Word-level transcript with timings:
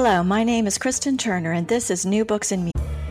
Hello, 0.00 0.22
my 0.22 0.44
name 0.44 0.68
is 0.68 0.78
Kristen 0.78 1.18
Turner, 1.18 1.50
and 1.50 1.66
this 1.66 1.90
is 1.90 2.06
New 2.06 2.24
Books 2.24 2.52
in 2.52 2.60
Music. 2.60 3.07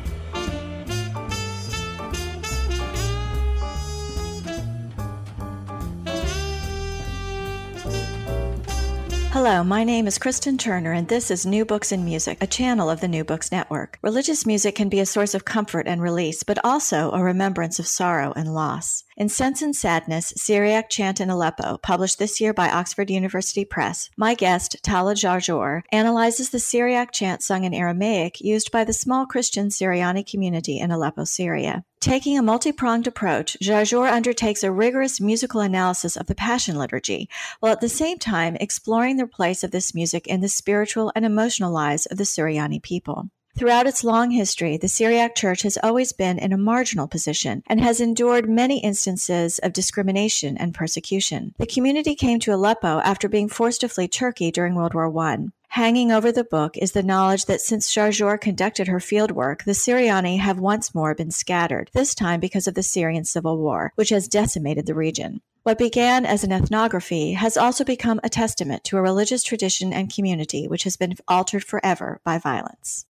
Hello, 9.48 9.64
my 9.64 9.86
name 9.86 10.08
is 10.08 10.18
Kristen 10.18 10.58
Turner, 10.58 10.92
and 10.92 11.08
this 11.08 11.32
is 11.32 11.46
New 11.46 11.64
Books 11.64 11.94
in 11.94 12.04
Music, 12.04 12.38
a 12.42 12.48
channel 12.48 12.90
of 12.90 13.00
the 13.00 13.08
New 13.08 13.24
Books 13.24 13.50
Network. 13.50 13.98
Religious 14.02 14.46
music 14.46 14.76
can 14.76 14.90
be 14.90 15.00
a 15.00 15.06
source 15.06 15.34
of 15.34 15.46
comfort 15.46 15.88
and 15.88 16.02
release, 16.02 16.44
but 16.44 16.60
also 16.66 17.12
a 17.12 17.24
remembrance 17.24 17.80
of 17.80 17.88
sorrow 17.88 18.34
and 18.36 18.54
loss. 18.54 19.06
In 19.16 19.30
Sense 19.30 19.62
and 19.62 19.74
Sadness, 19.74 20.34
Syriac 20.36 20.90
Chant 20.90 21.22
in 21.22 21.30
Aleppo, 21.30 21.78
published 21.78 22.20
this 22.20 22.42
year 22.42 22.54
by 22.54 22.70
Oxford 22.70 23.10
University 23.10 23.64
Press, 23.64 24.10
my 24.18 24.34
guest, 24.34 24.76
Tala 24.84 25.14
Jarjour, 25.14 25.84
analyzes 25.94 26.50
the 26.50 26.60
Syriac 26.60 27.14
chant 27.14 27.42
sung 27.42 27.64
in 27.64 27.74
Aramaic 27.74 28.42
used 28.42 28.70
by 28.70 28.84
the 28.84 28.92
small 28.92 29.26
Christian 29.26 29.70
Syriani 29.70 30.30
community 30.30 30.78
in 30.78 30.92
Aleppo, 30.92 31.24
Syria. 31.24 31.86
Taking 32.00 32.38
a 32.38 32.44
multi 32.44 32.72
pronged 32.72 33.08
approach, 33.08 33.58
Jarjour 33.60 34.08
undertakes 34.12 34.64
a 34.64 34.72
rigorous 34.72 35.20
musical 35.20 35.62
analysis 35.62 36.16
of 36.16 36.28
the 36.28 36.36
Passion 36.36 36.78
Liturgy, 36.78 37.28
while 37.60 37.74
at 37.74 37.82
the 37.82 37.90
same 37.90 38.20
time 38.20 38.56
exploring 38.58 39.18
the 39.18 39.26
place 39.26 39.64
of 39.64 39.72
this 39.72 39.96
music 39.96 40.28
in 40.28 40.42
the 40.42 40.48
spiritual 40.48 41.12
and 41.16 41.26
emotional 41.26 41.72
lives 41.72 42.06
of 42.06 42.18
the 42.18 42.24
Syriani 42.24 42.82
people. 42.82 43.32
Throughout 43.58 43.88
its 43.88 44.04
long 44.04 44.30
history, 44.30 44.78
the 44.78 44.88
Syriac 44.88 45.34
Church 45.34 45.64
has 45.64 45.80
always 45.82 46.14
been 46.14 46.38
in 46.38 46.54
a 46.54 46.58
marginal 46.58 47.08
position 47.08 47.64
and 47.66 47.82
has 47.82 48.00
endured 48.00 48.48
many 48.48 48.80
instances 48.84 49.58
of 49.58 49.74
discrimination 49.74 50.56
and 50.56 50.76
persecution. 50.76 51.56
The 51.58 51.66
community 51.66 52.14
came 52.14 52.40
to 52.42 52.54
Aleppo 52.54 53.00
after 53.00 53.28
being 53.28 53.50
forced 53.50 53.82
to 53.82 53.90
flee 53.90 54.08
Turkey 54.08 54.52
during 54.52 54.76
World 54.76 54.94
War 54.94 55.12
I. 55.18 55.48
Hanging 55.78 56.12
over 56.12 56.32
the 56.32 56.44
book 56.44 56.76
is 56.76 56.94
the 56.94 57.04
knowledge 57.04 57.46
that 57.46 57.62
since 57.62 57.94
Jarjour 57.94 58.42
conducted 58.42 58.88
her 58.88 58.98
fieldwork, 58.98 59.64
the 59.64 59.74
Syriani 59.74 60.40
have 60.40 60.58
once 60.58 60.96
more 60.96 61.14
been 61.14 61.30
scattered, 61.30 61.92
this 61.94 62.16
time 62.16 62.40
because 62.40 62.66
of 62.66 62.74
the 62.74 62.82
Syrian 62.82 63.26
civil 63.26 63.60
war, 63.60 63.92
which 63.94 64.10
has 64.10 64.28
decimated 64.28 64.88
the 64.88 64.96
region. 64.96 65.40
What 65.62 65.78
began 65.78 66.26
as 66.26 66.44
an 66.44 66.52
ethnography 66.52 67.34
has 67.34 67.58
also 67.58 67.84
become 67.84 68.20
a 68.24 68.28
testament 68.30 68.86
to 68.86 68.98
a 68.98 69.04
religious 69.04 69.44
tradition 69.44 69.94
and 69.94 70.12
community 70.12 70.68
which 70.68 70.84
has 70.84 70.98
been 70.98 71.14
altered 71.28 71.64
forever 71.64 72.22
by 72.26 72.40
violence. 72.40 73.06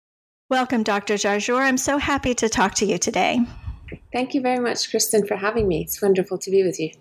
Welcome, 0.49 0.83
Dr. 0.83 1.15
Jarjour. 1.15 1.59
I'm 1.59 1.75
so 1.75 1.97
happy 1.97 2.33
to 2.35 2.47
talk 2.47 2.75
to 2.75 2.85
you 2.85 2.97
today. 2.97 3.41
Thank 4.13 4.33
you 4.33 4.39
very 4.39 4.59
much, 4.59 4.89
Kristen, 4.89 5.27
for 5.27 5.35
having 5.35 5.67
me. 5.67 5.81
It's 5.81 6.01
wonderful 6.01 6.37
to 6.37 6.49
be 6.49 6.63
with 6.63 6.79
you. 6.79 6.91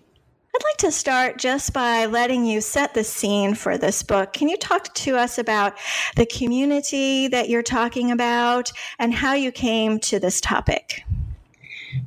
I'd 0.55 0.63
like 0.63 0.77
to 0.77 0.91
start 0.91 1.39
just 1.39 1.73
by 1.73 2.05
letting 2.05 2.45
you 2.45 2.61
set 2.61 2.93
the 2.93 3.03
scene 3.03 3.55
for 3.55 3.75
this 3.75 4.03
book. 4.03 4.33
Can 4.33 4.49
you 4.49 4.57
talk 4.57 4.93
to 4.93 5.17
us 5.17 5.39
about 5.39 5.75
the 6.15 6.27
community 6.27 7.27
that 7.29 7.49
you're 7.49 7.63
talking 7.63 8.11
about 8.11 8.71
and 8.99 9.15
how 9.15 9.33
you 9.33 9.51
came 9.51 9.99
to 10.01 10.19
this 10.19 10.39
topic? 10.39 11.03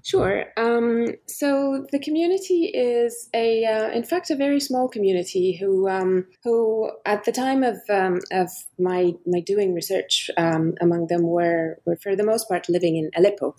Sure. 0.03 0.45
Um, 0.57 1.07
so 1.27 1.87
the 1.93 1.99
community 1.99 2.67
is 2.67 3.29
a, 3.35 3.65
uh, 3.65 3.91
in 3.91 4.05
fact, 4.05 4.31
a 4.31 4.37
very 4.37 4.61
small 4.61 4.89
community 4.89 5.57
who, 5.57 5.89
um, 5.89 6.27
who 6.45 6.91
at 7.05 7.25
the 7.25 7.33
time 7.33 7.63
of 7.63 7.77
um, 7.91 8.21
of 8.31 8.51
my 8.79 9.13
my 9.27 9.41
doing 9.41 9.75
research, 9.75 10.31
um, 10.37 10.75
among 10.81 11.09
them 11.09 11.23
were 11.23 11.79
were 11.85 11.97
for 11.97 12.17
the 12.17 12.25
most 12.25 12.49
part 12.49 12.69
living 12.69 12.97
in 12.97 13.11
Aleppo, 13.17 13.55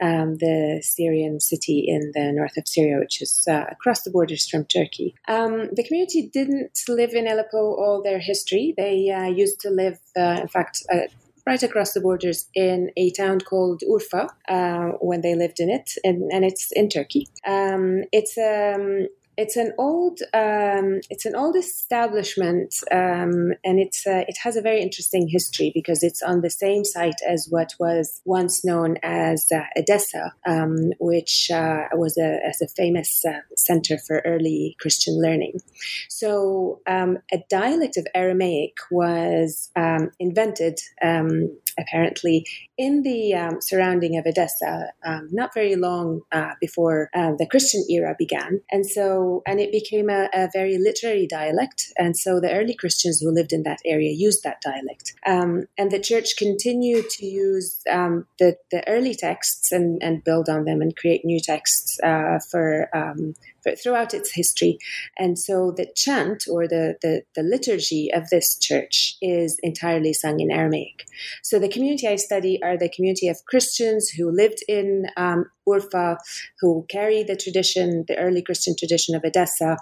um, 0.00 0.36
the 0.38 0.80
Syrian 0.82 1.40
city 1.40 1.84
in 1.86 2.12
the 2.14 2.32
north 2.32 2.56
of 2.56 2.66
Syria, 2.66 2.98
which 2.98 3.22
is 3.22 3.46
uh, 3.48 3.64
across 3.70 4.02
the 4.02 4.10
borders 4.10 4.48
from 4.48 4.64
Turkey. 4.64 5.14
Um, 5.28 5.68
the 5.72 5.84
community 5.84 6.28
didn't 6.32 6.78
live 6.88 7.12
in 7.14 7.26
Aleppo 7.26 7.58
all 7.58 8.02
their 8.02 8.18
history. 8.18 8.74
They 8.76 9.10
uh, 9.10 9.26
used 9.26 9.60
to 9.60 9.70
live, 9.70 9.98
uh, 10.16 10.38
in 10.42 10.48
fact, 10.48 10.82
uh, 10.92 11.08
right 11.46 11.62
across 11.62 11.92
the 11.92 12.00
borders 12.00 12.48
in 12.54 12.90
a 12.96 13.10
town 13.12 13.40
called 13.40 13.82
Urfa 13.88 14.28
uh, 14.48 14.96
when 15.00 15.20
they 15.22 15.34
lived 15.34 15.60
in 15.60 15.70
it, 15.70 15.90
and, 16.04 16.30
and 16.32 16.44
it's 16.44 16.70
in 16.72 16.88
Turkey. 16.88 17.28
Um, 17.46 18.04
it's 18.12 18.36
um, 18.38 19.08
it's 19.36 19.56
an 19.56 19.72
old 19.78 20.20
um, 20.34 21.00
it's 21.08 21.24
an 21.24 21.34
old 21.34 21.56
establishment 21.56 22.74
um, 22.90 23.52
and 23.64 23.78
it's 23.78 24.06
uh, 24.06 24.24
it 24.28 24.36
has 24.42 24.56
a 24.56 24.62
very 24.62 24.80
interesting 24.80 25.28
history 25.28 25.70
because 25.74 26.02
it's 26.02 26.22
on 26.22 26.42
the 26.42 26.50
same 26.50 26.84
site 26.84 27.20
as 27.26 27.46
what 27.48 27.74
was 27.78 28.20
once 28.24 28.64
known 28.64 28.96
as 29.02 29.50
uh, 29.50 29.64
Edessa 29.76 30.34
um, 30.46 30.90
which 30.98 31.50
uh, 31.50 31.84
was 31.92 32.18
a, 32.18 32.40
a 32.62 32.68
famous 32.68 33.24
uh, 33.24 33.40
center 33.56 33.98
for 33.98 34.22
early 34.24 34.76
Christian 34.78 35.20
learning. 35.20 35.60
So 36.08 36.80
um, 36.86 37.18
a 37.32 37.42
dialect 37.48 37.96
of 37.96 38.06
Aramaic 38.14 38.76
was 38.90 39.70
um, 39.76 40.10
invented 40.18 40.78
um, 41.02 41.56
apparently 41.78 42.46
in 42.76 43.02
the 43.02 43.58
surrounding 43.60 44.16
of 44.16 44.26
Edessa 44.26 44.92
not 45.30 45.54
very 45.54 45.76
long 45.76 46.22
uh, 46.32 46.52
before 46.60 47.10
uh, 47.14 47.32
the 47.38 47.46
Christian 47.46 47.84
era 47.88 48.14
began 48.18 48.60
and 48.70 48.86
so 48.86 49.42
and 49.46 49.60
it 49.60 49.72
became 49.72 50.10
a, 50.10 50.28
a, 50.34 50.48
very 50.52 50.78
literary 50.78 51.26
dialect. 51.26 51.92
And 51.96 52.16
so 52.16 52.40
the 52.40 52.52
early 52.52 52.74
Christians 52.74 53.20
who 53.20 53.30
lived 53.30 53.52
in 53.52 53.62
that 53.62 53.80
area 53.84 54.12
used 54.12 54.42
that 54.44 54.60
dialect. 54.60 55.14
Um, 55.26 55.66
and 55.78 55.90
the 55.90 56.00
church 56.00 56.36
continued 56.36 57.08
to 57.10 57.26
use 57.26 57.80
um, 57.90 58.26
the, 58.38 58.56
the 58.70 58.86
early 58.88 59.14
texts 59.14 59.72
and, 59.72 60.02
and 60.02 60.24
build 60.24 60.48
on 60.48 60.64
them 60.64 60.80
and 60.80 60.96
create 60.96 61.24
new 61.24 61.40
texts 61.40 61.98
uh, 62.02 62.38
for, 62.50 62.88
um, 62.94 63.34
for, 63.34 63.51
throughout 63.82 64.14
its 64.14 64.32
history. 64.32 64.78
And 65.18 65.38
so 65.38 65.72
the 65.76 65.86
chant 65.94 66.44
or 66.50 66.66
the, 66.68 66.96
the, 67.02 67.22
the 67.34 67.42
liturgy 67.42 68.10
of 68.12 68.28
this 68.30 68.58
church 68.58 69.16
is 69.20 69.58
entirely 69.62 70.12
sung 70.12 70.40
in 70.40 70.50
Aramaic. 70.50 71.06
So 71.42 71.58
the 71.58 71.68
community 71.68 72.08
I 72.08 72.16
study 72.16 72.62
are 72.62 72.76
the 72.76 72.88
community 72.88 73.28
of 73.28 73.44
Christians 73.46 74.08
who 74.10 74.30
lived 74.30 74.62
in 74.68 75.06
um, 75.16 75.46
Urfa, 75.68 76.16
who 76.60 76.84
carry 76.88 77.22
the 77.22 77.36
tradition, 77.36 78.04
the 78.08 78.18
early 78.18 78.42
Christian 78.42 78.74
tradition 78.76 79.14
of 79.14 79.24
Edessa, 79.24 79.76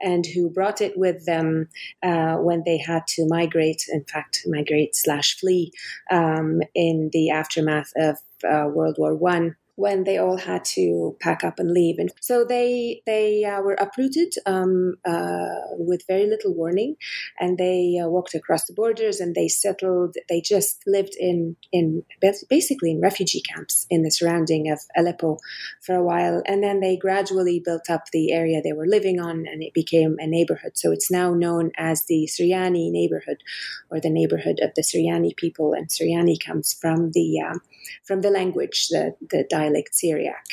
and 0.00 0.24
who 0.26 0.48
brought 0.50 0.80
it 0.80 0.96
with 0.96 1.26
them 1.26 1.68
uh, 2.02 2.36
when 2.36 2.62
they 2.64 2.78
had 2.78 3.06
to 3.08 3.26
migrate, 3.28 3.82
in 3.92 4.04
fact, 4.04 4.42
migrate 4.46 4.96
slash 4.96 5.38
flee 5.38 5.72
um, 6.10 6.60
in 6.74 7.10
the 7.12 7.30
aftermath 7.30 7.92
of 7.96 8.16
uh, 8.44 8.68
World 8.68 8.96
War 8.98 9.14
One 9.14 9.56
when 9.76 10.04
they 10.04 10.16
all 10.16 10.38
had 10.38 10.64
to 10.64 11.16
pack 11.20 11.44
up 11.44 11.58
and 11.58 11.70
leave. 11.70 11.98
And 11.98 12.10
so 12.20 12.44
they 12.44 13.02
they 13.06 13.44
uh, 13.44 13.60
were 13.60 13.74
uprooted 13.74 14.32
um, 14.46 14.96
uh, 15.04 15.60
with 15.72 16.06
very 16.06 16.26
little 16.26 16.52
warning, 16.52 16.96
and 17.38 17.56
they 17.58 18.00
uh, 18.02 18.08
walked 18.08 18.34
across 18.34 18.64
the 18.64 18.72
borders 18.72 19.20
and 19.20 19.34
they 19.34 19.48
settled. 19.48 20.16
They 20.28 20.40
just 20.40 20.82
lived 20.86 21.14
in 21.18 21.56
in 21.72 22.02
basically 22.48 22.90
in 22.90 23.00
refugee 23.00 23.42
camps 23.42 23.86
in 23.90 24.02
the 24.02 24.10
surrounding 24.10 24.70
of 24.70 24.80
Aleppo 24.96 25.38
for 25.82 25.94
a 25.94 26.04
while, 26.04 26.42
and 26.46 26.62
then 26.62 26.80
they 26.80 26.96
gradually 26.96 27.60
built 27.64 27.90
up 27.90 28.10
the 28.12 28.32
area 28.32 28.62
they 28.62 28.72
were 28.72 28.86
living 28.86 29.20
on, 29.20 29.46
and 29.46 29.62
it 29.62 29.74
became 29.74 30.16
a 30.18 30.26
neighborhood. 30.26 30.72
So 30.74 30.90
it's 30.90 31.10
now 31.10 31.34
known 31.34 31.70
as 31.76 32.06
the 32.06 32.28
Syriani 32.28 32.90
neighborhood, 32.90 33.42
or 33.90 34.00
the 34.00 34.10
neighborhood 34.10 34.58
of 34.62 34.70
the 34.74 34.82
Syriani 34.82 35.36
people. 35.36 35.74
And 35.74 35.88
Syriani 35.88 36.38
comes 36.42 36.72
from 36.72 37.10
the 37.12 37.40
um, 37.40 37.60
from 38.04 38.22
the 38.22 38.30
language, 38.30 38.88
the 38.88 39.14
the 39.20 39.44
Syriac. 39.92 40.46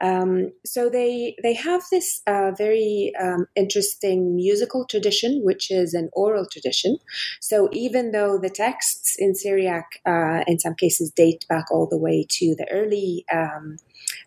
Um, 0.00 0.52
so 0.64 0.88
they 0.88 1.36
they 1.42 1.54
have 1.54 1.82
this 1.90 2.22
uh, 2.26 2.52
very 2.56 3.12
um, 3.20 3.46
interesting 3.56 4.36
musical 4.36 4.84
tradition, 4.86 5.40
which 5.44 5.70
is 5.70 5.94
an 5.94 6.10
oral 6.12 6.46
tradition. 6.50 6.98
So 7.40 7.68
even 7.72 8.12
though 8.12 8.38
the 8.38 8.50
texts 8.50 9.16
in 9.18 9.34
Syriac, 9.34 10.00
uh, 10.06 10.44
in 10.46 10.58
some 10.58 10.74
cases, 10.74 11.10
date 11.10 11.44
back 11.48 11.70
all 11.70 11.86
the 11.86 11.98
way 11.98 12.26
to 12.28 12.54
the 12.56 12.66
early 12.70 13.24
um, 13.32 13.76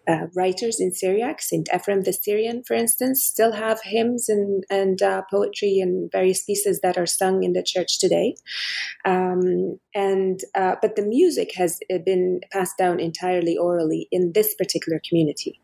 uh, 0.07 0.27
writers 0.35 0.79
in 0.79 0.93
Syriac. 0.93 1.41
Saint 1.41 1.67
Ephrem 1.73 2.03
the 2.03 2.13
Syrian, 2.13 2.63
for 2.63 2.73
instance, 2.73 3.23
still 3.23 3.53
have 3.53 3.79
hymns 3.83 4.29
and 4.29 4.63
and 4.69 5.01
uh, 5.01 5.23
poetry 5.29 5.79
and 5.79 6.11
various 6.11 6.43
pieces 6.43 6.79
that 6.81 6.97
are 6.97 7.05
sung 7.05 7.43
in 7.43 7.53
the 7.53 7.63
church 7.63 7.99
today. 7.99 8.35
Um, 9.05 9.79
and 9.93 10.39
uh, 10.55 10.75
but 10.81 10.95
the 10.95 11.05
music 11.05 11.53
has 11.55 11.79
been 12.05 12.41
passed 12.51 12.77
down 12.77 12.99
entirely 12.99 13.57
orally 13.57 14.07
in 14.11 14.33
this 14.33 14.55
particular 14.55 15.01
community. 15.07 15.61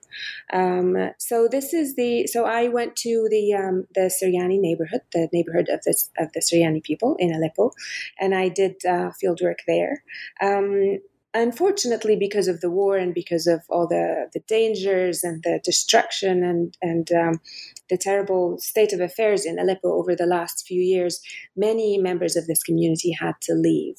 Um, 0.54 1.12
so 1.20 1.48
this 1.50 1.74
is 1.74 1.96
the 1.96 2.28
so 2.28 2.46
I 2.46 2.68
went 2.68 2.96
to 2.98 3.28
the 3.30 3.54
um, 3.54 3.88
the 3.96 4.12
Syriani 4.12 4.60
neighborhood, 4.60 5.02
the 5.14 5.30
neighborhood 5.34 5.70
of 5.70 5.82
this 5.86 6.10
of 6.18 6.32
the 6.34 6.42
Syriani 6.42 6.84
people 6.84 7.16
in 7.20 7.34
Aleppo, 7.34 7.72
and 8.20 8.36
I 8.36 8.50
did 8.50 8.86
uh, 8.86 9.12
field 9.20 9.40
work 9.42 9.60
there. 9.68 10.04
Um, 10.42 11.00
unfortunately, 11.34 12.16
because 12.16 12.48
of 12.48 12.62
the 12.62 12.70
war 12.70 12.98
and 12.98 13.14
because 13.14 13.48
of 13.48 13.62
all 13.70 13.88
the, 13.88 14.30
the 14.34 14.42
dangers 14.48 15.24
and 15.24 15.44
the 15.44 15.60
destruction 15.64 16.44
and, 16.44 16.78
and 16.82 17.12
um, 17.12 17.42
the 17.90 17.98
terrible 17.98 18.58
state 18.60 18.94
of 18.94 19.00
affairs 19.00 19.46
in 19.46 19.60
Aleppo 19.60 19.92
over 19.94 20.16
the 20.16 20.26
last 20.26 20.66
few 20.68 20.82
years, 20.82 21.22
many 21.56 21.98
members 21.98 22.36
of 22.36 22.48
this 22.48 22.64
community 22.64 23.12
had 23.12 23.36
to 23.42 23.54
leave. 23.54 23.96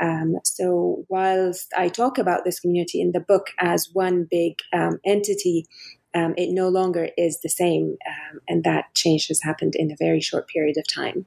Um, 0.00 0.36
so, 0.44 1.04
whilst 1.08 1.72
I 1.76 1.88
talk 1.88 2.18
about 2.18 2.44
this 2.44 2.60
community 2.60 3.00
in 3.00 3.12
the 3.12 3.20
book 3.20 3.48
as 3.58 3.90
one 3.92 4.26
big 4.30 4.58
um, 4.72 4.98
entity, 5.04 5.66
um, 6.14 6.34
it 6.36 6.50
no 6.50 6.68
longer 6.68 7.08
is 7.16 7.40
the 7.40 7.48
same, 7.48 7.96
um, 8.06 8.40
and 8.48 8.64
that 8.64 8.94
change 8.94 9.28
has 9.28 9.42
happened 9.42 9.74
in 9.76 9.90
a 9.90 9.96
very 9.98 10.20
short 10.20 10.48
period 10.48 10.76
of 10.76 10.86
time. 10.86 11.26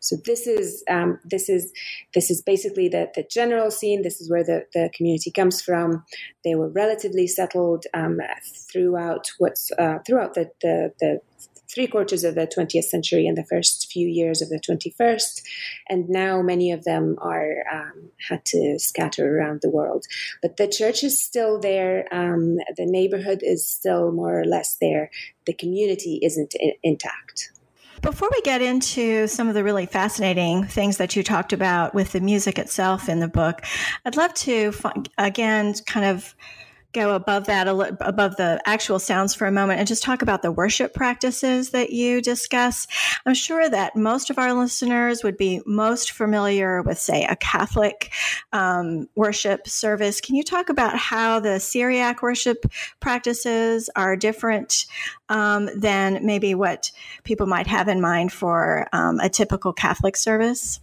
So 0.00 0.16
this 0.24 0.46
is 0.46 0.84
um, 0.88 1.18
this 1.24 1.48
is 1.48 1.72
this 2.14 2.30
is 2.30 2.42
basically 2.42 2.88
the, 2.88 3.10
the 3.14 3.24
general 3.30 3.70
scene. 3.70 4.02
This 4.02 4.20
is 4.20 4.30
where 4.30 4.44
the, 4.44 4.66
the 4.72 4.90
community 4.94 5.30
comes 5.30 5.60
from. 5.62 6.04
They 6.44 6.54
were 6.54 6.68
relatively 6.68 7.26
settled 7.26 7.84
um, 7.94 8.20
throughout 8.70 9.30
what's 9.38 9.70
uh, 9.78 9.98
throughout 10.06 10.34
the, 10.34 10.50
the, 10.60 10.92
the 11.00 11.20
three 11.72 11.86
quarters 11.86 12.24
of 12.24 12.34
the 12.34 12.46
20th 12.46 12.84
century 12.84 13.26
and 13.26 13.36
the 13.36 13.44
first 13.44 13.90
few 13.92 14.08
years 14.08 14.42
of 14.42 14.48
the 14.48 14.58
21st. 14.58 15.42
And 15.88 16.08
now 16.08 16.42
many 16.42 16.72
of 16.72 16.84
them 16.84 17.16
are 17.20 17.64
um, 17.72 18.10
had 18.28 18.44
to 18.46 18.78
scatter 18.78 19.38
around 19.38 19.60
the 19.62 19.70
world. 19.70 20.04
But 20.42 20.56
the 20.56 20.66
church 20.66 21.04
is 21.04 21.22
still 21.22 21.60
there. 21.60 22.06
Um, 22.12 22.56
the 22.76 22.86
neighborhood 22.86 23.40
is 23.42 23.66
still 23.66 24.10
more 24.12 24.40
or 24.40 24.44
less 24.44 24.76
there. 24.80 25.10
The 25.46 25.54
community 25.54 26.18
isn't 26.22 26.54
intact. 26.82 27.52
Before 28.02 28.30
we 28.32 28.40
get 28.42 28.62
into 28.62 29.26
some 29.26 29.48
of 29.48 29.54
the 29.54 29.62
really 29.62 29.84
fascinating 29.84 30.64
things 30.64 30.96
that 30.96 31.16
you 31.16 31.22
talked 31.22 31.52
about 31.52 31.94
with 31.94 32.12
the 32.12 32.20
music 32.20 32.58
itself 32.58 33.10
in 33.10 33.20
the 33.20 33.28
book, 33.28 33.62
I'd 34.06 34.16
love 34.16 34.32
to 34.34 34.72
again 35.18 35.74
kind 35.86 36.06
of 36.06 36.34
go 36.92 37.14
above 37.14 37.46
that, 37.46 37.68
above 37.68 38.36
the 38.36 38.60
actual 38.66 38.98
sounds 38.98 39.34
for 39.34 39.46
a 39.46 39.52
moment 39.52 39.78
and 39.78 39.88
just 39.88 40.02
talk 40.02 40.22
about 40.22 40.42
the 40.42 40.50
worship 40.50 40.92
practices 40.92 41.70
that 41.70 41.90
you 41.90 42.20
discuss. 42.20 42.86
I'm 43.24 43.34
sure 43.34 43.68
that 43.68 43.94
most 43.96 44.30
of 44.30 44.38
our 44.38 44.52
listeners 44.52 45.22
would 45.22 45.36
be 45.36 45.60
most 45.66 46.12
familiar 46.12 46.82
with, 46.82 46.98
say, 46.98 47.24
a 47.24 47.36
Catholic 47.36 48.12
um, 48.52 49.08
worship 49.14 49.68
service. 49.68 50.20
Can 50.20 50.34
you 50.34 50.42
talk 50.42 50.68
about 50.68 50.96
how 50.96 51.38
the 51.38 51.60
Syriac 51.60 52.22
worship 52.22 52.66
practices 52.98 53.88
are 53.94 54.16
different 54.16 54.86
um, 55.28 55.68
than 55.76 56.24
maybe 56.26 56.54
what 56.54 56.90
people 57.22 57.46
might 57.46 57.66
have 57.66 57.88
in 57.88 58.00
mind 58.00 58.32
for 58.32 58.88
um, 58.92 59.20
a 59.20 59.28
typical 59.28 59.72
Catholic 59.72 60.16
service? 60.16 60.80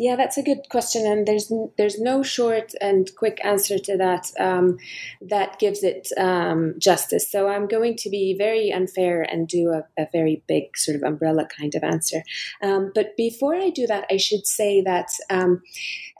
Yeah, 0.00 0.16
that's 0.16 0.38
a 0.38 0.42
good 0.42 0.70
question, 0.70 1.04
and 1.06 1.28
there's 1.28 1.52
there's 1.76 2.00
no 2.00 2.22
short 2.22 2.72
and 2.80 3.14
quick 3.16 3.38
answer 3.44 3.78
to 3.78 3.98
that 3.98 4.32
um, 4.40 4.78
that 5.20 5.58
gives 5.58 5.82
it 5.82 6.08
um, 6.16 6.74
justice. 6.78 7.30
So 7.30 7.48
I'm 7.48 7.68
going 7.68 7.96
to 7.96 8.08
be 8.08 8.34
very 8.34 8.72
unfair 8.72 9.20
and 9.20 9.46
do 9.46 9.68
a, 9.68 9.84
a 10.02 10.06
very 10.10 10.42
big 10.48 10.78
sort 10.78 10.96
of 10.96 11.02
umbrella 11.02 11.46
kind 11.54 11.74
of 11.74 11.84
answer. 11.84 12.22
Um, 12.62 12.92
but 12.94 13.14
before 13.18 13.54
I 13.54 13.68
do 13.68 13.86
that, 13.88 14.06
I 14.10 14.16
should 14.16 14.46
say 14.46 14.80
that 14.80 15.10
um, 15.28 15.60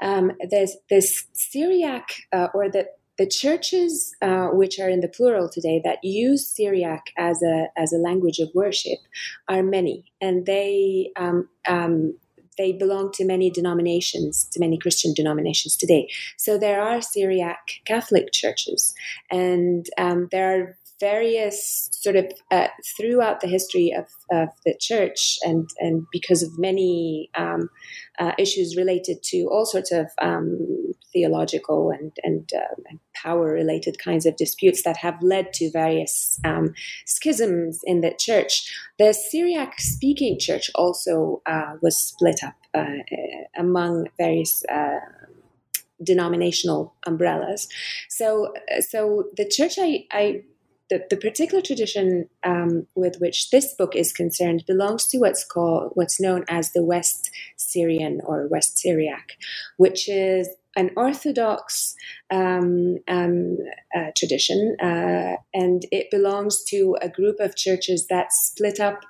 um, 0.02 0.32
there's 0.50 0.76
this 0.90 1.24
Syriac 1.32 2.26
uh, 2.34 2.48
or 2.52 2.68
the 2.68 2.86
the 3.16 3.26
churches 3.26 4.14
uh, 4.20 4.48
which 4.48 4.78
are 4.78 4.90
in 4.90 5.00
the 5.00 5.08
plural 5.08 5.48
today 5.48 5.80
that 5.84 6.04
use 6.04 6.46
Syriac 6.46 7.06
as 7.16 7.42
a 7.42 7.68
as 7.78 7.94
a 7.94 7.98
language 7.98 8.40
of 8.40 8.50
worship 8.54 8.98
are 9.48 9.62
many, 9.62 10.12
and 10.20 10.44
they 10.44 11.12
um, 11.16 11.48
um, 11.66 12.18
they 12.60 12.72
belong 12.72 13.10
to 13.12 13.24
many 13.24 13.50
denominations, 13.50 14.46
to 14.52 14.60
many 14.60 14.76
Christian 14.76 15.14
denominations 15.14 15.76
today. 15.76 16.08
So 16.36 16.58
there 16.58 16.82
are 16.82 17.00
Syriac 17.00 17.80
Catholic 17.86 18.32
churches, 18.32 18.94
and 19.30 19.86
um, 19.96 20.28
there 20.30 20.48
are 20.54 20.76
various 21.00 21.88
sort 21.92 22.16
of 22.16 22.26
uh, 22.50 22.68
throughout 22.96 23.40
the 23.40 23.48
history 23.48 23.90
of, 23.96 24.06
of, 24.30 24.50
the 24.66 24.74
church 24.78 25.38
and 25.42 25.70
and 25.78 26.06
because 26.12 26.42
of 26.42 26.58
many 26.58 27.30
um, 27.34 27.70
uh, 28.18 28.32
issues 28.38 28.76
related 28.76 29.22
to 29.22 29.48
all 29.50 29.64
sorts 29.64 29.90
of 29.90 30.06
um, 30.20 30.92
theological 31.12 31.90
and 31.90 32.12
and, 32.22 32.50
uh, 32.54 32.74
and, 32.88 33.00
power 33.14 33.52
related 33.52 33.98
kinds 33.98 34.24
of 34.24 34.34
disputes 34.36 34.82
that 34.82 34.96
have 34.96 35.20
led 35.20 35.52
to 35.52 35.70
various 35.70 36.40
um, 36.42 36.72
schisms 37.04 37.80
in 37.84 38.00
the 38.00 38.14
church. 38.18 38.72
The 38.98 39.12
Syriac 39.12 39.78
speaking 39.78 40.38
church 40.38 40.70
also 40.74 41.42
uh, 41.44 41.74
was 41.82 41.98
split 41.98 42.40
up 42.42 42.54
uh, 42.72 43.02
among 43.58 44.08
various 44.16 44.64
uh, 44.72 45.00
denominational 46.02 46.94
umbrellas. 47.06 47.68
So, 48.08 48.54
so 48.80 49.24
the 49.36 49.46
church 49.46 49.74
I, 49.78 50.06
I 50.10 50.42
the, 50.90 51.04
the 51.08 51.16
particular 51.16 51.62
tradition 51.62 52.28
um, 52.42 52.86
with 52.96 53.16
which 53.20 53.50
this 53.50 53.72
book 53.74 53.94
is 53.94 54.12
concerned 54.12 54.64
belongs 54.66 55.06
to 55.06 55.18
what's 55.18 55.44
called 55.44 55.92
what's 55.94 56.20
known 56.20 56.44
as 56.48 56.72
the 56.72 56.82
West 56.82 57.30
Syrian 57.56 58.20
or 58.24 58.48
West 58.48 58.76
Syriac, 58.76 59.36
which 59.76 60.08
is 60.08 60.48
an 60.76 60.90
Orthodox 60.96 61.96
um, 62.30 62.98
um, 63.08 63.58
uh, 63.94 64.10
tradition, 64.16 64.76
uh, 64.80 65.36
and 65.52 65.84
it 65.90 66.10
belongs 66.10 66.62
to 66.64 66.96
a 67.02 67.08
group 67.08 67.40
of 67.40 67.56
churches 67.56 68.06
that 68.06 68.32
split 68.32 68.78
up 68.78 69.00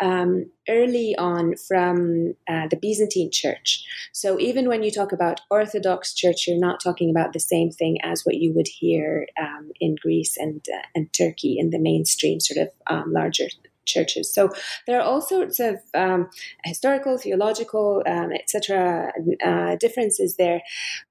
um, 0.00 0.50
early 0.68 1.14
on 1.16 1.54
from 1.56 2.34
uh, 2.48 2.66
the 2.68 2.76
Byzantine 2.76 3.30
Church. 3.30 3.84
So 4.12 4.40
even 4.40 4.68
when 4.68 4.82
you 4.82 4.90
talk 4.90 5.12
about 5.12 5.40
Orthodox 5.50 6.14
Church, 6.14 6.46
you're 6.46 6.58
not 6.58 6.82
talking 6.82 7.10
about 7.10 7.32
the 7.32 7.40
same 7.40 7.70
thing 7.70 7.98
as 8.02 8.22
what 8.24 8.36
you 8.36 8.52
would 8.54 8.68
hear 8.68 9.26
um, 9.40 9.70
in 9.80 9.96
Greece 10.00 10.36
and 10.36 10.64
uh, 10.72 10.86
and 10.94 11.12
Turkey 11.12 11.56
in 11.58 11.70
the 11.70 11.78
mainstream 11.78 12.40
sort 12.40 12.66
of 12.66 12.72
um, 12.88 13.12
larger 13.12 13.46
churches. 13.84 14.32
So 14.32 14.50
there 14.86 15.00
are 15.00 15.02
all 15.04 15.20
sorts 15.20 15.60
of 15.60 15.76
um, 15.94 16.28
historical, 16.64 17.18
theological, 17.18 18.02
um, 18.06 18.32
etc. 18.32 19.12
Uh, 19.44 19.76
differences 19.76 20.36
there. 20.36 20.60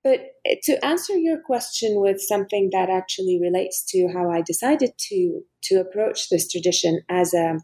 But 0.03 0.21
to 0.63 0.83
answer 0.85 1.17
your 1.17 1.39
question 1.39 2.01
with 2.01 2.21
something 2.21 2.69
that 2.71 2.89
actually 2.89 3.39
relates 3.41 3.83
to 3.89 4.07
how 4.13 4.29
I 4.29 4.41
decided 4.41 4.91
to 5.09 5.43
to 5.63 5.75
approach 5.75 6.29
this 6.29 6.51
tradition 6.51 7.01
as 7.09 7.33
a 7.33 7.57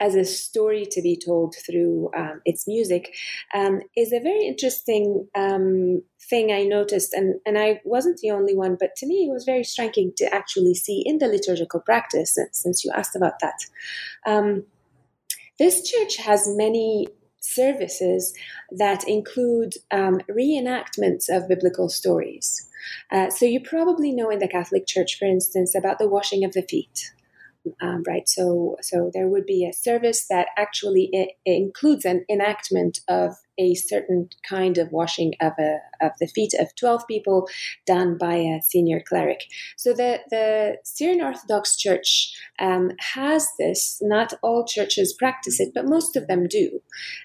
as 0.00 0.14
a 0.14 0.24
story 0.24 0.86
to 0.90 1.02
be 1.02 1.16
told 1.16 1.54
through 1.66 2.10
um, 2.16 2.40
its 2.46 2.66
music 2.66 3.14
um, 3.54 3.80
is 3.96 4.12
a 4.12 4.20
very 4.20 4.46
interesting 4.46 5.28
um, 5.34 6.02
thing 6.28 6.50
I 6.50 6.62
noticed, 6.62 7.12
and, 7.12 7.38
and 7.44 7.58
I 7.58 7.80
wasn't 7.84 8.18
the 8.18 8.30
only 8.30 8.56
one, 8.56 8.76
but 8.80 8.96
to 8.96 9.06
me 9.06 9.26
it 9.26 9.32
was 9.32 9.44
very 9.44 9.62
striking 9.62 10.12
to 10.16 10.34
actually 10.34 10.74
see 10.74 11.02
in 11.04 11.18
the 11.18 11.28
liturgical 11.28 11.80
practice, 11.80 12.38
since 12.52 12.84
you 12.84 12.90
asked 12.96 13.14
about 13.14 13.40
that. 13.40 13.58
Um, 14.26 14.64
this 15.58 15.88
church 15.88 16.16
has 16.16 16.48
many 16.48 17.06
services 17.40 18.34
that 18.70 19.06
include 19.06 19.74
um, 19.90 20.20
reenactments 20.30 21.28
of 21.28 21.48
biblical 21.48 21.88
stories. 21.88 22.66
Uh, 23.10 23.28
so 23.28 23.44
you 23.44 23.60
probably 23.60 24.12
know 24.12 24.30
in 24.30 24.38
the 24.38 24.48
Catholic 24.48 24.86
Church, 24.86 25.18
for 25.18 25.26
instance, 25.26 25.74
about 25.74 25.98
the 25.98 26.08
washing 26.08 26.44
of 26.44 26.52
the 26.52 26.62
feet 26.62 27.10
um, 27.80 28.02
right? 28.06 28.28
So, 28.28 28.76
so 28.80 29.10
there 29.12 29.28
would 29.28 29.46
be 29.46 29.66
a 29.66 29.72
service 29.72 30.26
that 30.28 30.48
actually 30.56 31.10
includes 31.44 32.04
an 32.04 32.24
enactment 32.28 33.00
of 33.08 33.36
a 33.58 33.74
certain 33.74 34.30
kind 34.48 34.78
of 34.78 34.90
washing 34.90 35.34
of 35.40 35.52
a 35.58 35.78
of 36.00 36.12
the 36.18 36.26
feet 36.26 36.54
of 36.58 36.74
twelve 36.76 37.06
people, 37.06 37.48
done 37.86 38.16
by 38.16 38.36
a 38.36 38.60
senior 38.62 39.02
cleric. 39.06 39.40
So 39.76 39.92
the 39.92 40.20
the 40.30 40.78
Syrian 40.84 41.20
Orthodox 41.20 41.76
Church 41.76 42.34
um, 42.58 42.92
has 43.14 43.48
this. 43.58 43.98
Not 44.00 44.32
all 44.42 44.64
churches 44.64 45.12
practice 45.12 45.60
it, 45.60 45.72
but 45.74 45.84
most 45.86 46.16
of 46.16 46.26
them 46.26 46.46
do. 46.48 46.80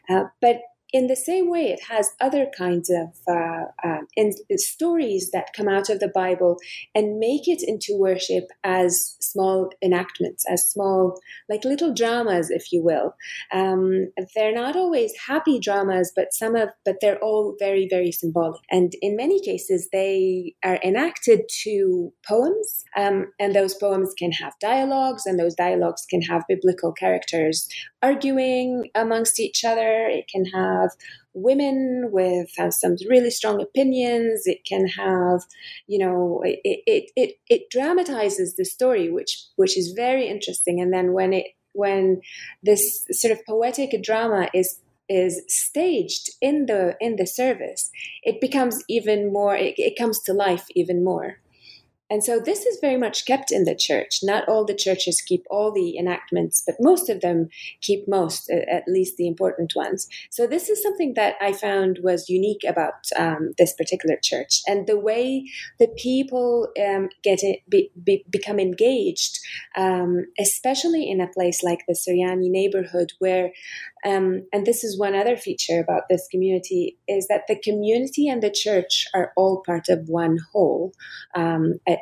Uh, 0.09 0.25
but 0.41 0.57
in 0.95 1.07
the 1.07 1.15
same 1.17 1.49
way, 1.49 1.65
it 1.73 1.81
has 1.89 2.11
other 2.21 2.47
kinds 2.57 2.89
of 2.89 3.09
uh, 3.27 3.65
uh, 3.83 4.03
in, 4.15 4.31
stories 4.57 5.29
that 5.31 5.51
come 5.53 5.67
out 5.67 5.89
of 5.89 5.99
the 5.99 6.07
Bible 6.07 6.55
and 6.95 7.19
make 7.19 7.49
it 7.49 7.61
into 7.61 7.97
worship 7.99 8.45
as 8.63 9.17
small 9.19 9.71
enactments, 9.83 10.45
as 10.49 10.65
small, 10.65 11.19
like 11.49 11.65
little 11.65 11.93
dramas, 11.93 12.49
if 12.49 12.71
you 12.71 12.81
will. 12.81 13.13
Um, 13.51 14.07
they're 14.35 14.55
not 14.55 14.77
always 14.77 15.11
happy 15.27 15.59
dramas, 15.59 16.13
but 16.15 16.33
some 16.33 16.55
of, 16.55 16.69
but 16.85 16.95
they're 17.01 17.21
all 17.21 17.57
very, 17.59 17.89
very 17.89 18.13
symbolic. 18.13 18.61
And 18.71 18.93
in 19.01 19.17
many 19.17 19.41
cases, 19.41 19.89
they 19.91 20.55
are 20.63 20.79
enacted 20.81 21.41
to 21.63 22.13
poems, 22.25 22.85
um, 22.95 23.33
and 23.37 23.53
those 23.53 23.73
poems 23.73 24.13
can 24.17 24.31
have 24.31 24.53
dialogues, 24.61 25.25
and 25.25 25.37
those 25.37 25.55
dialogues 25.55 26.05
can 26.09 26.21
have 26.21 26.43
biblical 26.47 26.93
characters 26.93 27.67
arguing 28.05 28.89
amongst 28.93 29.39
each 29.39 29.63
other. 29.63 30.07
It 30.07 30.27
can 30.27 30.45
have 30.45 30.91
women 31.33 32.09
with 32.11 32.49
some 32.69 32.95
really 33.09 33.31
strong 33.31 33.61
opinions. 33.61 34.43
It 34.45 34.61
can 34.65 34.87
have, 34.87 35.41
you 35.87 35.99
know, 35.99 36.41
it, 36.43 36.59
it, 36.63 37.11
it, 37.15 37.35
it 37.49 37.69
dramatizes 37.69 38.55
the 38.55 38.65
story, 38.65 39.09
which, 39.11 39.33
which 39.55 39.77
is 39.77 39.93
very 39.95 40.27
interesting. 40.27 40.79
And 40.79 40.93
then 40.93 41.13
when 41.13 41.33
it, 41.33 41.47
when 41.73 42.21
this 42.63 43.05
sort 43.11 43.33
of 43.33 43.45
poetic 43.45 43.91
drama 44.01 44.49
is 44.53 44.79
is 45.07 45.43
staged 45.47 46.31
in 46.41 46.65
the 46.65 46.95
in 46.99 47.15
the 47.17 47.27
service 47.27 47.91
it 48.23 48.41
becomes 48.41 48.83
even 48.89 49.31
more 49.31 49.55
it, 49.55 49.75
it 49.77 49.95
comes 49.95 50.19
to 50.19 50.33
life 50.33 50.65
even 50.73 51.03
more 51.03 51.37
and 52.09 52.23
so 52.23 52.39
this 52.39 52.65
is 52.65 52.77
very 52.79 52.97
much 52.97 53.25
kept 53.25 53.51
in 53.51 53.63
the 53.63 53.75
church. 53.75 54.19
Not 54.21 54.47
all 54.47 54.63
the 54.63 54.75
churches 54.75 55.21
keep 55.21 55.43
all 55.49 55.71
the 55.71 55.97
enactments, 55.97 56.61
but 56.65 56.75
most 56.79 57.09
of 57.09 57.21
them 57.21 57.49
keep 57.81 58.07
most, 58.07 58.49
at 58.49 58.83
least 58.87 59.17
the 59.17 59.27
important 59.27 59.73
ones. 59.75 60.07
So 60.29 60.45
this 60.45 60.69
is 60.69 60.81
something 60.83 61.15
that 61.15 61.35
I 61.41 61.51
found 61.51 61.99
was 62.03 62.29
unique 62.29 62.63
about 62.67 62.93
um, 63.15 63.53
this 63.57 63.73
particular 63.73 64.17
church, 64.21 64.61
and 64.67 64.85
the 64.85 64.99
way 64.99 65.49
the 65.79 65.87
people 65.97 66.69
um, 66.79 67.09
get 67.23 67.39
it, 67.41 67.61
be, 67.67 67.91
be, 68.03 68.23
become 68.29 68.59
engaged, 68.59 69.39
um, 69.75 70.25
especially 70.39 71.09
in 71.09 71.21
a 71.21 71.27
place 71.27 71.63
like 71.63 71.85
the 71.87 71.95
Suryani 71.95 72.51
neighborhood, 72.51 73.13
where 73.19 73.51
um, 74.05 74.45
and 74.53 74.65
this 74.65 74.83
is 74.83 74.99
one 74.99 75.15
other 75.15 75.35
feature 75.35 75.79
about 75.79 76.03
this 76.09 76.27
community 76.29 76.97
is 77.07 77.27
that 77.27 77.47
the 77.47 77.59
community 77.59 78.27
and 78.27 78.43
the 78.43 78.51
church 78.51 79.07
are 79.15 79.33
all 79.35 79.63
part 79.65 79.89
of 79.89 80.07
one 80.07 80.37
whole. 80.53 80.93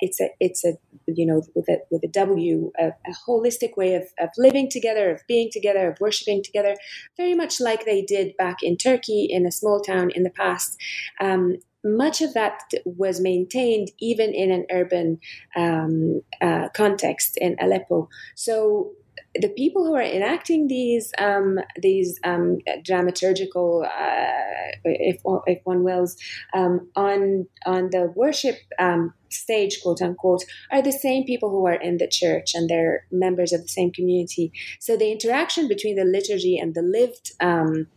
It's 0.02 0.20
a 0.20 0.30
it's 0.40 0.64
a 0.64 0.74
you 1.08 1.26
know 1.26 1.44
with 1.56 1.68
a 1.70 1.80
with 1.90 2.04
a 2.04 2.08
W 2.08 2.72
a, 2.80 2.88
a 2.88 3.14
holistic 3.28 3.78
way 3.78 3.96
of, 3.96 4.04
of 4.20 4.30
living 4.38 4.70
together, 4.70 5.12
of 5.12 5.22
being 5.28 5.50
together, 5.52 5.90
of 5.90 6.00
worshiping 6.00 6.44
together, 6.44 6.76
very 7.18 7.36
much 7.36 7.60
like 7.60 7.86
they 7.86 8.02
did 8.02 8.36
back 8.38 8.58
in 8.64 8.78
Turkey 8.78 9.28
in 9.30 9.46
a 9.46 9.52
small 9.52 9.82
town 9.82 10.12
in 10.12 10.24
the 10.24 10.30
past. 10.30 10.78
Um, 11.20 11.58
much 11.84 12.22
of 12.22 12.34
that 12.34 12.62
was 12.86 13.20
maintained 13.20 13.92
even 14.00 14.34
in 14.34 14.52
an 14.52 14.66
urban 14.72 15.20
um, 15.56 16.22
uh, 16.42 16.70
context 16.74 17.38
in 17.38 17.58
Aleppo. 17.60 18.08
So 18.36 18.94
the 19.36 19.50
people 19.50 19.86
who 19.86 19.96
are 19.96 20.02
enacting 20.02 20.68
these 20.68 21.12
um, 21.18 21.60
these 21.82 22.20
um, 22.24 22.58
dramaturgical, 22.88 23.86
uh, 23.86 24.78
if 24.84 25.22
if 25.48 25.60
one 25.64 25.84
wills, 25.84 26.16
um, 26.54 26.90
on 26.96 27.48
on 27.66 27.90
the 27.92 28.12
worship 28.16 28.58
um, 28.80 29.14
stage, 29.30 29.82
quote 29.82 30.02
unquote, 30.02 30.44
are 30.72 30.82
the 30.82 30.92
same 30.92 31.26
people 31.26 31.50
who 31.50 31.66
are 31.66 31.74
in 31.74 31.98
the 31.98 32.08
church 32.08 32.54
and 32.54 32.70
they're 32.70 33.06
members 33.12 33.52
of 33.52 33.62
the 33.62 33.68
same 33.68 33.92
community. 33.92 34.52
So 34.80 34.96
the 34.96 35.12
interaction 35.12 35.68
between 35.68 35.96
the 35.96 36.06
liturgy 36.06 36.58
and 36.58 36.76
the 36.76 36.84
lived 36.84 37.32
um, 37.40 37.88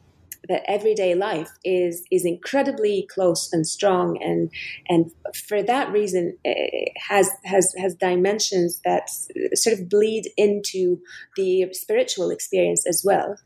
that 0.49 0.63
everyday 0.67 1.15
life 1.15 1.51
is 1.65 2.05
is 2.11 2.25
incredibly 2.25 3.07
close 3.13 3.53
and 3.53 3.67
strong. 3.67 4.19
And 4.23 4.51
and 4.89 5.11
for 5.35 5.63
that 5.63 5.93
reason 5.93 6.37
has 7.09 7.31
has 7.45 7.75
has 7.79 7.95
dimensions 7.95 8.81
that 8.85 9.09
sort 9.55 9.79
of 9.79 9.89
bleed 9.89 10.31
into 10.37 10.99
the 11.37 11.69
spiritual 11.73 12.31
experience 12.31 12.87
as 12.87 13.03
well. 13.05 13.37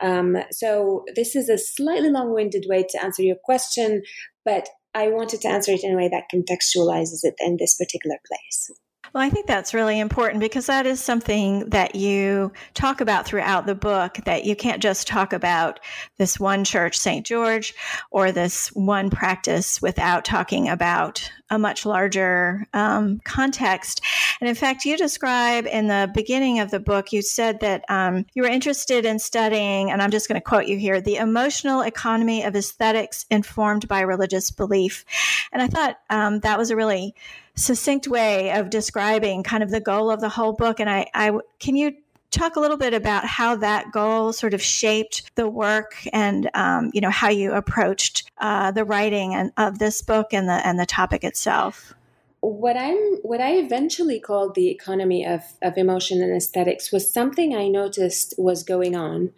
Um, 0.00 0.36
so 0.50 1.04
this 1.14 1.36
is 1.36 1.48
a 1.48 1.58
slightly 1.58 2.10
long-winded 2.10 2.66
way 2.68 2.84
to 2.88 3.02
answer 3.02 3.22
your 3.22 3.36
question 3.36 4.02
but 4.44 4.68
i 4.94 5.08
wanted 5.08 5.40
to 5.40 5.48
answer 5.48 5.72
it 5.72 5.84
in 5.84 5.92
a 5.92 5.96
way 5.96 6.08
that 6.08 6.24
contextualizes 6.32 7.20
it 7.22 7.34
in 7.40 7.56
this 7.58 7.74
particular 7.74 8.16
place 8.26 8.70
well, 9.12 9.24
I 9.24 9.30
think 9.30 9.46
that's 9.46 9.74
really 9.74 9.98
important 9.98 10.40
because 10.40 10.66
that 10.66 10.86
is 10.86 11.02
something 11.02 11.68
that 11.70 11.94
you 11.94 12.52
talk 12.74 13.00
about 13.00 13.26
throughout 13.26 13.66
the 13.66 13.74
book 13.74 14.18
that 14.24 14.44
you 14.44 14.54
can't 14.54 14.82
just 14.82 15.06
talk 15.08 15.32
about 15.32 15.80
this 16.18 16.38
one 16.38 16.64
church, 16.64 16.96
St. 16.96 17.26
George, 17.26 17.74
or 18.10 18.30
this 18.30 18.68
one 18.68 19.10
practice 19.10 19.82
without 19.82 20.24
talking 20.24 20.68
about 20.68 21.28
a 21.50 21.58
much 21.58 21.84
larger 21.84 22.64
um, 22.72 23.20
context. 23.24 24.00
And 24.40 24.48
in 24.48 24.54
fact, 24.54 24.84
you 24.84 24.96
describe 24.96 25.66
in 25.66 25.88
the 25.88 26.08
beginning 26.14 26.60
of 26.60 26.70
the 26.70 26.78
book, 26.78 27.12
you 27.12 27.22
said 27.22 27.58
that 27.60 27.84
um, 27.88 28.24
you 28.34 28.42
were 28.42 28.48
interested 28.48 29.04
in 29.04 29.18
studying, 29.18 29.90
and 29.90 30.00
I'm 30.00 30.12
just 30.12 30.28
going 30.28 30.40
to 30.40 30.44
quote 30.44 30.66
you 30.66 30.78
here 30.78 31.00
the 31.00 31.16
emotional 31.16 31.82
economy 31.82 32.44
of 32.44 32.54
aesthetics 32.54 33.26
informed 33.30 33.88
by 33.88 34.00
religious 34.02 34.52
belief. 34.52 35.04
And 35.52 35.60
I 35.60 35.66
thought 35.66 35.98
um, 36.08 36.38
that 36.40 36.58
was 36.58 36.70
a 36.70 36.76
really 36.76 37.14
succinct 37.60 38.08
way 38.08 38.52
of 38.52 38.70
describing 38.70 39.42
kind 39.42 39.62
of 39.62 39.70
the 39.70 39.80
goal 39.80 40.10
of 40.10 40.20
the 40.20 40.28
whole 40.28 40.52
book. 40.52 40.80
And 40.80 40.88
I, 40.88 41.06
I 41.14 41.38
can 41.58 41.76
you 41.76 41.92
talk 42.30 42.56
a 42.56 42.60
little 42.60 42.76
bit 42.76 42.94
about 42.94 43.24
how 43.24 43.56
that 43.56 43.90
goal 43.92 44.32
sort 44.32 44.54
of 44.54 44.62
shaped 44.62 45.34
the 45.34 45.48
work 45.48 45.96
and 46.12 46.48
um, 46.54 46.90
you 46.94 47.00
know 47.00 47.10
how 47.10 47.28
you 47.28 47.52
approached 47.52 48.30
uh, 48.38 48.70
the 48.70 48.84
writing 48.84 49.34
and, 49.34 49.52
of 49.56 49.78
this 49.78 50.00
book 50.02 50.32
and 50.32 50.48
the 50.48 50.66
and 50.66 50.78
the 50.78 50.86
topic 50.86 51.24
itself 51.24 51.94
what 52.40 52.76
i'm 52.76 52.96
what 53.22 53.40
i 53.40 53.52
eventually 53.52 54.18
called 54.18 54.54
the 54.54 54.68
economy 54.68 55.26
of, 55.26 55.42
of 55.62 55.76
emotion 55.76 56.22
and 56.22 56.34
aesthetics 56.34 56.90
was 56.90 57.12
something 57.12 57.54
i 57.54 57.68
noticed 57.68 58.34
was 58.38 58.62
going 58.62 58.96
on 58.96 59.30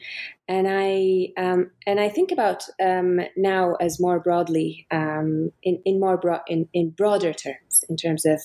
and 0.53 0.67
I 0.69 1.29
um, 1.39 1.71
and 1.87 1.99
I 1.99 2.11
think 2.11 2.31
about 2.31 2.65
um, 2.83 3.21
now 3.37 3.75
as 3.81 3.99
more 3.99 4.21
broadly 4.21 4.87
um, 4.91 5.51
in 5.63 5.81
in 5.87 5.99
more 5.99 6.19
bro- 6.19 6.41
in 6.47 6.69
in 6.75 6.91
broader 6.91 7.33
terms 7.33 7.85
in 7.89 7.97
terms 7.97 8.27
of 8.27 8.41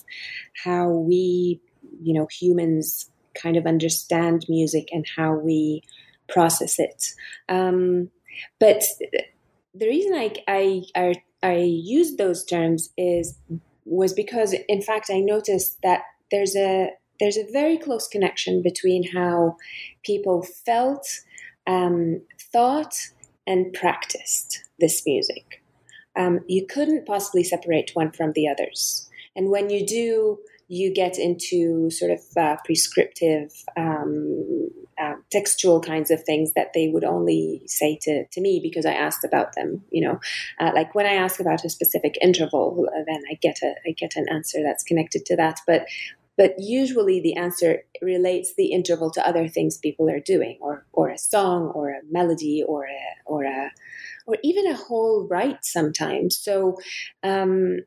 how 0.64 0.88
we 0.90 1.60
you 2.02 2.14
know 2.14 2.28
humans 2.28 3.10
kind 3.36 3.58
of 3.58 3.66
understand 3.66 4.46
music 4.48 4.88
and 4.92 5.06
how 5.18 5.34
we 5.34 5.82
process 6.30 6.80
it. 6.80 7.14
Um, 7.50 8.10
but 8.60 8.84
the 9.74 9.88
reason 9.88 10.14
I 10.14 10.34
I 10.48 10.84
I, 10.96 11.16
I 11.44 11.56
use 11.56 12.16
those 12.16 12.46
terms 12.46 12.90
is 12.98 13.38
was 13.88 14.14
because 14.14 14.54
in 14.68 14.82
fact 14.82 15.10
I 15.12 15.20
noticed 15.20 15.82
that 15.82 16.02
there's 16.32 16.56
a 16.56 16.92
there's 17.20 17.38
a 17.38 17.52
very 17.52 17.78
close 17.78 18.08
connection 18.08 18.62
between 18.62 19.12
how 19.12 19.58
people 20.04 20.44
felt 20.44 21.08
um, 21.66 22.22
thought 22.54 22.94
and 23.48 23.74
practiced 23.74 24.64
this 24.80 25.04
music. 25.06 25.64
Um, 26.16 26.42
you 26.48 26.66
couldn't 26.68 27.06
possibly 27.06 27.44
separate 27.44 27.92
one 27.94 28.12
from 28.12 28.34
the 28.34 28.48
others. 28.48 29.10
And 29.36 29.50
when 29.50 29.70
you 29.70 29.86
do, 29.86 30.40
you 30.68 30.94
get 30.94 31.18
into 31.18 31.90
sort 31.90 32.12
of 32.12 32.20
uh, 32.36 32.58
prescriptive, 32.66 33.52
um, 33.78 34.70
uh, 35.00 35.14
textual 35.32 35.80
kinds 35.80 36.12
of 36.12 36.24
things 36.24 36.54
that 36.54 36.74
they 36.74 36.90
would 36.90 37.04
only 37.04 37.62
say 37.68 37.98
to, 38.02 38.26
to 38.26 38.42
me 38.42 38.60
because 38.62 38.86
I 38.86 38.94
asked 38.94 39.24
about 39.24 39.56
them. 39.56 39.84
You 39.92 40.08
know, 40.08 40.20
uh, 40.60 40.72
like 40.74 40.94
when 40.96 41.06
I 41.06 41.14
ask 41.14 41.40
about 41.40 41.64
a 41.64 41.70
specific 41.70 42.16
interval, 42.22 42.88
uh, 42.90 43.04
then 43.06 43.22
I 43.30 43.36
get 43.42 43.60
a 43.64 43.76
I 43.88 43.92
get 43.92 44.16
an 44.16 44.28
answer 44.30 44.60
that's 44.64 44.84
connected 44.84 45.26
to 45.28 45.36
that. 45.38 45.60
But 45.66 45.86
but 46.38 46.54
usually 46.60 47.20
the 47.20 47.36
answer 47.36 47.84
relates 48.02 48.54
the 48.56 48.72
interval 48.72 49.10
to 49.12 49.28
other 49.28 49.48
things 49.48 49.78
people 49.78 50.10
are 50.10 50.20
doing 50.20 50.58
or 50.62 50.86
or 50.94 51.10
a 51.10 51.18
song 51.18 51.72
or 51.74 51.90
a 51.90 52.02
melody 52.10 52.64
or 52.66 52.86
a 52.86 53.02
or 53.26 53.44
a 53.44 53.72
or 54.28 54.38
even 54.44 54.68
a 54.68 54.76
whole 54.76 55.28
rite 55.30 55.64
sometimes 55.64 56.38
so 56.38 56.78
um, 57.24 57.80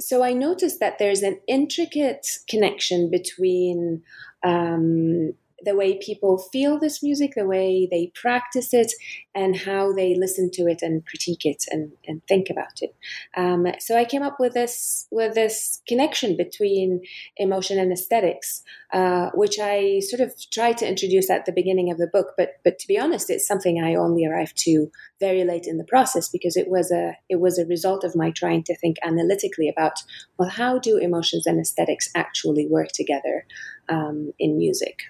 so 0.00 0.22
I 0.22 0.32
noticed 0.32 0.80
that 0.80 0.98
there's 0.98 1.22
an 1.22 1.40
intricate 1.46 2.38
connection 2.48 3.10
between 3.10 4.02
um, 4.42 5.34
the 5.64 5.74
way 5.74 5.98
people 5.98 6.38
feel 6.38 6.78
this 6.78 7.02
music, 7.02 7.32
the 7.34 7.46
way 7.46 7.88
they 7.90 8.12
practice 8.14 8.72
it, 8.72 8.92
and 9.34 9.56
how 9.56 9.92
they 9.92 10.14
listen 10.14 10.50
to 10.52 10.62
it 10.62 10.80
and 10.82 11.04
critique 11.06 11.44
it 11.44 11.64
and, 11.70 11.92
and 12.06 12.22
think 12.28 12.48
about 12.50 12.80
it. 12.80 12.94
Um, 13.36 13.66
so 13.80 13.96
I 13.96 14.04
came 14.04 14.22
up 14.22 14.38
with 14.38 14.54
this 14.54 15.06
with 15.10 15.34
this 15.34 15.82
connection 15.88 16.36
between 16.36 17.02
emotion 17.36 17.78
and 17.78 17.92
aesthetics, 17.92 18.62
uh, 18.92 19.30
which 19.34 19.58
I 19.58 20.00
sort 20.00 20.20
of 20.20 20.32
tried 20.50 20.78
to 20.78 20.88
introduce 20.88 21.30
at 21.30 21.46
the 21.46 21.52
beginning 21.52 21.90
of 21.90 21.98
the 21.98 22.06
book. 22.06 22.34
But 22.36 22.60
but 22.64 22.78
to 22.78 22.86
be 22.86 22.98
honest, 22.98 23.30
it's 23.30 23.46
something 23.46 23.82
I 23.82 23.94
only 23.94 24.24
arrived 24.24 24.56
to 24.64 24.90
very 25.20 25.44
late 25.44 25.66
in 25.66 25.78
the 25.78 25.84
process 25.84 26.28
because 26.28 26.56
it 26.56 26.68
was 26.68 26.90
a 26.92 27.16
it 27.28 27.40
was 27.40 27.58
a 27.58 27.66
result 27.66 28.04
of 28.04 28.16
my 28.16 28.30
trying 28.30 28.62
to 28.64 28.76
think 28.76 28.96
analytically 29.02 29.68
about 29.68 30.02
well 30.38 30.48
how 30.48 30.78
do 30.78 30.96
emotions 30.98 31.46
and 31.46 31.60
aesthetics 31.60 32.10
actually 32.14 32.66
work 32.68 32.88
together 32.88 33.46
um, 33.88 34.32
in 34.38 34.56
music. 34.56 35.00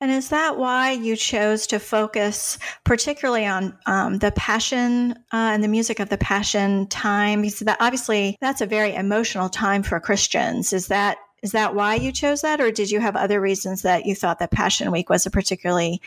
And 0.00 0.10
is 0.10 0.28
that 0.30 0.58
why 0.58 0.90
you 0.90 1.16
chose 1.16 1.66
to 1.68 1.78
focus 1.78 2.58
particularly 2.84 3.46
on 3.46 3.78
um, 3.86 4.18
the 4.18 4.32
passion 4.32 5.12
uh, 5.32 5.52
and 5.52 5.62
the 5.62 5.68
music 5.68 6.00
of 6.00 6.08
the 6.08 6.18
passion 6.18 6.88
time? 6.88 7.42
Because 7.42 7.60
that 7.60 7.78
obviously 7.80 8.36
that's 8.40 8.60
a 8.60 8.66
very 8.66 8.94
emotional 8.94 9.48
time 9.48 9.82
for 9.82 9.98
Christians. 10.00 10.72
Is 10.72 10.88
that 10.88 11.18
is 11.44 11.52
that 11.52 11.74
why 11.74 11.94
you 11.94 12.10
chose 12.10 12.40
that, 12.40 12.58
or 12.58 12.70
did 12.70 12.90
you 12.90 13.00
have 13.00 13.16
other 13.16 13.38
reasons 13.38 13.82
that 13.82 14.06
you 14.06 14.14
thought 14.14 14.38
that 14.38 14.50
Passion 14.50 14.90
Week 14.90 15.10
was 15.10 15.26
a 15.26 15.30
particularly 15.30 16.00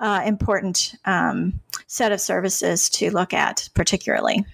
uh, 0.00 0.22
important 0.26 0.96
um, 1.04 1.60
set 1.86 2.10
of 2.10 2.20
services 2.20 2.90
to 2.90 3.12
look 3.12 3.32
at, 3.32 3.68
particularly? 3.74 4.44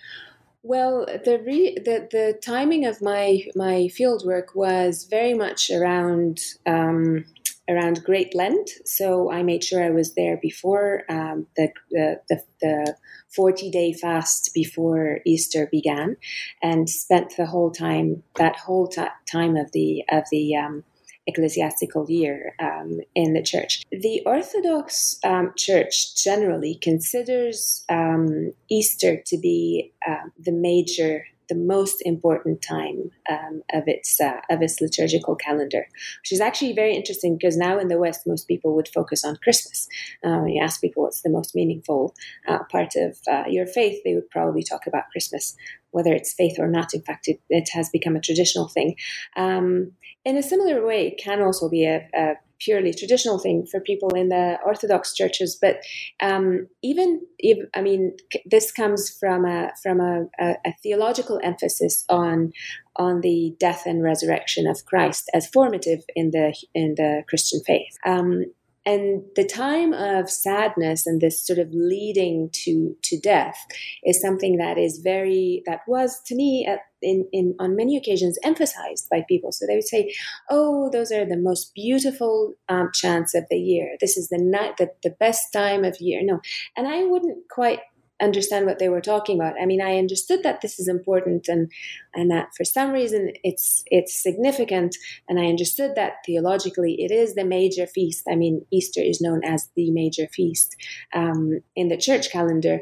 Well, 0.62 1.06
the, 1.06 1.38
re- 1.38 1.78
the 1.82 2.08
the 2.10 2.38
timing 2.42 2.84
of 2.84 3.00
my 3.00 3.46
my 3.54 3.88
field 3.88 4.26
work 4.26 4.54
was 4.54 5.04
very 5.04 5.32
much 5.32 5.70
around 5.70 6.40
um, 6.66 7.24
around 7.68 8.04
Great 8.04 8.34
Lent, 8.34 8.70
so 8.84 9.30
I 9.30 9.42
made 9.42 9.64
sure 9.64 9.82
I 9.82 9.90
was 9.90 10.14
there 10.14 10.36
before 10.36 11.02
um, 11.08 11.46
the, 11.56 11.70
the, 11.90 12.20
the 12.28 12.42
the 12.60 12.96
40 13.34 13.70
day 13.70 13.92
fast 13.92 14.50
before 14.54 15.20
Easter 15.26 15.68
began, 15.70 16.16
and 16.62 16.88
spent 16.88 17.36
the 17.36 17.46
whole 17.46 17.70
time 17.70 18.22
that 18.36 18.56
whole 18.56 18.88
t- 18.88 19.02
time 19.30 19.56
of 19.56 19.72
the 19.72 20.04
of 20.10 20.24
the 20.30 20.56
um, 20.56 20.84
ecclesiastical 21.26 22.08
year 22.08 22.54
um, 22.60 23.00
in 23.14 23.32
the 23.32 23.42
church. 23.42 23.82
The 23.90 24.22
Orthodox 24.24 25.18
um, 25.24 25.52
Church 25.56 26.14
generally 26.16 26.78
considers 26.80 27.84
um, 27.88 28.52
Easter 28.70 29.22
to 29.26 29.38
be 29.38 29.92
uh, 30.08 30.28
the 30.38 30.52
major 30.52 31.24
the 31.48 31.54
most 31.54 32.02
important 32.04 32.62
time 32.62 33.10
um, 33.28 33.62
of 33.72 33.84
its 33.86 34.20
uh, 34.20 34.40
of 34.50 34.62
its 34.62 34.80
liturgical 34.80 35.36
calendar, 35.36 35.86
which 36.22 36.32
is 36.32 36.40
actually 36.40 36.72
very 36.72 36.94
interesting 36.94 37.36
because 37.36 37.56
now 37.56 37.78
in 37.78 37.88
the 37.88 37.98
West 37.98 38.26
most 38.26 38.48
people 38.48 38.74
would 38.74 38.88
focus 38.88 39.24
on 39.24 39.36
Christmas. 39.36 39.88
Uh, 40.24 40.38
when 40.38 40.48
you 40.50 40.62
ask 40.62 40.80
people 40.80 41.02
what's 41.02 41.22
the 41.22 41.30
most 41.30 41.54
meaningful 41.54 42.14
uh, 42.48 42.62
part 42.70 42.94
of 42.96 43.18
uh, 43.30 43.44
your 43.48 43.66
faith, 43.66 44.00
they 44.04 44.14
would 44.14 44.30
probably 44.30 44.62
talk 44.62 44.86
about 44.86 45.10
Christmas, 45.12 45.56
whether 45.90 46.12
it's 46.12 46.34
faith 46.34 46.58
or 46.58 46.68
not. 46.68 46.94
In 46.94 47.02
fact, 47.02 47.28
it, 47.28 47.40
it 47.48 47.68
has 47.72 47.88
become 47.90 48.16
a 48.16 48.20
traditional 48.20 48.68
thing. 48.68 48.96
Um, 49.36 49.92
in 50.24 50.36
a 50.36 50.42
similar 50.42 50.84
way, 50.84 51.06
it 51.06 51.18
can 51.22 51.40
also 51.40 51.68
be 51.68 51.84
a, 51.84 52.08
a 52.14 52.34
purely 52.60 52.92
traditional 52.92 53.38
thing 53.38 53.66
for 53.66 53.80
people 53.80 54.10
in 54.10 54.28
the 54.28 54.58
Orthodox 54.64 55.14
churches. 55.14 55.56
But 55.60 55.80
um, 56.20 56.68
even 56.82 57.20
if 57.38 57.58
I 57.74 57.82
mean, 57.82 58.16
this 58.44 58.72
comes 58.72 59.10
from 59.10 59.44
a 59.44 59.72
from 59.82 60.00
a, 60.00 60.26
a, 60.40 60.56
a, 60.66 60.74
theological 60.82 61.40
emphasis 61.42 62.04
on 62.08 62.52
on 62.96 63.20
the 63.20 63.54
death 63.58 63.84
and 63.86 64.02
resurrection 64.02 64.66
of 64.66 64.84
Christ 64.86 65.30
as 65.34 65.48
formative 65.48 66.04
in 66.14 66.30
the 66.30 66.56
in 66.74 66.94
the 66.96 67.24
Christian 67.28 67.60
faith. 67.66 67.96
Um, 68.04 68.44
and 68.86 69.24
the 69.34 69.44
time 69.44 69.92
of 69.92 70.30
sadness 70.30 71.08
and 71.08 71.20
this 71.20 71.44
sort 71.44 71.58
of 71.58 71.68
leading 71.72 72.50
to 72.64 72.96
to 73.02 73.18
death 73.18 73.58
is 74.04 74.20
something 74.20 74.58
that 74.58 74.78
is 74.78 75.00
very 75.02 75.62
that 75.66 75.80
was 75.88 76.20
to 76.26 76.36
me 76.36 76.64
at, 76.66 76.78
in, 77.06 77.28
in 77.32 77.54
on 77.58 77.76
many 77.76 77.96
occasions 77.96 78.38
emphasized 78.42 79.08
by 79.10 79.24
people 79.28 79.52
so 79.52 79.66
they 79.66 79.76
would 79.76 79.88
say 79.88 80.12
oh 80.50 80.90
those 80.90 81.10
are 81.12 81.24
the 81.24 81.36
most 81.36 81.74
beautiful 81.74 82.54
um, 82.68 82.90
chants 82.92 83.34
of 83.34 83.44
the 83.50 83.56
year 83.56 83.96
this 84.00 84.16
is 84.16 84.28
the 84.28 84.38
night 84.38 84.76
the, 84.76 84.90
the 85.02 85.14
best 85.18 85.52
time 85.52 85.84
of 85.84 85.96
year 86.00 86.20
no 86.22 86.40
and 86.76 86.86
i 86.86 87.04
wouldn't 87.04 87.38
quite 87.50 87.80
understand 88.20 88.66
what 88.66 88.78
they 88.78 88.88
were 88.88 89.00
talking 89.00 89.38
about. 89.38 89.60
I 89.60 89.66
mean, 89.66 89.82
I 89.82 89.98
understood 89.98 90.42
that 90.42 90.60
this 90.60 90.78
is 90.78 90.88
important 90.88 91.48
and 91.48 91.70
and 92.14 92.30
that 92.30 92.48
for 92.56 92.64
some 92.64 92.92
reason 92.92 93.32
it's 93.44 93.82
it's 93.86 94.20
significant, 94.22 94.96
and 95.28 95.38
I 95.38 95.46
understood 95.46 95.94
that 95.96 96.24
theologically 96.24 96.96
it 96.98 97.10
is 97.10 97.34
the 97.34 97.44
major 97.44 97.86
feast. 97.86 98.24
I 98.30 98.36
mean, 98.36 98.64
Easter 98.70 99.00
is 99.00 99.20
known 99.20 99.44
as 99.44 99.68
the 99.76 99.90
major 99.90 100.26
feast 100.28 100.76
um, 101.14 101.60
in 101.74 101.88
the 101.88 101.96
church 101.96 102.30
calendar, 102.30 102.80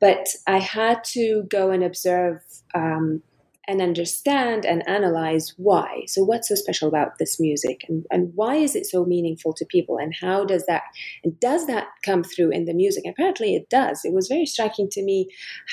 but 0.00 0.26
I 0.46 0.58
had 0.58 1.04
to 1.12 1.44
go 1.48 1.70
and 1.70 1.82
observe. 1.82 2.42
Um, 2.74 3.22
and 3.70 3.80
understand 3.80 4.66
and 4.66 4.86
analyze 4.88 5.54
why. 5.56 6.02
So, 6.08 6.24
what's 6.24 6.48
so 6.48 6.56
special 6.56 6.88
about 6.88 7.18
this 7.18 7.38
music, 7.38 7.84
and, 7.88 8.04
and 8.10 8.32
why 8.34 8.56
is 8.56 8.74
it 8.74 8.84
so 8.84 9.04
meaningful 9.04 9.52
to 9.54 9.64
people, 9.64 9.96
and 9.96 10.12
how 10.20 10.44
does 10.44 10.66
that 10.66 10.82
and 11.22 11.38
does 11.38 11.68
that 11.68 11.86
come 12.04 12.24
through 12.24 12.50
in 12.50 12.64
the 12.64 12.74
music? 12.74 13.04
Apparently, 13.06 13.54
it 13.54 13.70
does. 13.70 14.04
It 14.04 14.12
was 14.12 14.26
very 14.26 14.44
striking 14.44 14.88
to 14.90 15.02
me 15.04 15.28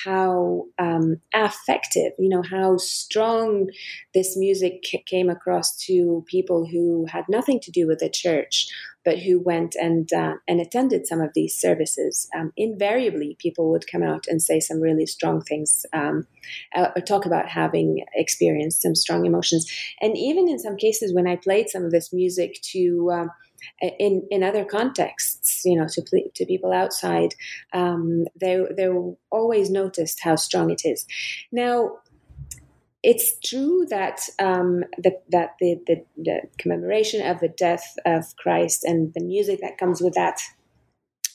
how 0.05 0.65
um, 0.77 1.19
affective, 1.33 2.13
you 2.19 2.29
know, 2.29 2.43
how 2.43 2.77
strong 2.77 3.71
this 4.13 4.37
music 4.37 4.83
came 5.07 5.27
across 5.27 5.75
to 5.87 6.23
people 6.27 6.67
who 6.71 7.07
had 7.07 7.25
nothing 7.27 7.59
to 7.61 7.71
do 7.71 7.87
with 7.87 7.97
the 7.97 8.09
church, 8.09 8.67
but 9.07 9.19
who 9.19 9.39
went 9.39 9.73
and 9.75 10.11
uh, 10.11 10.33
and 10.49 10.59
attended 10.59 11.07
some 11.07 11.21
of 11.21 11.29
these 11.33 11.55
services. 11.55 12.27
Um, 12.37 12.51
invariably, 12.57 13.37
people 13.39 13.71
would 13.71 13.89
come 13.89 14.03
out 14.03 14.25
and 14.27 14.41
say 14.41 14.59
some 14.59 14.81
really 14.81 15.05
strong 15.05 15.41
things, 15.41 15.85
um, 15.93 16.27
uh, 16.75 16.89
or 16.93 17.01
talk 17.01 17.25
about 17.25 17.47
having 17.47 18.03
experienced 18.15 18.81
some 18.81 18.95
strong 18.95 19.25
emotions. 19.25 19.65
And 20.01 20.17
even 20.17 20.49
in 20.49 20.59
some 20.59 20.75
cases, 20.75 21.13
when 21.15 21.25
I 21.25 21.37
played 21.37 21.69
some 21.69 21.85
of 21.85 21.91
this 21.91 22.11
music 22.11 22.59
to 22.73 23.09
uh, 23.13 23.27
in 23.97 24.27
in 24.29 24.43
other 24.43 24.65
contexts, 24.65 25.61
you 25.63 25.79
know, 25.79 25.87
to 25.87 26.01
to 26.35 26.45
people 26.45 26.73
outside, 26.73 27.33
um, 27.71 28.25
they 28.37 28.61
they 28.75 28.89
always 29.31 29.69
noticed 29.69 30.19
how 30.21 30.35
strong 30.35 30.69
it 30.69 30.81
is. 30.83 31.05
Now, 31.49 31.99
it's 33.07 33.39
true 33.39 33.87
that 33.89 34.19
um, 34.37 34.83
the, 34.97 35.17
that 35.29 35.55
the, 35.61 35.79
the, 35.87 36.03
the, 36.17 36.41
commemoration 36.59 37.25
of 37.25 37.39
the 37.39 37.47
death 37.47 37.95
of 38.05 38.35
Christ 38.35 38.83
and 38.83 39.13
the 39.13 39.23
music 39.23 39.61
that 39.61 39.77
comes 39.77 40.01
with 40.01 40.13
that 40.15 40.41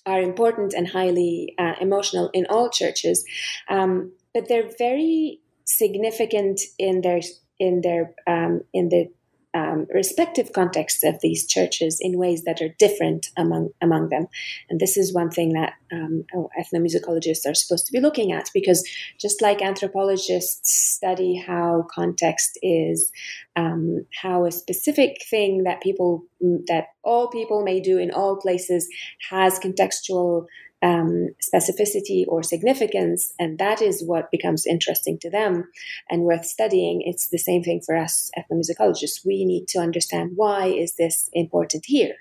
are 0.05 0.21
important 0.21 0.75
and 0.75 0.87
highly 0.87 1.55
uh, 1.59 1.73
emotional 1.81 2.29
in 2.35 2.45
all 2.51 2.69
churches, 2.69 3.25
um, 3.71 4.13
but 4.35 4.49
they're 4.49 4.69
very 4.79 5.41
significant 5.65 6.61
in 6.79 7.01
their 7.01 7.21
in 7.59 7.81
their 7.81 8.13
um, 8.27 8.61
in 8.75 8.91
the 8.91 9.11
um, 9.55 9.87
respective 9.93 10.53
contexts 10.53 11.05
of 11.05 11.21
these 11.21 11.47
churches 11.47 11.99
in 12.01 12.19
ways 12.19 12.45
that 12.45 12.62
are 12.62 12.75
different 12.79 13.29
among 13.37 13.71
among 13.81 14.09
them. 14.09 14.27
And 14.71 14.81
this 14.81 14.97
is 14.97 15.12
one 15.12 15.31
thing 15.31 15.53
that 15.53 15.75
um, 15.93 16.25
oh, 16.35 16.49
ethnomusicologists 16.59 17.47
are 17.47 17.55
supposed 17.55 17.87
to 17.87 17.93
be 17.93 18.01
looking 18.01 18.33
at 18.33 18.49
because 18.55 18.88
just 19.19 19.43
like 19.43 19.61
anthropologists 19.61 20.73
study 20.73 21.37
how 21.37 21.87
context 21.91 22.59
is, 22.62 23.12
um, 23.57 24.07
how 24.23 24.47
a 24.47 24.53
specific 24.53 25.19
thing 25.29 25.65
that 25.65 25.83
people 25.83 26.25
that 26.67 26.87
all 27.03 27.29
people 27.29 27.62
may 27.62 27.81
do 27.81 27.99
in 27.99 28.11
all 28.11 28.37
places 28.37 28.88
has 29.31 29.59
contextual 29.59 30.47
um, 30.83 31.29
specificity 31.40 32.25
or 32.27 32.42
significance, 32.42 33.33
and 33.38 33.59
that 33.59 33.81
is 33.81 34.03
what 34.05 34.31
becomes 34.31 34.66
interesting 34.66 35.18
to 35.21 35.31
them 35.31 35.68
and 36.11 36.23
worth 36.23 36.45
studying. 36.45 37.03
It's 37.05 37.29
the 37.29 37.38
same 37.38 37.62
thing 37.62 37.81
for 37.85 37.97
us 37.97 38.31
ethnomusicologists. 38.37 39.25
We 39.25 39.45
need 39.45 39.68
to 39.68 39.79
understand 39.79 40.33
why 40.35 40.66
is 40.66 40.97
this 40.97 41.31
important 41.33 41.85
here, 41.87 42.16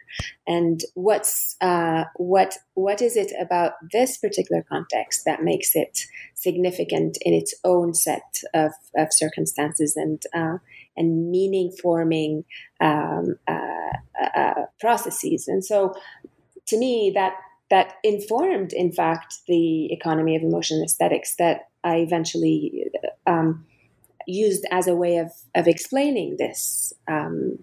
and 0.47 0.82
what's 0.93 1.56
uh, 1.62 2.06
what 2.15 2.58
what 2.76 3.02
is 3.02 3.15
it 3.15 3.32
about 3.39 3.74
this 3.91 4.17
particular 4.17 4.63
context 4.69 5.24
that 5.26 5.43
makes 5.43 5.76
it 5.76 6.06
significant 6.36 7.17
in 7.21 7.34
its 7.34 7.54
own 7.63 7.93
set 7.93 8.41
of, 8.54 8.71
of 8.97 9.12
circumstances 9.12 9.95
and 9.95 10.24
uh, 10.34 10.58
and 10.97 11.32
meaning 11.32 11.71
forming 11.82 12.43
um, 12.80 13.36
uh, 13.47 14.28
uh 14.36 14.65
processes. 14.80 15.47
And 15.47 15.63
so, 15.63 15.93
to 16.67 16.78
me, 16.78 17.12
that 17.15 17.34
that 17.72 17.94
informed, 18.04 18.72
in 18.74 18.92
fact, 18.92 19.40
the 19.48 19.92
economy 19.92 20.36
of 20.36 20.44
emotion 20.44 20.84
aesthetics 20.84 21.36
that 21.38 21.70
I 21.84 21.96
eventually 21.98 22.92
um, 23.26 23.66
used 24.28 24.64
as 24.70 24.88
a 24.88 24.96
way 24.96 25.18
of, 25.18 25.32
of 25.56 25.68
explaining 25.68 26.36
this. 26.38 26.94
Um, 27.08 27.58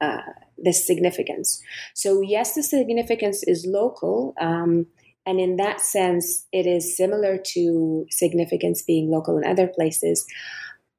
uh, 0.00 0.22
this 0.58 0.86
significance. 0.86 1.62
So, 1.94 2.20
yes, 2.20 2.54
the 2.54 2.62
significance 2.62 3.42
is 3.44 3.66
local. 3.66 4.34
Um, 4.40 4.86
and 5.26 5.38
in 5.38 5.56
that 5.56 5.80
sense, 5.80 6.46
it 6.52 6.66
is 6.66 6.96
similar 6.96 7.38
to 7.54 8.06
significance 8.10 8.82
being 8.82 9.10
local 9.10 9.38
in 9.38 9.44
other 9.44 9.68
places. 9.68 10.24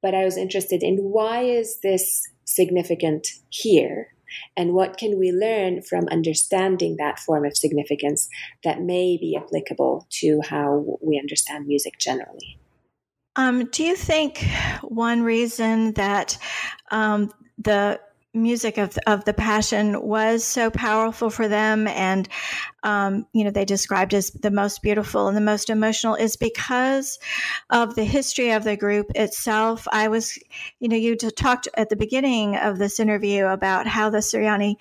But 0.01 0.13
I 0.13 0.23
was 0.23 0.37
interested 0.37 0.83
in 0.83 0.97
why 0.97 1.41
is 1.41 1.79
this 1.81 2.21
significant 2.45 3.27
here? 3.49 4.12
And 4.57 4.73
what 4.73 4.97
can 4.97 5.17
we 5.19 5.31
learn 5.31 5.81
from 5.81 6.07
understanding 6.09 6.97
that 6.97 7.19
form 7.19 7.45
of 7.45 7.57
significance 7.57 8.29
that 8.63 8.81
may 8.81 9.17
be 9.17 9.35
applicable 9.35 10.07
to 10.21 10.41
how 10.41 10.97
we 11.01 11.19
understand 11.19 11.67
music 11.67 11.97
generally? 11.99 12.59
Um, 13.35 13.65
do 13.65 13.83
you 13.83 13.95
think 13.95 14.47
one 14.83 15.23
reason 15.23 15.93
that 15.93 16.37
um, 16.91 17.31
the 17.57 17.99
music 18.33 18.77
of 18.77 18.97
of 19.05 19.25
the 19.25 19.33
passion 19.33 20.01
was 20.01 20.43
so 20.43 20.69
powerful 20.69 21.29
for 21.29 21.47
them. 21.47 21.87
And 21.87 22.27
um, 22.83 23.27
you 23.33 23.43
know 23.43 23.51
they 23.51 23.65
described 23.65 24.13
as 24.13 24.31
the 24.31 24.51
most 24.51 24.81
beautiful 24.81 25.27
and 25.27 25.37
the 25.37 25.41
most 25.41 25.69
emotional 25.69 26.15
is 26.15 26.35
because 26.35 27.19
of 27.69 27.95
the 27.95 28.03
history 28.03 28.51
of 28.51 28.63
the 28.63 28.77
group 28.77 29.11
itself. 29.15 29.87
I 29.91 30.07
was 30.07 30.37
you 30.79 30.89
know 30.89 30.97
you 30.97 31.15
talked 31.15 31.67
at 31.75 31.89
the 31.89 31.95
beginning 31.95 32.55
of 32.55 32.77
this 32.77 32.99
interview 32.99 33.45
about 33.45 33.87
how 33.87 34.09
the 34.09 34.19
Suryani 34.19 34.75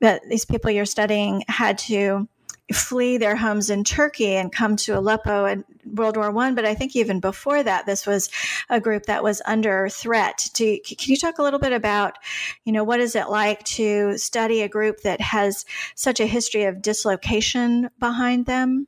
that 0.00 0.22
these 0.28 0.44
people 0.44 0.70
you're 0.70 0.84
studying 0.84 1.44
had 1.48 1.78
to 1.78 2.28
flee 2.72 3.16
their 3.16 3.36
homes 3.36 3.70
in 3.70 3.84
Turkey 3.84 4.36
and 4.36 4.52
come 4.52 4.76
to 4.76 4.98
Aleppo 4.98 5.46
in 5.46 5.64
World 5.94 6.16
War 6.16 6.30
One. 6.30 6.54
But 6.54 6.64
I 6.64 6.74
think 6.74 6.94
even 6.94 7.20
before 7.20 7.62
that, 7.62 7.86
this 7.86 8.06
was 8.06 8.28
a 8.68 8.80
group 8.80 9.06
that 9.06 9.22
was 9.22 9.40
under 9.46 9.88
threat. 9.88 10.48
Do, 10.54 10.78
can 10.84 11.10
you 11.10 11.16
talk 11.16 11.38
a 11.38 11.42
little 11.42 11.58
bit 11.58 11.72
about, 11.72 12.18
you 12.64 12.72
know, 12.72 12.84
what 12.84 13.00
is 13.00 13.14
it 13.14 13.28
like 13.28 13.64
to 13.64 14.18
study 14.18 14.62
a 14.62 14.68
group 14.68 15.00
that 15.00 15.20
has 15.20 15.64
such 15.94 16.20
a 16.20 16.26
history 16.26 16.64
of 16.64 16.82
dislocation 16.82 17.90
behind 17.98 18.46
them? 18.46 18.86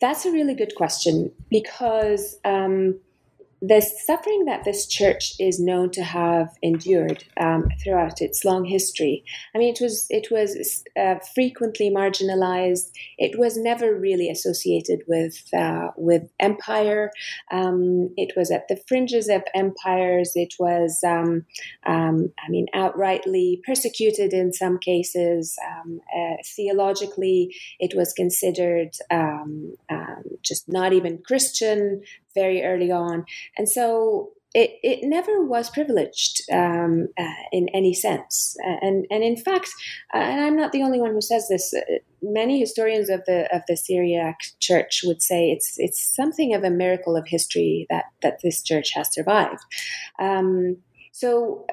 That's 0.00 0.24
a 0.24 0.32
really 0.32 0.54
good 0.54 0.74
question 0.74 1.30
because 1.50 2.38
um, 2.44 2.98
the 3.62 3.82
suffering 3.82 4.46
that 4.46 4.64
this 4.64 4.86
church 4.86 5.34
is 5.38 5.60
known 5.60 5.90
to 5.90 6.02
have 6.02 6.56
endured 6.62 7.24
um, 7.38 7.68
throughout 7.82 8.22
its 8.22 8.42
long 8.42 8.64
history. 8.64 9.22
I 9.54 9.58
mean, 9.58 9.74
it 9.74 9.80
was 9.82 10.06
it 10.08 10.30
was 10.30 10.82
uh, 10.98 11.16
frequently 11.34 11.90
marginalized. 11.90 12.90
It 13.18 13.38
was 13.38 13.58
never 13.58 13.94
really 13.94 14.30
associated 14.30 15.02
with 15.06 15.42
uh, 15.52 15.88
with 15.96 16.22
empire. 16.40 17.10
Um, 17.50 18.14
it 18.16 18.32
was 18.34 18.50
at 18.50 18.68
the 18.68 18.80
fringes 18.88 19.28
of 19.28 19.42
empires. 19.54 20.32
It 20.34 20.54
was, 20.58 20.98
um, 21.06 21.44
um 21.86 22.32
I 22.42 22.48
mean, 22.48 22.66
outrightly 22.74 23.62
persecuted 23.62 24.32
in 24.32 24.54
some 24.54 24.78
cases. 24.78 25.58
Um, 25.70 26.00
uh, 26.16 26.36
theologically, 26.56 27.54
it 27.78 27.94
was 27.94 28.14
considered 28.14 28.94
um, 29.10 29.74
just 30.42 30.66
not 30.66 30.94
even 30.94 31.18
Christian 31.26 32.02
very 32.34 32.62
early 32.62 32.90
on. 32.90 33.24
And 33.56 33.68
so 33.68 34.30
it, 34.52 34.78
it 34.82 35.06
never 35.06 35.44
was 35.44 35.70
privileged 35.70 36.42
um, 36.52 37.08
uh, 37.16 37.42
in 37.52 37.68
any 37.68 37.94
sense. 37.94 38.56
And, 38.64 39.06
and 39.10 39.22
in 39.22 39.36
fact, 39.36 39.70
and 40.12 40.40
I'm 40.40 40.56
not 40.56 40.72
the 40.72 40.82
only 40.82 41.00
one 41.00 41.12
who 41.12 41.20
says 41.20 41.46
this, 41.48 41.72
uh, 41.72 41.80
many 42.20 42.58
historians 42.58 43.08
of 43.10 43.24
the, 43.26 43.48
of 43.54 43.62
the 43.68 43.76
Syriac 43.76 44.40
church 44.58 45.02
would 45.04 45.22
say 45.22 45.50
it's, 45.50 45.78
it's 45.78 46.02
something 46.02 46.52
of 46.52 46.64
a 46.64 46.70
miracle 46.70 47.16
of 47.16 47.28
history 47.28 47.86
that, 47.90 48.06
that 48.22 48.40
this 48.42 48.62
church 48.62 48.90
has 48.94 49.12
survived. 49.12 49.60
Um, 50.18 50.78
so 51.12 51.66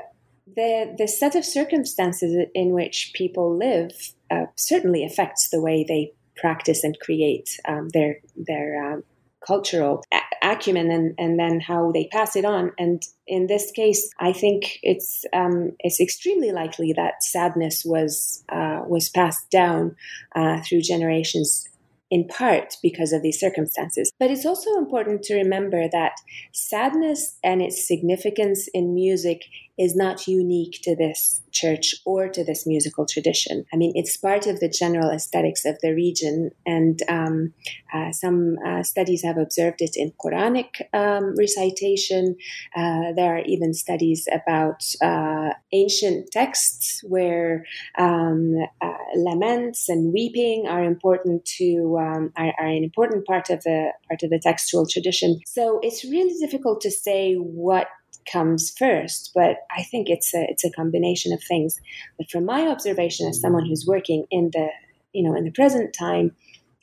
the, 0.56 0.94
the 0.98 1.08
set 1.08 1.36
of 1.36 1.46
circumstances 1.46 2.46
in 2.54 2.72
which 2.72 3.12
people 3.16 3.58
live 3.58 3.92
uh, 4.30 4.46
certainly 4.56 5.04
affects 5.04 5.50
the 5.50 5.62
way 5.62 5.84
they 5.88 6.14
practice 6.36 6.84
and 6.84 7.00
create 7.00 7.60
um, 7.68 7.90
their, 7.90 8.18
their 8.36 8.94
um, 8.94 9.04
cultural 9.46 10.04
acumen 10.52 10.92
and, 10.92 11.16
and 11.18 11.40
then 11.40 11.60
how 11.60 11.92
they 11.92 12.08
pass 12.12 12.36
it 12.36 12.46
on. 12.46 12.72
And 12.78 13.02
in 13.28 13.48
this 13.48 13.72
case, 13.72 14.10
I 14.20 14.34
think 14.34 14.80
it's 14.84 15.26
um, 15.34 15.72
it's 15.80 16.00
extremely 16.00 16.52
likely 16.52 16.94
that 16.94 17.24
sadness 17.24 17.84
was 17.86 18.44
uh, 18.50 18.82
was 18.88 19.10
passed 19.10 19.50
down 19.50 19.96
uh, 20.36 20.62
through 20.62 20.82
generations 20.82 21.68
in 22.10 22.28
part 22.28 22.78
because 22.82 23.12
of 23.12 23.22
these 23.22 23.40
circumstances. 23.40 24.12
But 24.20 24.32
it's 24.32 24.46
also 24.46 24.78
important 24.78 25.24
to 25.24 25.36
remember 25.36 25.88
that 25.92 26.14
sadness 26.54 27.38
and 27.44 27.62
its 27.62 27.86
significance 27.86 28.70
in 28.74 28.94
music 28.94 29.44
is 29.78 29.96
not 29.96 30.28
unique 30.28 30.80
to 30.84 30.96
this 30.96 31.42
church 31.62 31.96
or 32.06 32.30
to 32.30 32.44
this 32.44 32.66
musical 32.66 33.06
tradition. 33.06 33.66
I 33.74 33.78
mean, 33.78 33.94
it's 33.96 34.18
part 34.18 34.48
of 34.48 34.60
the 34.60 34.70
general 34.70 35.10
aesthetics 35.12 35.66
of 35.66 35.76
the 35.82 35.94
region, 35.94 36.52
and 36.66 37.02
um, 37.10 37.54
uh, 37.94 38.12
some 38.12 38.58
uh, 38.66 38.84
studies 38.84 39.24
have 39.24 39.38
observed 39.38 39.82
it 39.82 39.96
in 39.96 40.14
Quranic 40.22 40.72
um, 40.94 41.36
recitation. 41.38 42.36
Uh, 42.76 43.14
there 43.16 43.36
are 43.36 43.46
even 43.46 43.74
studies 43.74 44.28
about 44.40 44.82
uh, 45.02 45.50
ancient 45.72 46.32
texts 46.32 47.02
where 47.04 47.66
um, 47.98 48.56
uh, 48.82 49.04
laments 49.16 49.90
and 49.90 50.14
weeping 50.14 50.66
are 50.68 50.84
important 50.84 51.46
to 51.58 51.98
um, 52.00 52.32
are, 52.38 52.54
are 52.60 52.68
an 52.68 52.84
important 52.84 53.26
part 53.26 53.50
of 53.50 53.64
the 53.64 53.92
part 54.08 54.24
of 54.24 54.30
the 54.30 54.40
textual 54.40 54.86
tradition. 54.86 55.40
So 55.46 55.80
it's 55.82 56.04
really 56.04 56.36
difficult 56.40 56.82
to 56.82 56.92
say 56.92 57.36
what 57.36 57.88
comes 58.32 58.74
first. 58.78 59.32
But 59.34 59.58
I 59.76 59.84
think 59.84 60.10
it's 60.10 60.34
a 60.34 60.46
it's 60.50 60.66
a 60.66 60.72
combination 60.72 61.34
of 61.34 61.42
things. 61.44 61.80
But 62.18 62.30
from 62.30 62.46
my 62.46 62.68
observation 62.68 63.28
as 63.28 63.42
someone 63.42 63.66
who's 63.66 63.86
working 63.88 64.26
in 64.32 64.52
the 64.54 64.68
you 65.14 65.24
know 65.24 65.36
in 65.36 65.44
the 65.44 65.52
present 65.52 65.96
time, 65.98 66.36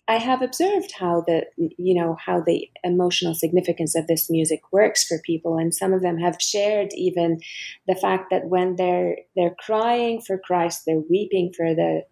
I 0.07 0.18
have 0.18 0.42
observed 0.42 0.92
how 0.98 1.24
the 1.26 1.46
you 1.57 1.94
know 1.94 2.16
how 2.24 2.40
the 2.40 2.68
emotional 2.83 3.35
significance 3.35 3.96
of 3.96 4.07
this 4.07 4.28
music 4.28 4.61
works 4.72 5.04
for 5.04 5.18
people, 5.24 5.57
and 5.57 5.74
some 5.74 5.92
of 5.92 6.02
them 6.02 6.18
have 6.18 6.37
shared 6.40 6.92
even 6.94 7.40
the 7.87 7.94
fact 7.94 8.26
that 8.30 8.48
when 8.48 8.76
they're 8.76 9.16
they're 9.35 9.57
crying 9.59 10.20
for 10.20 10.38
Christ, 10.38 10.83
they're 10.87 11.02
weeping 11.09 11.52
for 11.57 11.74
the 11.74 12.02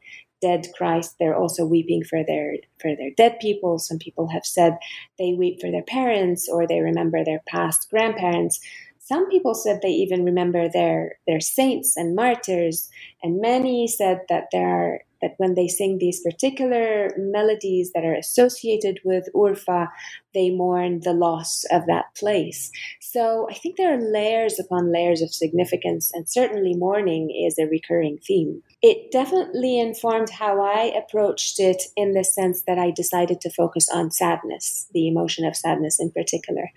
dead 0.42 0.66
Christ. 0.76 1.16
They're 1.18 1.36
also 1.36 1.64
weeping 1.64 2.02
for 2.04 2.22
their 2.26 2.56
for 2.80 2.94
their 2.96 3.10
dead 3.16 3.38
people. 3.40 3.78
Some 3.78 3.98
people 3.98 4.28
have 4.28 4.44
said 4.44 4.76
they 5.18 5.32
weep 5.32 5.60
for 5.60 5.70
their 5.70 5.84
parents 5.84 6.48
or 6.52 6.66
they 6.66 6.80
remember 6.80 7.24
their 7.24 7.42
past 7.46 7.88
grandparents. 7.90 8.60
Some 9.04 9.28
people 9.28 9.54
said 9.54 9.80
they 9.82 9.88
even 9.88 10.24
remember 10.24 10.68
their, 10.68 11.18
their 11.26 11.40
saints 11.40 11.96
and 11.96 12.14
martyrs, 12.14 12.88
and 13.22 13.40
many 13.40 13.88
said 13.88 14.20
that 14.28 14.46
there 14.52 14.68
are 14.68 15.00
that 15.20 15.34
when 15.38 15.54
they 15.54 15.68
sing 15.68 15.98
these 15.98 16.20
particular 16.20 17.10
melodies 17.16 17.92
that 17.94 18.04
are 18.04 18.14
associated 18.14 18.98
with 19.04 19.28
Urfa, 19.34 19.88
they 20.34 20.50
mourn 20.50 21.00
the 21.04 21.12
loss 21.12 21.64
of 21.70 21.86
that 21.86 22.06
place. 22.16 22.72
So 23.00 23.46
I 23.48 23.54
think 23.54 23.76
there 23.76 23.94
are 23.94 24.12
layers 24.12 24.58
upon 24.58 24.92
layers 24.92 25.22
of 25.22 25.32
significance, 25.32 26.10
and 26.12 26.28
certainly 26.28 26.74
mourning 26.74 27.30
is 27.30 27.56
a 27.58 27.68
recurring 27.68 28.18
theme. 28.26 28.62
It 28.82 29.12
definitely 29.12 29.78
informed 29.78 30.30
how 30.30 30.60
I 30.60 30.86
approached 30.86 31.60
it 31.60 31.84
in 31.96 32.14
the 32.14 32.24
sense 32.24 32.64
that 32.66 32.78
I 32.78 32.90
decided 32.90 33.40
to 33.42 33.50
focus 33.50 33.88
on 33.88 34.10
sadness, 34.10 34.88
the 34.92 35.06
emotion 35.06 35.44
of 35.44 35.54
sadness 35.54 36.00
in 36.00 36.10
particular. 36.10 36.68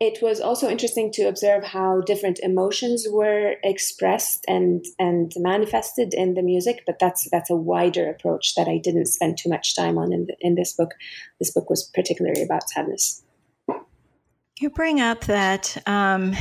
It 0.00 0.20
was 0.20 0.40
also 0.40 0.68
interesting 0.68 1.12
to 1.12 1.28
observe 1.28 1.62
how 1.62 2.00
different 2.00 2.40
emotions 2.40 3.06
were 3.08 3.54
expressed 3.62 4.44
and, 4.48 4.84
and 4.98 5.32
manifested 5.36 6.14
in 6.14 6.34
the 6.34 6.42
music, 6.42 6.82
but 6.84 6.98
that's 6.98 7.30
that's 7.30 7.50
a 7.50 7.54
wider 7.54 8.10
approach 8.10 8.56
that 8.56 8.66
I 8.66 8.78
didn't 8.78 9.06
spend 9.06 9.38
too 9.38 9.48
much 9.48 9.76
time 9.76 9.98
on 9.98 10.12
in, 10.12 10.26
the, 10.26 10.36
in 10.40 10.56
this 10.56 10.72
book. 10.72 10.94
This 11.38 11.52
book 11.52 11.70
was 11.70 11.88
particularly 11.94 12.42
about 12.42 12.68
sadness. 12.70 13.22
You 14.62 14.70
bring 14.70 15.00
up 15.00 15.22
that 15.22 15.76
um, 15.88 16.36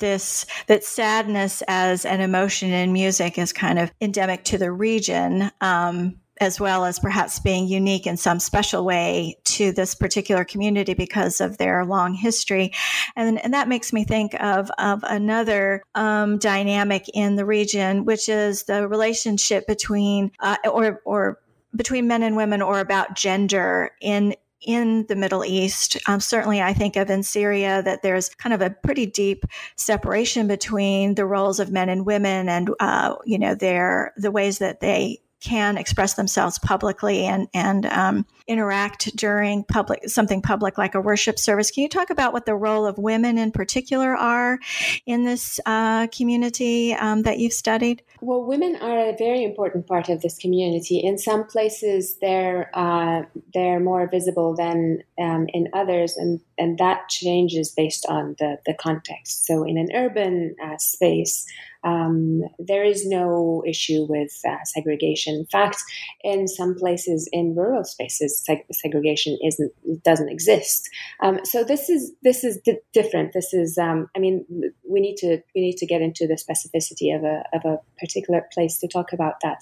this 0.00 0.46
that 0.66 0.82
sadness 0.82 1.62
as 1.68 2.04
an 2.04 2.20
emotion 2.20 2.72
in 2.72 2.92
music 2.92 3.38
is 3.38 3.52
kind 3.52 3.78
of 3.78 3.92
endemic 4.00 4.42
to 4.46 4.58
the 4.58 4.72
region. 4.72 5.48
Um, 5.60 6.16
as 6.40 6.58
well 6.58 6.84
as 6.84 6.98
perhaps 6.98 7.38
being 7.38 7.68
unique 7.68 8.04
in 8.04 8.16
some 8.16 8.40
special 8.40 8.84
way 8.84 9.36
to 9.44 9.70
this 9.70 9.94
particular 9.94 10.44
community 10.44 10.92
because 10.92 11.40
of 11.40 11.56
their 11.56 11.84
long 11.84 12.14
history. 12.14 12.72
And, 13.14 13.38
and 13.44 13.54
that 13.54 13.68
makes 13.68 13.92
me 13.92 14.02
think 14.02 14.34
of, 14.42 14.68
of 14.76 15.04
another 15.04 15.84
um, 15.94 16.38
dynamic 16.38 17.04
in 17.14 17.36
the 17.36 17.44
region, 17.44 18.06
which 18.06 18.28
is 18.28 18.64
the 18.64 18.88
relationship 18.88 19.68
between, 19.68 20.32
uh, 20.40 20.56
or, 20.64 21.00
or 21.04 21.38
between 21.76 22.08
men 22.08 22.24
and 22.24 22.34
women 22.34 22.60
or 22.60 22.80
about 22.80 23.14
gender 23.14 23.90
in 24.00 24.34
in 24.66 25.06
the 25.06 25.16
Middle 25.16 25.44
East. 25.44 25.96
Um, 26.06 26.20
certainly, 26.20 26.60
I 26.60 26.72
think 26.72 26.96
of 26.96 27.10
in 27.10 27.22
Syria 27.22 27.82
that 27.82 28.02
there's 28.02 28.28
kind 28.28 28.52
of 28.52 28.60
a 28.60 28.70
pretty 28.70 29.06
deep 29.06 29.44
separation 29.76 30.46
between 30.46 31.14
the 31.14 31.26
roles 31.26 31.60
of 31.60 31.70
men 31.70 31.88
and 31.88 32.06
women, 32.06 32.48
and 32.48 32.70
uh, 32.80 33.16
you 33.24 33.38
know, 33.38 33.54
their 33.54 34.12
the 34.16 34.30
ways 34.30 34.58
that 34.58 34.80
they 34.80 35.20
can 35.42 35.76
express 35.76 36.14
themselves 36.14 36.58
publicly 36.60 37.24
and 37.24 37.48
and 37.52 37.84
um, 37.86 38.24
interact 38.46 39.14
during 39.16 39.64
public 39.64 40.08
something 40.08 40.40
public 40.40 40.78
like 40.78 40.94
a 40.94 41.00
worship 41.00 41.38
service. 41.38 41.70
Can 41.70 41.82
you 41.82 41.88
talk 41.88 42.10
about 42.10 42.32
what 42.32 42.46
the 42.46 42.54
role 42.54 42.86
of 42.86 42.96
women 42.96 43.38
in 43.38 43.50
particular 43.50 44.16
are 44.16 44.58
in 45.04 45.24
this 45.24 45.58
uh, 45.66 46.06
community 46.08 46.94
um, 46.94 47.22
that 47.22 47.38
you've 47.38 47.52
studied? 47.52 48.02
Well, 48.24 48.44
women 48.44 48.76
are 48.76 49.08
a 49.08 49.16
very 49.16 49.42
important 49.42 49.88
part 49.88 50.08
of 50.08 50.22
this 50.22 50.38
community. 50.38 50.98
In 50.98 51.18
some 51.18 51.44
places, 51.44 52.18
they're 52.20 52.70
uh, 52.72 53.22
they're 53.52 53.80
more 53.80 54.08
visible 54.08 54.54
than 54.54 55.02
um, 55.18 55.48
in 55.52 55.68
others, 55.72 56.16
and 56.16 56.40
and 56.56 56.78
that 56.78 57.08
changes 57.08 57.72
based 57.76 58.06
on 58.08 58.36
the 58.38 58.58
the 58.64 58.74
context. 58.74 59.44
So, 59.44 59.64
in 59.64 59.76
an 59.76 59.88
urban 59.92 60.54
uh, 60.62 60.76
space 60.78 61.44
um, 61.84 62.42
there 62.58 62.84
is 62.84 63.06
no 63.06 63.62
issue 63.66 64.06
with 64.08 64.32
uh, 64.48 64.58
segregation. 64.64 65.34
In 65.34 65.46
fact, 65.46 65.82
in 66.22 66.46
some 66.46 66.74
places 66.76 67.28
in 67.32 67.54
rural 67.56 67.84
spaces, 67.84 68.44
seg- 68.48 68.64
segregation 68.70 69.36
isn't 69.44 69.72
doesn't 70.04 70.28
exist. 70.28 70.88
Um, 71.20 71.40
so 71.44 71.64
this 71.64 71.88
is 71.88 72.12
this 72.22 72.44
is 72.44 72.58
di- 72.58 72.78
different. 72.92 73.32
This 73.32 73.52
is 73.52 73.78
um, 73.78 74.08
I 74.16 74.20
mean 74.20 74.44
we 74.88 75.00
need 75.00 75.16
to 75.18 75.42
we 75.54 75.60
need 75.60 75.76
to 75.78 75.86
get 75.86 76.02
into 76.02 76.26
the 76.26 76.34
specificity 76.34 77.14
of 77.14 77.24
a 77.24 77.42
of 77.52 77.64
a 77.64 77.78
particular 78.12 78.46
place 78.52 78.78
to 78.78 78.88
talk 78.88 79.12
about 79.12 79.34
that. 79.42 79.60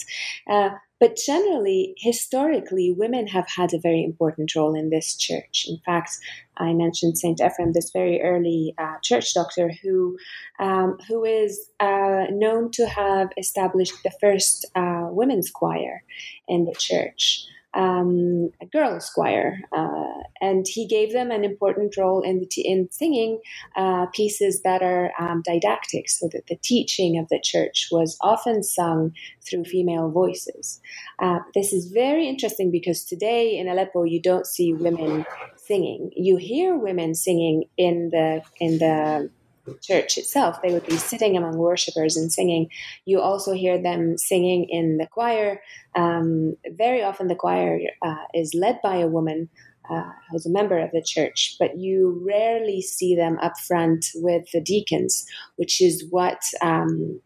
Uh, 0.48 0.70
but 0.98 1.16
generally, 1.16 1.94
historically, 1.96 2.92
women 2.92 3.26
have 3.28 3.48
had 3.48 3.72
a 3.72 3.78
very 3.78 4.04
important 4.04 4.54
role 4.54 4.74
in 4.74 4.90
this 4.90 5.16
church. 5.16 5.66
In 5.66 5.78
fact, 5.78 6.10
I 6.58 6.74
mentioned 6.74 7.16
Saint 7.16 7.38
Ephrem, 7.38 7.72
this 7.72 7.90
very 7.90 8.20
early 8.20 8.74
uh, 8.76 8.96
church 9.02 9.32
doctor 9.32 9.70
who 9.82 10.18
um, 10.58 10.98
who 11.08 11.24
is 11.24 11.70
uh, 11.80 12.26
known 12.30 12.70
to 12.72 12.86
have 12.86 13.30
established 13.38 13.94
the 14.04 14.12
first 14.20 14.66
uh, 14.74 15.06
women's 15.10 15.50
choir 15.50 16.02
in 16.48 16.66
the 16.66 16.74
church 16.74 17.46
um, 17.74 18.50
a 18.60 18.66
girls' 18.66 19.10
choir, 19.10 19.58
uh, 19.72 20.22
and 20.40 20.66
he 20.68 20.86
gave 20.86 21.12
them 21.12 21.30
an 21.30 21.44
important 21.44 21.96
role 21.96 22.22
in 22.22 22.46
t- 22.48 22.62
in 22.62 22.88
singing 22.90 23.40
uh, 23.76 24.06
pieces 24.06 24.62
that 24.62 24.82
are 24.82 25.12
um, 25.18 25.42
didactic, 25.44 26.08
so 26.08 26.28
that 26.32 26.46
the 26.48 26.56
teaching 26.56 27.18
of 27.18 27.28
the 27.28 27.40
church 27.42 27.88
was 27.90 28.16
often 28.20 28.62
sung 28.62 29.12
through 29.48 29.64
female 29.64 30.10
voices. 30.10 30.80
Uh, 31.20 31.38
this 31.54 31.72
is 31.72 31.86
very 31.86 32.28
interesting 32.28 32.70
because 32.70 33.04
today 33.04 33.56
in 33.58 33.68
Aleppo 33.68 34.04
you 34.04 34.20
don't 34.20 34.46
see 34.46 34.72
women 34.72 35.24
singing. 35.56 36.10
You 36.16 36.36
hear 36.36 36.76
women 36.76 37.14
singing 37.14 37.64
in 37.76 38.10
the 38.10 38.42
in 38.58 38.78
the 38.78 39.30
church 39.78 40.18
itself. 40.18 40.60
They 40.62 40.72
would 40.72 40.86
be 40.86 40.96
sitting 40.96 41.36
among 41.36 41.56
worshippers 41.56 42.16
and 42.16 42.32
singing. 42.32 42.68
You 43.04 43.20
also 43.20 43.52
hear 43.52 43.80
them 43.80 44.16
singing 44.18 44.66
in 44.68 44.98
the 44.98 45.06
choir. 45.06 45.60
Um, 45.94 46.56
very 46.70 47.02
often, 47.02 47.28
the 47.28 47.34
choir 47.34 47.80
uh, 48.02 48.24
is 48.34 48.54
led 48.54 48.80
by 48.82 48.96
a 48.96 49.08
woman 49.08 49.48
uh, 49.90 50.10
who's 50.30 50.46
a 50.46 50.50
member 50.50 50.78
of 50.78 50.90
the 50.92 51.02
church, 51.02 51.56
but 51.58 51.78
you 51.78 52.22
rarely 52.24 52.80
see 52.80 53.16
them 53.16 53.38
up 53.42 53.58
front 53.58 54.06
with 54.16 54.44
the 54.52 54.60
deacons, 54.60 55.26
which 55.56 55.80
is 55.80 56.04
what 56.10 56.40
um, 56.62 57.20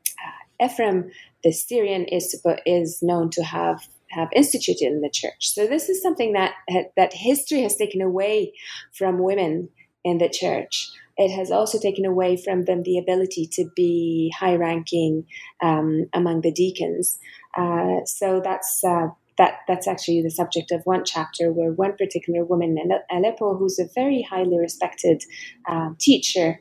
uh, 0.61 0.67
Ephrem 0.67 1.11
the 1.43 1.53
Syrian 1.53 2.07
is 2.07 2.43
is 2.65 3.01
known 3.03 3.31
to 3.31 3.45
have 3.45 3.87
have 4.11 4.29
instituted 4.35 4.87
in 4.87 5.03
the 5.03 5.11
church. 5.11 5.37
So 5.41 5.67
this 5.67 5.89
is 5.89 6.01
something 6.03 6.33
that 6.33 6.55
that 6.97 7.13
history 7.13 7.61
has 7.63 7.77
taken 7.77 8.01
away 8.01 8.55
from 8.97 9.23
women 9.23 9.69
in 10.05 10.19
the 10.19 10.29
church 10.29 10.91
it 11.17 11.35
has 11.35 11.51
also 11.51 11.79
taken 11.79 12.05
away 12.05 12.37
from 12.37 12.65
them 12.65 12.83
the 12.83 12.99
ability 12.99 13.49
to 13.53 13.71
be 13.77 14.33
high 14.39 14.57
ranking 14.57 15.27
um, 15.63 16.07
among 16.13 16.41
the 16.41 16.53
deacons. 16.53 17.19
Uh, 17.57 18.05
so 18.05 18.41
that's 18.43 18.83
uh, 18.85 19.09
that 19.39 19.61
that's 19.69 19.89
actually 19.89 20.23
the 20.23 20.31
subject 20.31 20.71
of 20.71 20.83
one 20.85 21.05
chapter 21.05 21.53
where 21.53 21.73
one 21.73 21.97
particular 21.97 22.45
woman 22.45 22.77
in 22.79 22.91
Aleppo, 23.11 23.57
who's 23.57 23.79
a 23.79 23.89
very 23.95 24.23
highly 24.23 24.59
respected 24.59 25.23
um, 25.69 25.97
teacher. 25.99 26.59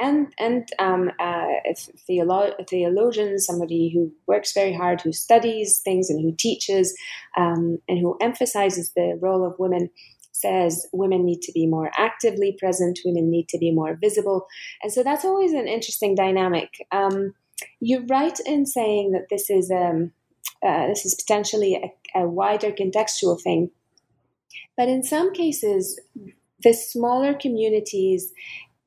And 0.00 0.32
and 0.38 0.68
um, 0.80 1.12
uh, 1.20 1.46
theolo- 2.08 2.68
theologian, 2.68 3.38
somebody 3.38 3.92
who 3.94 4.12
works 4.26 4.52
very 4.52 4.72
hard, 4.72 5.00
who 5.00 5.12
studies 5.12 5.78
things 5.78 6.10
and 6.10 6.20
who 6.20 6.34
teaches, 6.36 6.96
um, 7.36 7.78
and 7.88 7.98
who 7.98 8.16
emphasizes 8.20 8.92
the 8.96 9.16
role 9.20 9.46
of 9.46 9.58
women 9.60 9.90
says 10.42 10.86
women 10.92 11.24
need 11.24 11.40
to 11.42 11.52
be 11.52 11.66
more 11.66 11.90
actively 11.96 12.56
present, 12.58 12.98
women 13.04 13.30
need 13.30 13.48
to 13.48 13.58
be 13.58 13.70
more 13.70 13.96
visible. 14.00 14.46
And 14.82 14.92
so 14.92 15.02
that's 15.02 15.24
always 15.24 15.52
an 15.52 15.68
interesting 15.68 16.14
dynamic. 16.14 16.68
Um, 16.90 17.34
you're 17.80 18.06
right 18.06 18.38
in 18.44 18.66
saying 18.66 19.12
that 19.12 19.28
this 19.30 19.48
is 19.48 19.70
um, 19.70 20.12
uh, 20.66 20.88
this 20.88 21.06
is 21.06 21.14
potentially 21.14 21.74
a, 21.74 22.20
a 22.20 22.28
wider 22.28 22.70
contextual 22.70 23.40
thing, 23.40 23.70
but 24.76 24.88
in 24.88 25.02
some 25.02 25.32
cases, 25.32 26.00
the 26.62 26.72
smaller 26.72 27.34
communities 27.34 28.32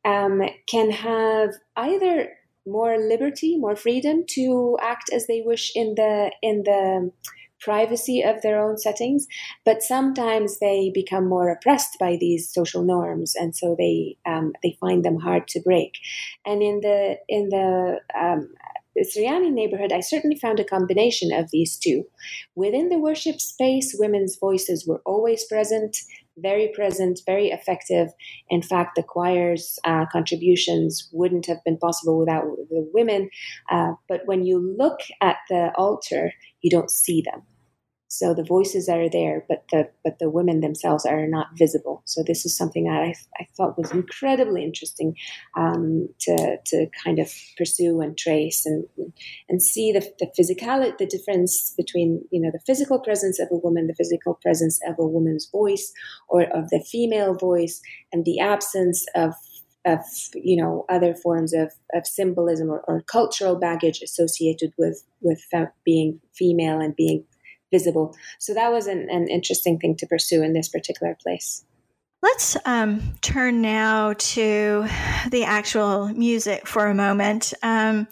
um, 0.06 0.42
can 0.68 0.92
have 0.92 1.50
either 1.76 2.30
more 2.66 2.98
liberty, 2.98 3.58
more 3.58 3.76
freedom 3.76 4.24
to 4.28 4.78
act 4.82 5.10
as 5.14 5.28
they 5.28 5.42
wish 5.46 5.72
in 5.76 5.96
the 5.96 6.32
in 6.42 6.64
the 6.64 7.12
privacy 7.66 8.22
of 8.22 8.42
their 8.42 8.58
own 8.64 8.78
settings, 8.78 9.28
but 9.66 9.82
sometimes 9.82 10.60
they 10.60 10.92
become 10.94 11.28
more 11.28 11.50
oppressed 11.50 11.98
by 12.00 12.16
these 12.18 12.54
social 12.54 12.84
norms, 12.84 13.34
and 13.36 13.56
so 13.56 13.76
they 13.78 14.16
um, 14.26 14.54
they 14.64 14.78
find 14.80 15.04
them 15.04 15.20
hard 15.20 15.48
to 15.50 15.60
break. 15.62 15.94
And 16.46 16.62
in 16.62 16.80
the 16.82 17.18
in 17.28 17.50
the 17.50 18.00
um, 18.26 18.50
Syriani 18.98 19.52
neighborhood, 19.52 19.92
I 19.92 20.00
certainly 20.00 20.38
found 20.38 20.60
a 20.60 20.64
combination 20.64 21.34
of 21.34 21.52
these 21.52 21.78
two. 21.78 22.06
Within 22.56 22.90
the 22.90 23.00
worship 23.00 23.42
space, 23.42 23.96
women's 24.00 24.38
voices 24.38 24.88
were 24.88 25.02
always 25.06 25.44
present, 25.46 25.98
very 26.38 26.72
present, 26.74 27.20
very 27.26 27.50
effective. 27.50 28.10
In 28.50 28.62
fact, 28.62 28.96
the 28.96 29.04
choir's 29.04 29.80
uh, 29.84 30.06
contributions 30.12 31.10
wouldn't 31.12 31.46
have 31.48 31.64
been 31.66 31.78
possible 31.78 32.18
without 32.18 32.46
the 32.70 32.90
women. 32.94 33.30
Uh, 33.70 33.94
but 34.08 34.22
when 34.26 34.46
you 34.46 34.76
look 34.78 35.00
at 35.22 35.38
the 35.50 35.72
altar, 35.76 36.32
you 36.62 36.70
don't 36.70 36.92
see 36.92 37.22
them. 37.22 37.42
So 38.08 38.34
the 38.34 38.44
voices 38.44 38.88
are 38.88 39.10
there, 39.10 39.44
but 39.50 39.66
the 39.72 39.90
but 40.04 40.20
the 40.20 40.30
women 40.30 40.62
themselves 40.62 41.06
are 41.06 41.28
not 41.28 41.48
visible. 41.58 42.04
So 42.06 42.24
this 42.24 42.46
is 42.46 42.56
something 42.56 42.86
that 42.86 43.02
I, 43.02 43.16
I 43.40 43.48
thought 43.58 43.78
was 43.78 43.92
incredibly 43.92 44.64
interesting 44.64 45.16
um, 45.58 46.10
to 46.22 46.58
to 46.66 46.88
kind 47.04 47.20
of 47.20 47.34
pursue 47.58 48.02
and 48.02 48.18
trace 48.18 48.66
and 48.66 48.86
and 49.50 49.62
see 49.62 49.92
the 49.92 50.02
the 50.20 50.28
physicality, 50.38 50.98
the 50.98 51.08
difference 51.08 51.74
between 51.76 52.24
you 52.32 52.42
know 52.42 52.52
the 52.52 52.64
physical 52.66 53.00
presence 53.00 53.40
of 53.40 53.48
a 53.52 53.58
woman, 53.58 53.88
the 53.88 53.96
physical 53.96 54.36
presence 54.36 54.80
of 54.88 54.96
a 55.00 55.06
woman's 55.06 55.50
voice, 55.52 55.92
or 56.30 56.44
of 56.44 56.70
the 56.70 56.80
female 56.80 57.34
voice, 57.34 57.82
and 58.14 58.24
the 58.24 58.40
absence 58.40 59.04
of 59.16 59.34
of 59.86 60.00
you 60.36 60.56
know 60.62 60.86
other 60.90 61.16
forms 61.16 61.54
of, 61.54 61.72
of 61.94 62.06
symbolism 62.06 62.70
or, 62.70 62.82
or 62.88 63.02
cultural 63.02 63.56
baggage 63.56 64.02
associated 64.02 64.74
with 64.78 65.04
with 65.22 65.42
being 65.84 66.20
female 66.34 66.80
and 66.80 66.96
being 66.96 67.24
visible. 67.72 68.16
So 68.40 68.54
that 68.54 68.72
was 68.72 68.88
an, 68.88 69.08
an 69.10 69.28
interesting 69.28 69.80
thing 69.80 69.96
to 69.98 70.08
pursue 70.08 70.44
in 70.44 70.54
this 70.54 70.70
particular 70.70 71.18
place. 71.22 71.66
Let's 72.22 72.58
um, 72.66 73.14
turn 73.22 73.62
now 73.62 74.14
to 74.14 74.88
the 75.30 75.44
actual 75.44 76.08
music 76.08 76.66
for 76.66 76.88
a 76.88 76.96
moment. 76.96 77.54
Um, 77.62 78.08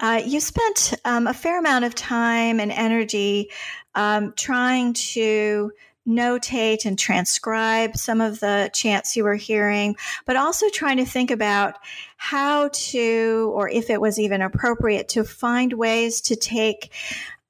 uh, 0.00 0.20
you 0.24 0.38
spent 0.40 0.94
um, 1.06 1.26
a 1.26 1.32
fair 1.32 1.58
amount 1.58 1.86
of 1.86 1.94
time 1.94 2.60
and 2.60 2.70
energy 2.70 3.50
um, 3.94 4.34
trying 4.36 4.92
to 4.92 5.72
notate 6.06 6.84
and 6.84 6.98
transcribe 6.98 7.96
some 7.96 8.20
of 8.20 8.40
the 8.40 8.70
chants 8.74 9.16
you 9.16 9.24
were 9.24 9.34
hearing, 9.34 9.96
but 10.26 10.36
also 10.36 10.68
trying 10.70 10.96
to 10.96 11.04
think 11.04 11.30
about 11.30 11.78
how 12.16 12.68
to, 12.72 13.52
or 13.54 13.68
if 13.68 13.88
it 13.90 14.00
was 14.00 14.18
even 14.18 14.42
appropriate, 14.42 15.08
to 15.08 15.24
find 15.24 15.72
ways 15.72 16.20
to 16.22 16.36
take 16.36 16.92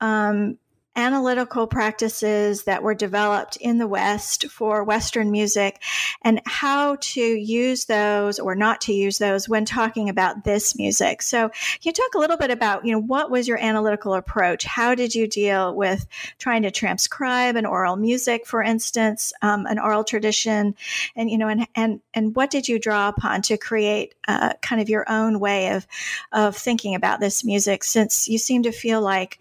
um, 0.01 0.59
analytical 0.99 1.69
practices 1.69 2.65
that 2.65 2.83
were 2.83 2.93
developed 2.93 3.57
in 3.59 3.79
the 3.79 3.87
West 3.87 4.51
for 4.51 4.83
Western 4.83 5.31
music 5.31 5.81
and 6.23 6.43
how 6.45 6.97
to 6.97 7.21
use 7.21 7.85
those 7.85 8.41
or 8.41 8.57
not 8.57 8.81
to 8.81 8.93
use 8.93 9.19
those 9.19 9.49
when 9.49 9.65
talking 9.65 10.09
about 10.09 10.43
this 10.43 10.77
music. 10.77 11.23
So, 11.23 11.51
can 11.51 11.81
you 11.83 11.93
talk 11.93 12.15
a 12.17 12.19
little 12.19 12.37
bit 12.37 12.51
about, 12.51 12.85
you 12.85 12.91
know, 12.91 13.01
what 13.01 13.31
was 13.31 13.47
your 13.47 13.63
analytical 13.63 14.13
approach? 14.13 14.65
How 14.65 14.97
did 14.97 15.15
you 15.15 15.29
deal 15.29 15.73
with 15.73 16.05
trying 16.39 16.63
to 16.63 16.71
transcribe 16.73 17.55
an 17.55 17.65
oral 17.65 17.95
music, 17.95 18.45
for 18.45 18.61
instance, 18.61 19.33
um, 19.41 19.67
an 19.67 19.79
oral 19.79 20.03
tradition, 20.03 20.75
and 21.15 21.31
you 21.31 21.39
know, 21.39 21.47
and 21.47 21.69
and 21.77 22.01
and 22.13 22.35
what 22.35 22.51
did 22.51 22.67
you 22.67 22.81
draw 22.81 23.09
upon 23.09 23.43
to 23.43 23.57
create 23.57 24.17
uh, 24.27 24.55
kind 24.63 24.83
of 24.83 24.89
your 24.89 25.05
own 25.09 25.39
way 25.39 25.71
of 25.71 25.87
of 26.33 26.57
thinking 26.57 26.97
about 26.97 27.21
this 27.21 27.45
music? 27.45 27.85
Since 27.85 28.27
you 28.27 28.39
seem 28.39 28.65
to 28.65 28.73
feel 28.73 29.01
like 29.01 29.39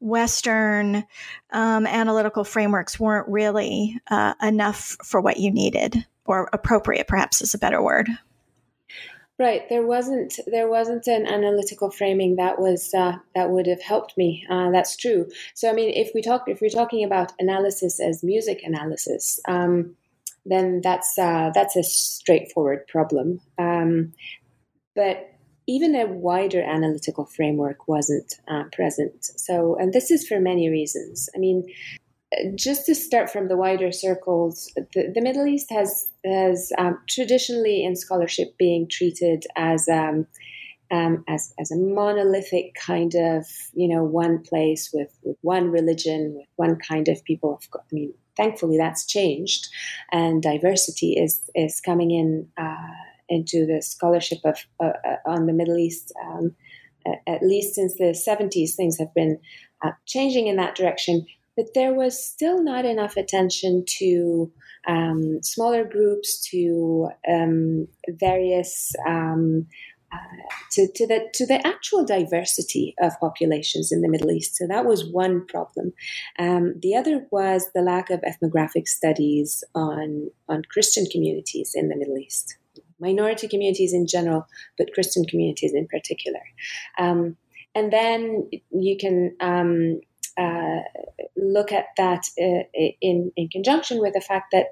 Western 0.00 1.04
um, 1.52 1.86
analytical 1.86 2.44
frameworks 2.44 2.98
weren't 2.98 3.28
really 3.28 3.98
uh, 4.10 4.34
enough 4.42 4.96
for 5.04 5.20
what 5.20 5.38
you 5.38 5.50
needed, 5.50 6.04
or 6.24 6.48
appropriate, 6.52 7.08
perhaps 7.08 7.40
is 7.40 7.54
a 7.54 7.58
better 7.58 7.82
word. 7.82 8.08
Right, 9.38 9.68
there 9.68 9.84
wasn't 9.84 10.38
there 10.46 10.68
wasn't 10.68 11.06
an 11.08 11.26
analytical 11.26 11.90
framing 11.90 12.36
that 12.36 12.60
was 12.60 12.92
uh, 12.94 13.16
that 13.34 13.50
would 13.50 13.66
have 13.66 13.82
helped 13.82 14.16
me. 14.16 14.46
Uh, 14.48 14.70
that's 14.70 14.96
true. 14.96 15.28
So 15.54 15.68
I 15.68 15.72
mean, 15.72 15.90
if 15.90 16.10
we 16.14 16.22
talk 16.22 16.44
if 16.46 16.60
we're 16.60 16.70
talking 16.70 17.02
about 17.02 17.32
analysis 17.38 17.98
as 17.98 18.22
music 18.22 18.60
analysis, 18.62 19.40
um, 19.48 19.96
then 20.44 20.80
that's 20.82 21.18
uh, 21.18 21.50
that's 21.54 21.76
a 21.76 21.82
straightforward 21.82 22.86
problem. 22.86 23.40
Um, 23.58 24.12
but 24.94 25.31
even 25.66 25.94
a 25.94 26.06
wider 26.06 26.62
analytical 26.62 27.24
framework 27.24 27.88
wasn't 27.88 28.34
uh, 28.48 28.64
present. 28.72 29.24
So, 29.24 29.76
and 29.76 29.92
this 29.92 30.10
is 30.10 30.26
for 30.26 30.40
many 30.40 30.68
reasons. 30.68 31.28
I 31.34 31.38
mean, 31.38 31.66
just 32.54 32.86
to 32.86 32.94
start 32.94 33.30
from 33.30 33.48
the 33.48 33.56
wider 33.56 33.92
circles, 33.92 34.72
the, 34.74 35.12
the 35.14 35.20
Middle 35.20 35.46
East 35.46 35.70
has 35.70 36.08
has 36.24 36.72
um, 36.78 36.98
traditionally 37.08 37.84
in 37.84 37.96
scholarship 37.96 38.56
being 38.58 38.88
treated 38.88 39.44
as 39.56 39.88
um, 39.88 40.26
um, 40.90 41.24
as 41.28 41.52
as 41.58 41.70
a 41.70 41.76
monolithic 41.76 42.74
kind 42.74 43.14
of 43.14 43.46
you 43.74 43.88
know 43.88 44.02
one 44.04 44.42
place 44.42 44.90
with, 44.92 45.14
with 45.22 45.36
one 45.42 45.70
religion 45.70 46.34
with 46.36 46.46
one 46.56 46.76
kind 46.76 47.08
of 47.08 47.22
people. 47.24 47.60
I 47.74 47.78
mean, 47.92 48.14
thankfully 48.36 48.78
that's 48.78 49.06
changed, 49.06 49.68
and 50.10 50.42
diversity 50.42 51.12
is 51.12 51.42
is 51.54 51.80
coming 51.80 52.10
in. 52.10 52.48
Uh, 52.56 52.88
into 53.32 53.66
the 53.66 53.80
scholarship 53.82 54.38
of 54.44 54.58
uh, 54.80 54.92
uh, 55.08 55.16
on 55.26 55.46
the 55.46 55.52
Middle 55.52 55.78
East. 55.78 56.12
Um, 56.26 56.54
at 57.26 57.42
least 57.42 57.74
since 57.74 57.94
the 57.94 58.14
70s, 58.14 58.76
things 58.76 58.96
have 58.96 59.12
been 59.12 59.40
uh, 59.84 59.90
changing 60.06 60.46
in 60.46 60.54
that 60.56 60.76
direction. 60.76 61.26
but 61.56 61.66
there 61.74 61.92
was 61.92 62.14
still 62.24 62.62
not 62.62 62.84
enough 62.84 63.16
attention 63.16 63.84
to 63.98 64.50
um, 64.86 65.42
smaller 65.42 65.84
groups, 65.84 66.48
to 66.50 67.08
um, 67.28 67.88
various 68.08 68.92
um, 69.06 69.66
uh, 70.12 70.18
to, 70.70 70.88
to 70.94 71.06
the 71.06 71.26
to 71.32 71.46
the 71.46 71.66
actual 71.66 72.04
diversity 72.04 72.94
of 73.00 73.18
populations 73.20 73.90
in 73.92 74.02
the 74.02 74.08
Middle 74.08 74.30
East. 74.30 74.56
So 74.56 74.66
that 74.66 74.84
was 74.84 75.10
one 75.10 75.46
problem. 75.46 75.92
Um, 76.38 76.74
the 76.80 76.94
other 76.96 77.26
was 77.30 77.68
the 77.74 77.82
lack 77.82 78.10
of 78.10 78.22
ethnographic 78.22 78.88
studies 78.88 79.64
on 79.74 80.30
on 80.48 80.62
Christian 80.70 81.06
communities 81.10 81.72
in 81.74 81.88
the 81.88 81.96
Middle 81.96 82.18
East, 82.18 82.56
minority 83.02 83.48
communities 83.48 83.92
in 83.92 84.06
general, 84.06 84.46
but 84.78 84.92
Christian 84.94 85.24
communities 85.24 85.74
in 85.74 85.86
particular. 85.88 86.40
Um, 86.98 87.36
and 87.74 87.92
then 87.92 88.48
you 88.70 88.96
can 88.98 89.36
um, 89.40 90.00
uh, 90.38 90.80
look 91.36 91.72
at 91.72 91.86
that 91.96 92.24
uh, 92.40 92.64
in 93.00 93.32
in 93.36 93.48
conjunction 93.48 94.00
with 94.00 94.14
the 94.14 94.20
fact 94.20 94.46
that 94.52 94.66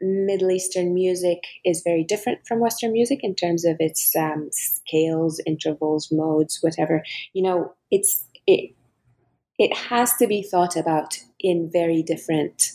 Middle 0.00 0.50
Eastern 0.50 0.92
music 0.94 1.38
is 1.64 1.82
very 1.84 2.04
different 2.04 2.46
from 2.46 2.60
Western 2.60 2.92
music 2.92 3.20
in 3.22 3.34
terms 3.34 3.64
of 3.64 3.76
its 3.80 4.14
um, 4.16 4.48
scales, 4.52 5.40
intervals, 5.46 6.10
modes, 6.12 6.58
whatever. 6.60 7.02
You 7.32 7.42
know, 7.42 7.74
it's 7.90 8.24
it 8.46 8.74
it 9.58 9.76
has 9.76 10.14
to 10.16 10.26
be 10.26 10.42
thought 10.42 10.76
about 10.76 11.18
in 11.40 11.70
very 11.72 12.02
different 12.02 12.70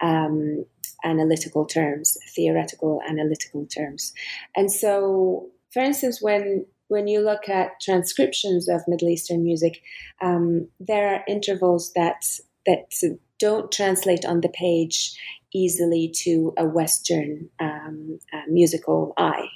um, 0.00 0.64
analytical 1.04 1.64
terms, 1.64 2.16
theoretical 2.34 3.00
analytical 3.08 3.66
terms, 3.66 4.12
and 4.56 4.70
so, 4.70 5.48
for 5.72 5.82
instance, 5.82 6.20
when 6.20 6.66
when 6.88 7.08
you 7.08 7.20
look 7.20 7.48
at 7.48 7.80
transcriptions 7.80 8.68
of 8.68 8.82
Middle 8.86 9.08
Eastern 9.08 9.42
music, 9.42 9.82
um, 10.20 10.68
there 10.78 11.14
are 11.14 11.24
intervals 11.26 11.92
that 11.94 12.22
that 12.66 12.92
don't 13.38 13.72
translate 13.72 14.24
on 14.24 14.40
the 14.40 14.48
page 14.48 15.18
easily 15.54 16.12
to 16.24 16.52
a 16.56 16.64
Western 16.64 17.48
um, 17.60 18.18
uh, 18.32 18.42
musical 18.48 19.12
eye 19.16 19.48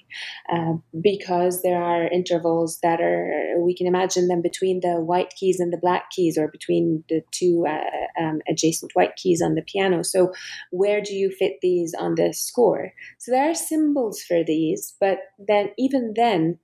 uh, 0.52 0.74
because 1.00 1.62
there 1.62 1.82
are 1.82 2.08
intervals 2.08 2.78
that 2.82 3.00
are, 3.00 3.54
we 3.60 3.74
can 3.74 3.86
imagine 3.86 4.28
them 4.28 4.42
between 4.42 4.80
the 4.80 5.00
white 5.00 5.32
keys 5.38 5.60
and 5.60 5.72
the 5.72 5.78
black 5.78 6.10
keys 6.10 6.36
or 6.38 6.48
between 6.48 7.04
the 7.08 7.22
two 7.32 7.66
uh, 7.66 8.22
um, 8.22 8.40
adjacent 8.48 8.92
white 8.94 9.16
keys 9.16 9.42
on 9.42 9.54
the 9.54 9.62
piano. 9.62 10.02
So, 10.02 10.32
where 10.70 11.00
do 11.00 11.14
you 11.14 11.30
fit 11.30 11.54
these 11.62 11.94
on 11.98 12.14
the 12.14 12.32
score? 12.32 12.92
So, 13.18 13.32
there 13.32 13.50
are 13.50 13.54
symbols 13.54 14.22
for 14.22 14.44
these, 14.44 14.94
but 15.00 15.18
then, 15.38 15.70
even 15.78 16.12
then, 16.14 16.58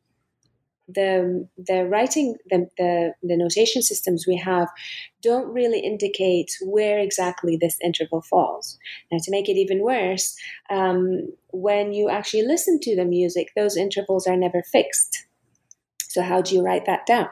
the 0.88 1.48
the 1.56 1.86
writing 1.86 2.36
the, 2.50 2.68
the, 2.76 3.14
the 3.22 3.36
notation 3.36 3.82
systems 3.82 4.26
we 4.26 4.36
have 4.36 4.68
don't 5.22 5.52
really 5.52 5.80
indicate 5.80 6.50
where 6.62 6.98
exactly 6.98 7.56
this 7.56 7.78
interval 7.82 8.22
falls. 8.22 8.78
Now, 9.10 9.18
to 9.22 9.30
make 9.30 9.48
it 9.48 9.56
even 9.56 9.82
worse, 9.82 10.36
um, 10.70 11.32
when 11.52 11.92
you 11.92 12.08
actually 12.08 12.42
listen 12.42 12.80
to 12.82 12.96
the 12.96 13.04
music, 13.04 13.48
those 13.56 13.76
intervals 13.76 14.26
are 14.26 14.36
never 14.36 14.62
fixed. 14.62 15.26
So, 16.02 16.22
how 16.22 16.42
do 16.42 16.54
you 16.54 16.62
write 16.62 16.86
that 16.86 17.06
down? 17.06 17.28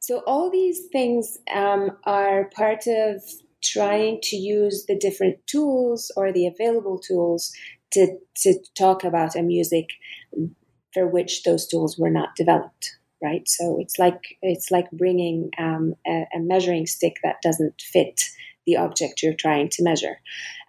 So, 0.00 0.22
all 0.26 0.50
these 0.50 0.86
things 0.92 1.38
um, 1.52 1.98
are 2.04 2.50
part 2.54 2.86
of 2.86 3.22
trying 3.62 4.20
to 4.22 4.36
use 4.36 4.86
the 4.86 4.96
different 4.96 5.46
tools 5.46 6.10
or 6.16 6.32
the 6.32 6.46
available 6.46 6.98
tools 6.98 7.52
to, 7.92 8.16
to 8.36 8.54
talk 8.76 9.04
about 9.04 9.36
a 9.36 9.42
music 9.42 9.88
for 10.92 11.06
which 11.06 11.42
those 11.44 11.66
tools 11.66 11.98
were 11.98 12.10
not 12.10 12.36
developed 12.36 12.96
right? 13.22 13.46
So 13.46 13.78
it's 13.78 13.98
like 13.98 14.38
it's 14.42 14.70
like 14.70 14.90
bringing 14.92 15.50
um, 15.58 15.94
a, 16.06 16.26
a, 16.34 16.40
measuring 16.40 16.86
stick 16.86 17.16
that 17.22 17.42
doesn't 17.42 17.80
fit 17.80 18.18
the 18.66 18.76
object 18.76 19.22
you're 19.22 19.34
trying 19.34 19.68
to 19.70 19.82
measure. 19.82 20.20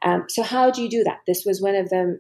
Um, 0.04 0.26
so 0.28 0.44
how 0.44 0.72
do 0.72 0.82
you 0.82 0.90
do 0.90 1.04
that? 1.04 1.20
This 1.28 1.44
was 1.46 1.62
one 1.62 1.76
of 1.76 1.90
the 1.90 2.20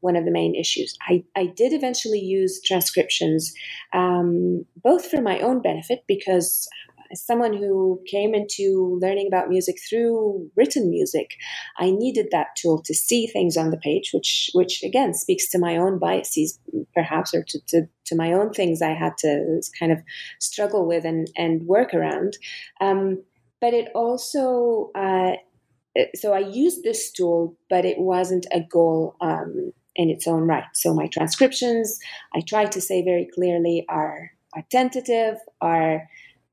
one 0.00 0.16
of 0.16 0.24
the 0.24 0.30
main 0.30 0.54
issues. 0.54 0.96
I, 1.08 1.24
I 1.36 1.46
did 1.46 1.72
eventually 1.72 2.20
use 2.20 2.60
transcriptions 2.62 3.52
um, 3.92 4.64
both 4.82 5.06
for 5.06 5.20
my 5.20 5.40
own 5.40 5.62
benefit 5.62 6.04
because 6.06 6.68
as 7.14 7.22
someone 7.22 7.54
who 7.56 8.00
came 8.10 8.34
into 8.34 8.98
learning 9.00 9.28
about 9.28 9.48
music 9.48 9.76
through 9.88 10.50
written 10.56 10.90
music, 10.90 11.30
I 11.78 11.90
needed 11.90 12.26
that 12.32 12.48
tool 12.56 12.82
to 12.82 12.94
see 12.94 13.26
things 13.26 13.56
on 13.56 13.70
the 13.70 13.76
page, 13.76 14.10
which 14.12 14.50
which 14.52 14.82
again 14.82 15.14
speaks 15.14 15.48
to 15.50 15.58
my 15.58 15.76
own 15.76 15.98
biases, 15.98 16.58
perhaps, 16.92 17.32
or 17.32 17.44
to, 17.44 17.60
to, 17.68 17.88
to 18.06 18.16
my 18.16 18.32
own 18.32 18.52
things 18.52 18.82
I 18.82 18.94
had 18.94 19.16
to 19.18 19.62
kind 19.78 19.92
of 19.92 20.00
struggle 20.40 20.86
with 20.86 21.04
and, 21.04 21.28
and 21.36 21.66
work 21.66 21.94
around. 21.94 22.36
Um, 22.80 23.22
but 23.60 23.72
it 23.72 23.88
also 23.94 24.90
uh, 24.94 25.34
so 26.14 26.32
I 26.32 26.40
used 26.40 26.82
this 26.82 27.12
tool, 27.12 27.56
but 27.70 27.84
it 27.84 27.98
wasn't 27.98 28.46
a 28.52 28.60
goal 28.60 29.14
um, 29.20 29.72
in 29.94 30.10
its 30.10 30.26
own 30.26 30.42
right. 30.42 30.64
So 30.74 30.92
my 30.92 31.06
transcriptions, 31.06 31.98
I 32.34 32.40
try 32.40 32.64
to 32.66 32.80
say 32.80 33.04
very 33.04 33.28
clearly, 33.32 33.84
are 33.88 34.32
are 34.54 34.64
tentative, 34.70 35.36
are 35.60 36.08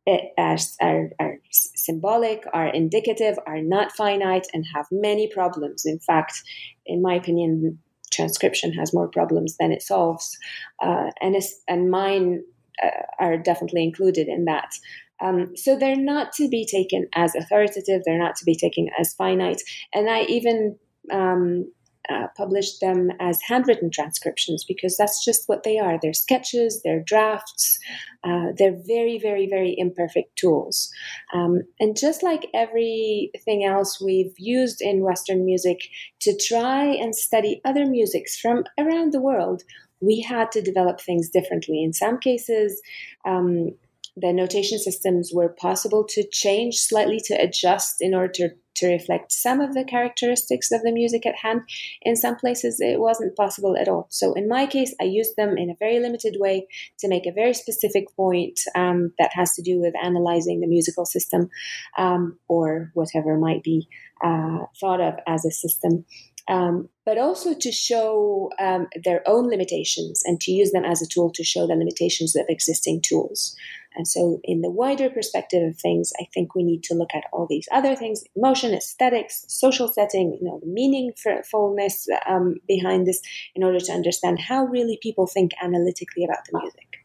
are, 0.07 0.57
are, 0.81 1.09
are, 1.19 1.37
symbolic, 1.51 2.43
are 2.53 2.67
indicative, 2.67 3.37
are 3.45 3.61
not 3.61 3.91
finite, 3.91 4.47
and 4.53 4.65
have 4.75 4.85
many 4.91 5.27
problems. 5.27 5.85
In 5.85 5.99
fact, 5.99 6.41
in 6.85 7.01
my 7.01 7.15
opinion, 7.15 7.79
transcription 8.11 8.73
has 8.73 8.93
more 8.93 9.07
problems 9.07 9.55
than 9.59 9.71
it 9.71 9.81
solves, 9.81 10.37
uh, 10.81 11.11
and 11.21 11.35
and 11.67 11.89
mine 11.89 12.43
uh, 12.83 12.89
are 13.19 13.37
definitely 13.37 13.83
included 13.83 14.27
in 14.27 14.45
that. 14.45 14.73
Um, 15.21 15.55
so 15.55 15.77
they're 15.77 15.95
not 15.95 16.33
to 16.33 16.49
be 16.49 16.65
taken 16.65 17.07
as 17.13 17.35
authoritative. 17.35 18.01
They're 18.05 18.17
not 18.17 18.35
to 18.37 18.45
be 18.45 18.55
taken 18.55 18.87
as 18.99 19.13
finite. 19.13 19.61
And 19.93 20.09
I 20.09 20.23
even 20.23 20.77
um, 21.11 21.71
uh, 22.09 22.27
published 22.35 22.81
them 22.81 23.11
as 23.19 23.39
handwritten 23.41 23.89
transcriptions 23.91 24.63
because 24.63 24.97
that's 24.97 25.23
just 25.23 25.47
what 25.47 25.63
they 25.63 25.77
are. 25.77 25.99
They're 26.01 26.13
sketches, 26.13 26.81
they're 26.83 27.03
drafts, 27.03 27.79
uh, 28.23 28.47
they're 28.57 28.77
very, 28.87 29.19
very, 29.19 29.47
very 29.47 29.75
imperfect 29.77 30.35
tools. 30.35 30.91
Um, 31.33 31.61
and 31.79 31.97
just 31.97 32.23
like 32.23 32.47
everything 32.53 33.65
else 33.65 34.01
we've 34.01 34.33
used 34.37 34.81
in 34.81 35.03
Western 35.03 35.45
music 35.45 35.79
to 36.21 36.37
try 36.37 36.85
and 36.85 37.15
study 37.15 37.61
other 37.65 37.85
musics 37.85 38.39
from 38.39 38.63
around 38.79 39.13
the 39.13 39.21
world, 39.21 39.63
we 39.99 40.19
had 40.21 40.51
to 40.51 40.61
develop 40.61 40.99
things 40.99 41.29
differently. 41.29 41.83
In 41.83 41.93
some 41.93 42.17
cases, 42.17 42.81
um, 43.25 43.71
the 44.15 44.33
notation 44.33 44.77
systems 44.77 45.31
were 45.33 45.49
possible 45.49 46.03
to 46.09 46.27
change 46.31 46.77
slightly 46.77 47.19
to 47.25 47.33
adjust 47.33 47.97
in 48.01 48.13
order 48.13 48.31
to 48.33 48.49
to 48.81 48.87
reflect 48.87 49.31
some 49.31 49.61
of 49.61 49.73
the 49.73 49.83
characteristics 49.83 50.71
of 50.71 50.81
the 50.81 50.91
music 50.91 51.25
at 51.25 51.35
hand. 51.35 51.61
In 52.01 52.15
some 52.15 52.35
places, 52.35 52.79
it 52.79 52.99
wasn't 52.99 53.35
possible 53.35 53.77
at 53.77 53.87
all. 53.87 54.07
So, 54.09 54.33
in 54.33 54.47
my 54.47 54.65
case, 54.65 54.95
I 54.99 55.05
used 55.05 55.35
them 55.37 55.57
in 55.57 55.69
a 55.69 55.75
very 55.77 55.99
limited 55.99 56.37
way 56.39 56.67
to 56.99 57.07
make 57.07 57.25
a 57.25 57.31
very 57.31 57.53
specific 57.53 58.05
point 58.15 58.59
um, 58.75 59.13
that 59.19 59.31
has 59.33 59.53
to 59.55 59.61
do 59.61 59.79
with 59.79 59.93
analyzing 60.01 60.61
the 60.61 60.67
musical 60.67 61.05
system 61.05 61.49
um, 61.97 62.39
or 62.47 62.91
whatever 62.93 63.37
might 63.37 63.63
be 63.63 63.87
uh, 64.23 64.59
thought 64.79 65.01
of 65.01 65.15
as 65.27 65.45
a 65.45 65.51
system. 65.51 66.05
Um, 66.51 66.89
but 67.05 67.17
also 67.17 67.53
to 67.53 67.71
show 67.71 68.51
um, 68.59 68.87
their 69.05 69.21
own 69.25 69.47
limitations 69.47 70.21
and 70.25 70.39
to 70.41 70.51
use 70.51 70.71
them 70.71 70.83
as 70.83 71.01
a 71.01 71.07
tool 71.07 71.31
to 71.31 71.45
show 71.45 71.65
the 71.65 71.75
limitations 71.75 72.35
of 72.35 72.45
existing 72.49 73.01
tools. 73.01 73.55
And 73.95 74.05
so, 74.07 74.39
in 74.43 74.61
the 74.61 74.69
wider 74.69 75.09
perspective 75.09 75.63
of 75.63 75.77
things, 75.77 76.11
I 76.19 76.25
think 76.33 76.53
we 76.53 76.63
need 76.63 76.83
to 76.83 76.93
look 76.93 77.09
at 77.13 77.23
all 77.31 77.47
these 77.49 77.67
other 77.71 77.95
things 77.95 78.23
emotion, 78.35 78.73
aesthetics, 78.73 79.45
social 79.47 79.87
setting, 79.87 80.37
you 80.39 80.47
know, 80.47 80.59
the 80.61 80.67
meaningfulness 80.67 82.05
um, 82.27 82.55
behind 82.67 83.07
this 83.07 83.21
in 83.55 83.63
order 83.63 83.79
to 83.79 83.91
understand 83.91 84.39
how 84.39 84.65
really 84.65 84.99
people 85.01 85.27
think 85.27 85.51
analytically 85.61 86.25
about 86.25 86.45
the 86.51 86.59
music. 86.59 87.00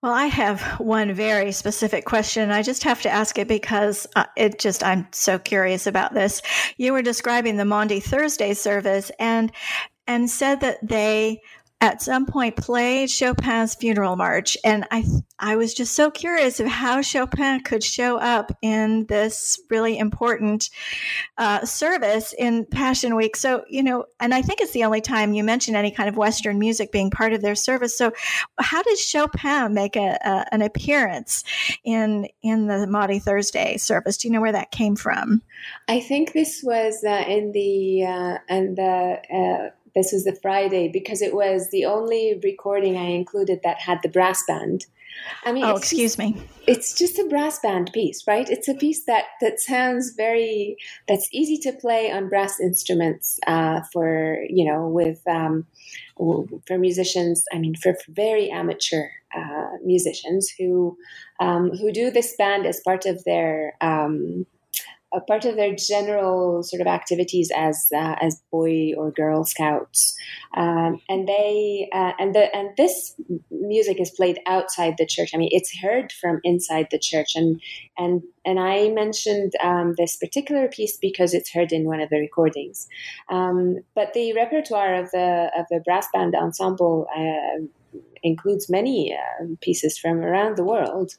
Well, 0.00 0.12
I 0.12 0.26
have 0.26 0.62
one 0.78 1.12
very 1.12 1.50
specific 1.50 2.04
question. 2.04 2.52
I 2.52 2.62
just 2.62 2.84
have 2.84 3.02
to 3.02 3.10
ask 3.10 3.36
it 3.36 3.48
because 3.48 4.06
uh, 4.14 4.26
it 4.36 4.60
just, 4.60 4.84
I'm 4.84 5.08
so 5.10 5.40
curious 5.40 5.88
about 5.88 6.14
this. 6.14 6.40
You 6.76 6.92
were 6.92 7.02
describing 7.02 7.56
the 7.56 7.64
Maundy 7.64 7.98
Thursday 7.98 8.54
service 8.54 9.10
and, 9.18 9.50
and 10.06 10.30
said 10.30 10.60
that 10.60 10.78
they 10.86 11.40
at 11.80 12.02
some 12.02 12.26
point 12.26 12.56
played 12.56 13.08
Chopin's 13.08 13.74
funeral 13.74 14.16
march, 14.16 14.56
and 14.64 14.84
I 14.90 15.04
I 15.38 15.54
was 15.54 15.74
just 15.74 15.94
so 15.94 16.10
curious 16.10 16.58
of 16.58 16.66
how 16.66 17.02
Chopin 17.02 17.60
could 17.60 17.84
show 17.84 18.18
up 18.18 18.50
in 18.62 19.06
this 19.06 19.60
really 19.70 19.96
important 19.96 20.70
uh, 21.36 21.64
service 21.64 22.34
in 22.36 22.66
Passion 22.66 23.14
Week. 23.14 23.36
So 23.36 23.64
you 23.68 23.84
know, 23.84 24.06
and 24.18 24.34
I 24.34 24.42
think 24.42 24.60
it's 24.60 24.72
the 24.72 24.84
only 24.84 25.00
time 25.00 25.34
you 25.34 25.44
mention 25.44 25.76
any 25.76 25.92
kind 25.92 26.08
of 26.08 26.16
Western 26.16 26.58
music 26.58 26.90
being 26.90 27.10
part 27.10 27.32
of 27.32 27.42
their 27.42 27.54
service. 27.54 27.96
So 27.96 28.12
how 28.58 28.82
did 28.82 28.98
Chopin 28.98 29.72
make 29.72 29.94
a, 29.94 30.18
a, 30.24 30.46
an 30.52 30.62
appearance 30.62 31.44
in 31.84 32.26
in 32.42 32.66
the 32.66 32.88
Maundy 32.88 33.20
Thursday 33.20 33.76
service? 33.76 34.16
Do 34.16 34.26
you 34.26 34.34
know 34.34 34.40
where 34.40 34.52
that 34.52 34.72
came 34.72 34.96
from? 34.96 35.42
I 35.86 36.00
think 36.00 36.32
this 36.32 36.62
was 36.62 37.04
uh, 37.04 37.24
in 37.28 37.52
the 37.52 38.04
uh, 38.04 38.38
in 38.48 38.74
the 38.74 39.20
uh, 39.32 39.70
this 39.94 40.12
was 40.12 40.24
the 40.24 40.38
Friday 40.42 40.88
because 40.88 41.22
it 41.22 41.34
was 41.34 41.70
the 41.70 41.84
only 41.84 42.38
recording 42.42 42.96
I 42.96 43.10
included 43.10 43.60
that 43.64 43.80
had 43.80 44.00
the 44.02 44.08
brass 44.08 44.42
band. 44.46 44.86
I 45.44 45.52
mean, 45.52 45.64
oh, 45.64 45.76
excuse 45.76 46.16
just, 46.16 46.18
me. 46.18 46.40
It's 46.66 46.94
just 46.94 47.18
a 47.18 47.24
brass 47.24 47.58
band 47.58 47.90
piece, 47.92 48.26
right? 48.26 48.48
It's 48.48 48.68
a 48.68 48.74
piece 48.74 49.04
that 49.04 49.24
that 49.40 49.60
sounds 49.60 50.10
very 50.10 50.76
that's 51.06 51.28
easy 51.32 51.56
to 51.58 51.72
play 51.72 52.10
on 52.10 52.28
brass 52.28 52.60
instruments 52.60 53.40
uh, 53.46 53.80
for 53.92 54.38
you 54.48 54.64
know 54.64 54.86
with 54.86 55.20
um, 55.26 55.66
for 56.16 56.78
musicians. 56.78 57.44
I 57.52 57.58
mean, 57.58 57.74
for, 57.74 57.94
for 57.94 58.12
very 58.12 58.50
amateur 58.50 59.08
uh, 59.36 59.68
musicians 59.84 60.50
who 60.58 60.96
um, 61.40 61.70
who 61.70 61.92
do 61.92 62.10
this 62.10 62.34
band 62.36 62.66
as 62.66 62.80
part 62.80 63.06
of 63.06 63.24
their 63.24 63.74
um, 63.80 64.46
a 65.12 65.20
part 65.20 65.44
of 65.44 65.56
their 65.56 65.74
general 65.74 66.62
sort 66.62 66.80
of 66.80 66.86
activities 66.86 67.50
as 67.56 67.88
uh, 67.94 68.16
as 68.20 68.42
boy 68.50 68.92
or 68.96 69.10
girl 69.10 69.44
scouts, 69.44 70.14
um, 70.56 71.00
and 71.08 71.26
they 71.26 71.88
uh, 71.92 72.12
and 72.18 72.34
the 72.34 72.54
and 72.54 72.70
this 72.76 73.14
music 73.50 74.00
is 74.00 74.10
played 74.10 74.38
outside 74.46 74.94
the 74.98 75.06
church. 75.06 75.30
I 75.34 75.38
mean, 75.38 75.48
it's 75.52 75.78
heard 75.78 76.12
from 76.12 76.40
inside 76.44 76.88
the 76.90 76.98
church, 76.98 77.34
and 77.34 77.60
and 77.96 78.22
and 78.44 78.60
I 78.60 78.88
mentioned 78.90 79.52
um, 79.62 79.94
this 79.96 80.16
particular 80.16 80.68
piece 80.68 80.96
because 80.96 81.32
it's 81.32 81.52
heard 81.52 81.72
in 81.72 81.86
one 81.86 82.00
of 82.00 82.10
the 82.10 82.18
recordings. 82.18 82.86
Um, 83.30 83.78
but 83.94 84.12
the 84.12 84.34
repertoire 84.34 84.94
of 84.94 85.10
the 85.10 85.50
of 85.56 85.66
the 85.70 85.80
brass 85.84 86.08
band 86.12 86.34
ensemble. 86.34 87.06
Uh, 87.16 87.66
includes 88.22 88.68
many 88.68 89.14
uh, 89.14 89.46
pieces 89.60 89.98
from 89.98 90.18
around 90.18 90.56
the 90.56 90.64
world. 90.64 91.12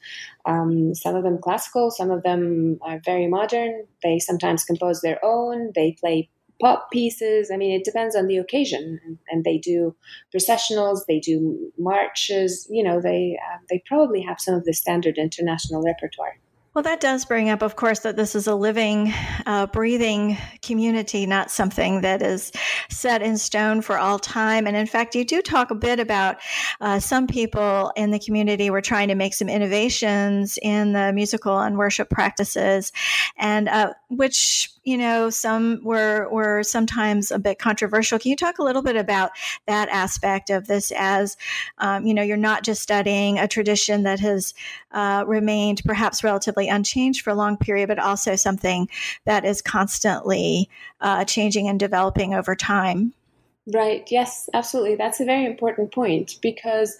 Um, 0.44 0.94
some 0.94 1.14
of 1.14 1.24
them 1.24 1.38
classical, 1.38 1.90
some 1.90 2.10
of 2.10 2.22
them 2.22 2.78
are 2.82 3.00
very 3.04 3.26
modern. 3.26 3.86
They 4.02 4.18
sometimes 4.18 4.64
compose 4.64 5.00
their 5.00 5.18
own. 5.24 5.72
They 5.74 5.96
play 6.00 6.28
pop 6.60 6.90
pieces. 6.92 7.50
I 7.52 7.56
mean, 7.56 7.72
it 7.72 7.84
depends 7.84 8.14
on 8.14 8.26
the 8.26 8.36
occasion, 8.36 9.00
and, 9.30 9.44
they 9.44 9.56
do 9.56 9.96
processionals. 10.34 11.00
They 11.08 11.18
do 11.18 11.72
marches. 11.78 12.66
You 12.70 12.84
know, 12.84 13.00
they 13.00 13.38
uh, 13.50 13.58
they 13.70 13.82
probably 13.86 14.20
have 14.20 14.40
some 14.40 14.54
of 14.54 14.64
the 14.64 14.74
standard 14.74 15.16
international 15.16 15.82
repertoire. 15.82 16.38
Well, 16.72 16.84
that 16.84 17.00
does 17.00 17.24
bring 17.24 17.50
up, 17.50 17.62
of 17.62 17.74
course, 17.74 17.98
that 18.00 18.14
this 18.14 18.36
is 18.36 18.46
a 18.46 18.54
living, 18.54 19.12
uh, 19.44 19.66
breathing 19.66 20.38
community, 20.62 21.26
not 21.26 21.50
something 21.50 22.02
that 22.02 22.22
is 22.22 22.52
set 22.88 23.22
in 23.22 23.38
stone 23.38 23.82
for 23.82 23.98
all 23.98 24.20
time. 24.20 24.68
And 24.68 24.76
in 24.76 24.86
fact, 24.86 25.16
you 25.16 25.24
do 25.24 25.42
talk 25.42 25.72
a 25.72 25.74
bit 25.74 25.98
about 25.98 26.36
uh, 26.80 27.00
some 27.00 27.26
people 27.26 27.92
in 27.96 28.12
the 28.12 28.20
community 28.20 28.70
were 28.70 28.82
trying 28.82 29.08
to 29.08 29.16
make 29.16 29.34
some 29.34 29.48
innovations 29.48 30.60
in 30.62 30.92
the 30.92 31.12
musical 31.12 31.58
and 31.58 31.76
worship 31.76 32.08
practices, 32.08 32.92
and 33.36 33.68
uh, 33.68 33.92
which 34.08 34.70
you 34.90 34.98
know 34.98 35.30
some 35.30 35.78
were 35.84 36.28
were 36.30 36.64
sometimes 36.64 37.30
a 37.30 37.38
bit 37.38 37.60
controversial. 37.60 38.18
Can 38.18 38.30
you 38.30 38.36
talk 38.36 38.58
a 38.58 38.64
little 38.64 38.82
bit 38.82 38.96
about 38.96 39.30
that 39.68 39.88
aspect 39.88 40.50
of 40.50 40.66
this? 40.66 40.92
As 40.96 41.36
um, 41.78 42.04
you 42.04 42.12
know, 42.12 42.22
you're 42.22 42.36
not 42.36 42.64
just 42.64 42.82
studying 42.82 43.38
a 43.38 43.46
tradition 43.46 44.02
that 44.02 44.18
has 44.18 44.52
uh, 44.90 45.22
remained 45.28 45.82
perhaps 45.84 46.24
relatively 46.24 46.68
unchanged 46.68 47.22
for 47.22 47.30
a 47.30 47.34
long 47.34 47.56
period, 47.56 47.86
but 47.86 48.00
also 48.00 48.34
something 48.34 48.88
that 49.26 49.44
is 49.44 49.62
constantly 49.62 50.68
uh, 51.00 51.24
changing 51.24 51.68
and 51.68 51.78
developing 51.78 52.34
over 52.34 52.56
time. 52.56 53.14
Right. 53.72 54.08
Yes, 54.10 54.48
absolutely. 54.54 54.96
That's 54.96 55.20
a 55.20 55.24
very 55.24 55.46
important 55.46 55.92
point 55.92 56.38
because 56.42 56.98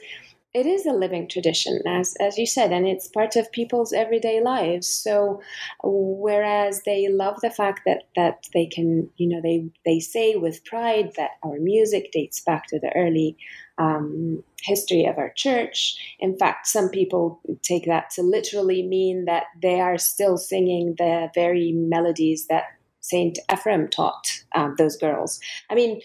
it 0.53 0.67
is 0.67 0.85
a 0.85 0.93
living 0.93 1.29
tradition, 1.29 1.81
as 1.87 2.17
as 2.21 2.37
you 2.37 2.47
said, 2.47 2.73
and 2.73 2.87
it's 2.87 3.07
part 3.07 3.37
of 3.37 3.53
people's 3.53 3.93
everyday 3.93 4.41
lives. 4.41 4.89
So, 4.89 5.41
whereas 5.83 6.83
they 6.83 7.09
love 7.09 7.41
the 7.41 7.51
fact 7.51 7.83
that 7.87 8.05
that 8.17 8.49
they 8.53 8.67
can, 8.67 9.09
you 9.17 9.29
know, 9.29 9.41
they 9.41 9.71
they 9.85 10.01
say 10.01 10.35
with 10.35 10.65
pride 10.65 11.13
that 11.17 11.33
our 11.45 11.59
music 11.61 12.11
dates 12.13 12.41
back 12.41 12.67
to 12.69 12.81
the 12.81 12.93
early 12.97 13.37
um, 13.79 14.43
history 14.63 15.05
of 15.07 15.19
our 15.19 15.33
church. 15.37 15.97
In 16.19 16.37
fact, 16.37 16.67
some 16.67 16.89
people 16.89 17.41
take 17.63 17.87
that 17.87 18.11
to 18.11 18.23
literally 18.23 18.83
mean 18.83 19.27
that 19.27 19.45
they 19.63 19.81
are 19.81 19.99
still 19.99 20.37
singing 20.37 20.97
the 20.99 21.31
very 21.35 21.73
melodies 21.73 22.49
that 22.49 22.65
Saint 23.01 23.39
Ephrem 23.49 23.89
taught 23.91 24.43
um, 24.55 24.75
those 24.79 24.97
girls. 24.97 25.41
I 25.71 25.75
mean, 25.75 26.01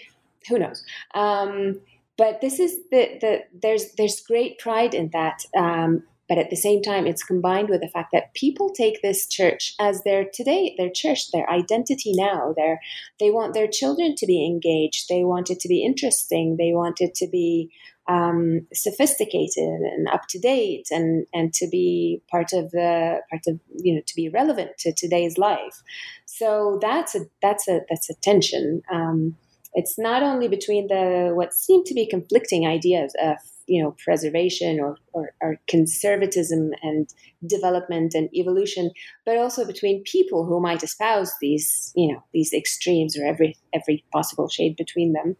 who 0.47 0.59
knows? 0.59 0.83
Um, 1.15 1.81
but 2.17 2.41
this 2.41 2.59
is 2.59 2.77
the, 2.91 3.17
the 3.21 3.39
there's 3.61 3.93
there's 3.97 4.21
great 4.21 4.57
pride 4.59 4.93
in 4.93 5.09
that 5.13 5.43
um, 5.57 6.03
but 6.27 6.37
at 6.37 6.49
the 6.49 6.55
same 6.55 6.81
time 6.81 7.05
it's 7.05 7.23
combined 7.23 7.69
with 7.69 7.81
the 7.81 7.89
fact 7.89 8.09
that 8.11 8.33
people 8.33 8.69
take 8.69 9.01
this 9.01 9.27
church 9.27 9.75
as 9.79 10.03
their 10.03 10.25
today 10.33 10.75
their 10.77 10.89
church 10.89 11.31
their 11.31 11.49
identity 11.49 12.13
now. 12.15 12.53
Their 12.55 12.79
they 13.19 13.31
want 13.31 13.53
their 13.53 13.67
children 13.67 14.15
to 14.17 14.25
be 14.25 14.45
engaged. 14.45 15.07
They 15.09 15.23
want 15.23 15.49
it 15.49 15.59
to 15.61 15.67
be 15.67 15.83
interesting. 15.83 16.57
They 16.57 16.71
want 16.73 17.01
it 17.01 17.15
to 17.15 17.27
be 17.27 17.71
um, 18.07 18.67
sophisticated 18.71 19.81
and 19.81 20.07
up 20.09 20.27
to 20.29 20.39
date 20.39 20.87
and 20.91 21.25
and 21.33 21.53
to 21.53 21.67
be 21.67 22.21
part 22.29 22.53
of 22.53 22.71
the 22.71 23.21
part 23.29 23.43
of 23.47 23.59
you 23.75 23.95
know 23.95 24.01
to 24.05 24.15
be 24.15 24.29
relevant 24.29 24.71
to 24.79 24.93
today's 24.93 25.37
life. 25.37 25.81
So 26.25 26.79
that's 26.81 27.15
a 27.15 27.21
that's 27.41 27.67
a 27.67 27.81
that's 27.89 28.09
a 28.09 28.15
tension. 28.15 28.81
Um, 28.91 29.37
it's 29.75 29.99
not 29.99 30.23
only 30.23 30.47
between 30.47 30.87
the 30.87 31.31
what 31.33 31.53
seem 31.53 31.83
to 31.83 31.93
be 31.93 32.07
conflicting 32.07 32.65
ideas 32.65 33.13
of 33.21 33.37
you 33.67 33.83
know 33.83 33.95
preservation 34.03 34.79
or, 34.79 34.97
or, 35.13 35.33
or, 35.41 35.59
conservatism 35.67 36.71
and 36.83 37.09
development 37.47 38.13
and 38.13 38.29
evolution 38.33 38.91
but 39.25 39.37
also 39.37 39.65
between 39.65 40.03
people 40.03 40.45
who 40.45 40.59
might 40.61 40.83
espouse 40.83 41.33
these 41.41 41.91
you 41.95 42.11
know 42.11 42.23
these 42.33 42.53
extremes 42.53 43.17
or 43.17 43.25
every 43.25 43.57
every 43.73 44.03
possible 44.11 44.47
shade 44.47 44.75
between 44.75 45.13
them. 45.13 45.35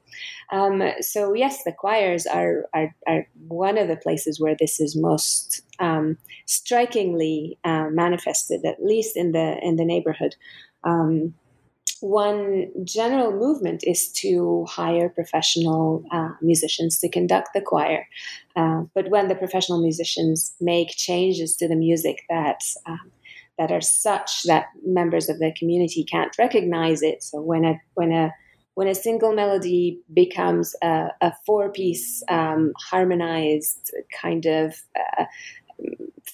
Um, 0.52 0.84
so 1.02 1.34
yes 1.34 1.64
the 1.64 1.72
choirs 1.72 2.26
are, 2.26 2.66
are, 2.74 2.96
are 3.08 3.28
one 3.48 3.78
of 3.78 3.88
the 3.88 3.98
places 3.98 4.40
where 4.40 4.56
this 4.60 4.80
is 4.80 4.96
most 4.96 5.62
um, 5.80 6.18
strikingly 6.46 7.58
uh, 7.64 7.90
manifested 7.92 8.66
at 8.66 8.84
least 8.84 9.16
in 9.16 9.32
the 9.32 9.58
in 9.62 9.76
the 9.76 9.86
neighborhood. 9.86 10.36
Um, 10.84 11.34
one 12.06 12.68
general 12.84 13.32
movement 13.32 13.84
is 13.84 14.12
to 14.12 14.64
hire 14.70 15.10
professional 15.10 16.04
uh, 16.12 16.30
musicians 16.42 17.00
to 17.00 17.10
conduct 17.10 17.50
the 17.54 17.62
choir. 17.62 18.08
Uh, 18.56 18.84
but 18.94 19.10
when 19.10 19.28
the 19.28 19.36
professional 19.36 19.82
musicians 19.82 20.54
make 20.62 20.90
changes 20.90 21.56
to 21.56 21.68
the 21.68 21.76
music 21.76 22.24
that 22.30 22.62
um, 22.86 23.12
that 23.58 23.72
are 23.72 23.82
such 23.82 24.44
that 24.44 24.66
members 24.86 25.30
of 25.30 25.40
the 25.40 25.52
community 25.58 26.04
can't 26.04 26.38
recognize 26.38 27.02
it, 27.02 27.24
so 27.24 27.42
when 27.42 27.66
a 27.66 27.82
when 27.96 28.12
a 28.12 28.32
when 28.76 28.88
a 28.88 28.96
single 28.96 29.34
melody 29.34 30.00
becomes 30.14 30.76
a, 30.84 31.08
a 31.22 31.32
four-piece 31.46 32.22
um, 32.30 32.74
harmonized 32.78 33.92
kind 34.22 34.46
of 34.46 34.76
uh, 35.00 35.26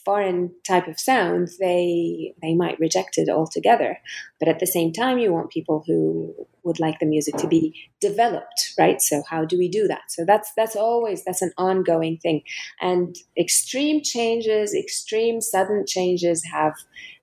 foreign 0.06 0.52
type 0.68 0.88
of 0.88 1.00
sound, 1.00 1.50
they 1.60 2.34
they 2.42 2.56
might 2.56 2.80
reject 2.80 3.18
it 3.18 3.30
altogether. 3.30 4.00
But 4.40 4.48
at 4.48 4.60
the 4.60 4.68
same 4.68 4.92
time, 4.92 5.20
you 5.20 5.32
want 5.32 5.52
people 5.52 5.84
who 5.86 6.34
would 6.64 6.80
like 6.80 7.00
the 7.00 7.06
music 7.06 7.36
to 7.38 7.48
be 7.48 7.90
developed, 8.00 8.74
right? 8.78 9.02
So 9.02 9.24
how 9.30 9.46
do 9.46 9.58
we 9.58 9.68
do 9.68 9.88
that? 9.88 10.04
So 10.10 10.26
that's 10.26 10.52
that's 10.56 10.76
always 10.76 11.24
that's 11.24 11.42
an 11.42 11.52
ongoing 11.58 12.18
thing. 12.18 12.42
And 12.80 13.16
extreme 13.38 14.02
changes, 14.02 14.74
extreme 14.74 15.42
sudden 15.42 15.86
changes 15.88 16.44
have 16.52 16.74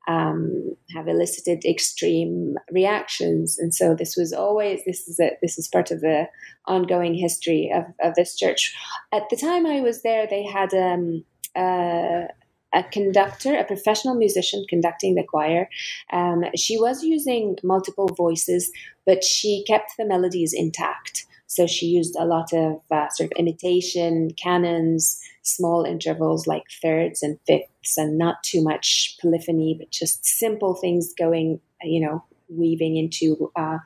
um, 0.07 0.75
have 0.95 1.07
elicited 1.07 1.65
extreme 1.67 2.57
reactions, 2.71 3.59
and 3.59 3.75
so 3.75 3.95
this 3.95 4.17
was 4.17 4.33
always 4.33 4.81
this 4.87 5.07
is 5.07 5.21
a, 5.21 5.37
this 5.43 5.59
is 5.59 5.69
part 5.69 5.91
of 5.91 6.01
the 6.01 6.29
ongoing 6.67 7.15
history 7.15 7.71
of, 7.75 7.85
of 8.03 8.15
this 8.15 8.37
church. 8.37 8.75
At 9.13 9.29
the 9.31 9.37
time 9.37 9.67
I 9.67 9.81
was 9.81 10.03
there, 10.03 10.27
they 10.27 10.45
had 10.45 10.73
um, 10.73 11.25
uh, 11.57 12.27
a 12.75 12.83
conductor, 12.93 13.57
a 13.57 13.65
professional 13.65 14.15
musician 14.15 14.65
conducting 14.69 15.15
the 15.15 15.25
choir. 15.25 15.69
Um, 16.13 16.45
she 16.55 16.79
was 16.79 17.03
using 17.03 17.57
multiple 17.63 18.09
voices, 18.09 18.71
but 19.07 19.25
she 19.25 19.65
kept 19.67 19.93
the 19.99 20.05
melodies 20.05 20.53
intact. 20.53 21.25
So 21.47 21.67
she 21.67 21.87
used 21.87 22.15
a 22.19 22.27
lot 22.27 22.53
of 22.53 22.81
uh, 22.91 23.09
sort 23.09 23.33
of 23.33 23.39
imitation, 23.39 24.33
canons, 24.33 25.19
small 25.43 25.85
intervals 25.85 26.47
like 26.47 26.65
thirds 26.83 27.23
and 27.23 27.39
fifths, 27.47 27.97
and 27.97 28.19
not 28.19 28.43
too 28.43 28.63
much 28.63 29.17
polyphony, 29.21 29.75
but 29.79 29.91
just 29.91 30.25
simple 30.27 30.75
things 30.75 31.15
going, 31.15 31.61
you 31.83 32.07
know, 32.07 32.23
weaving 32.51 32.97
into 32.97 33.51
uh, 33.57 33.79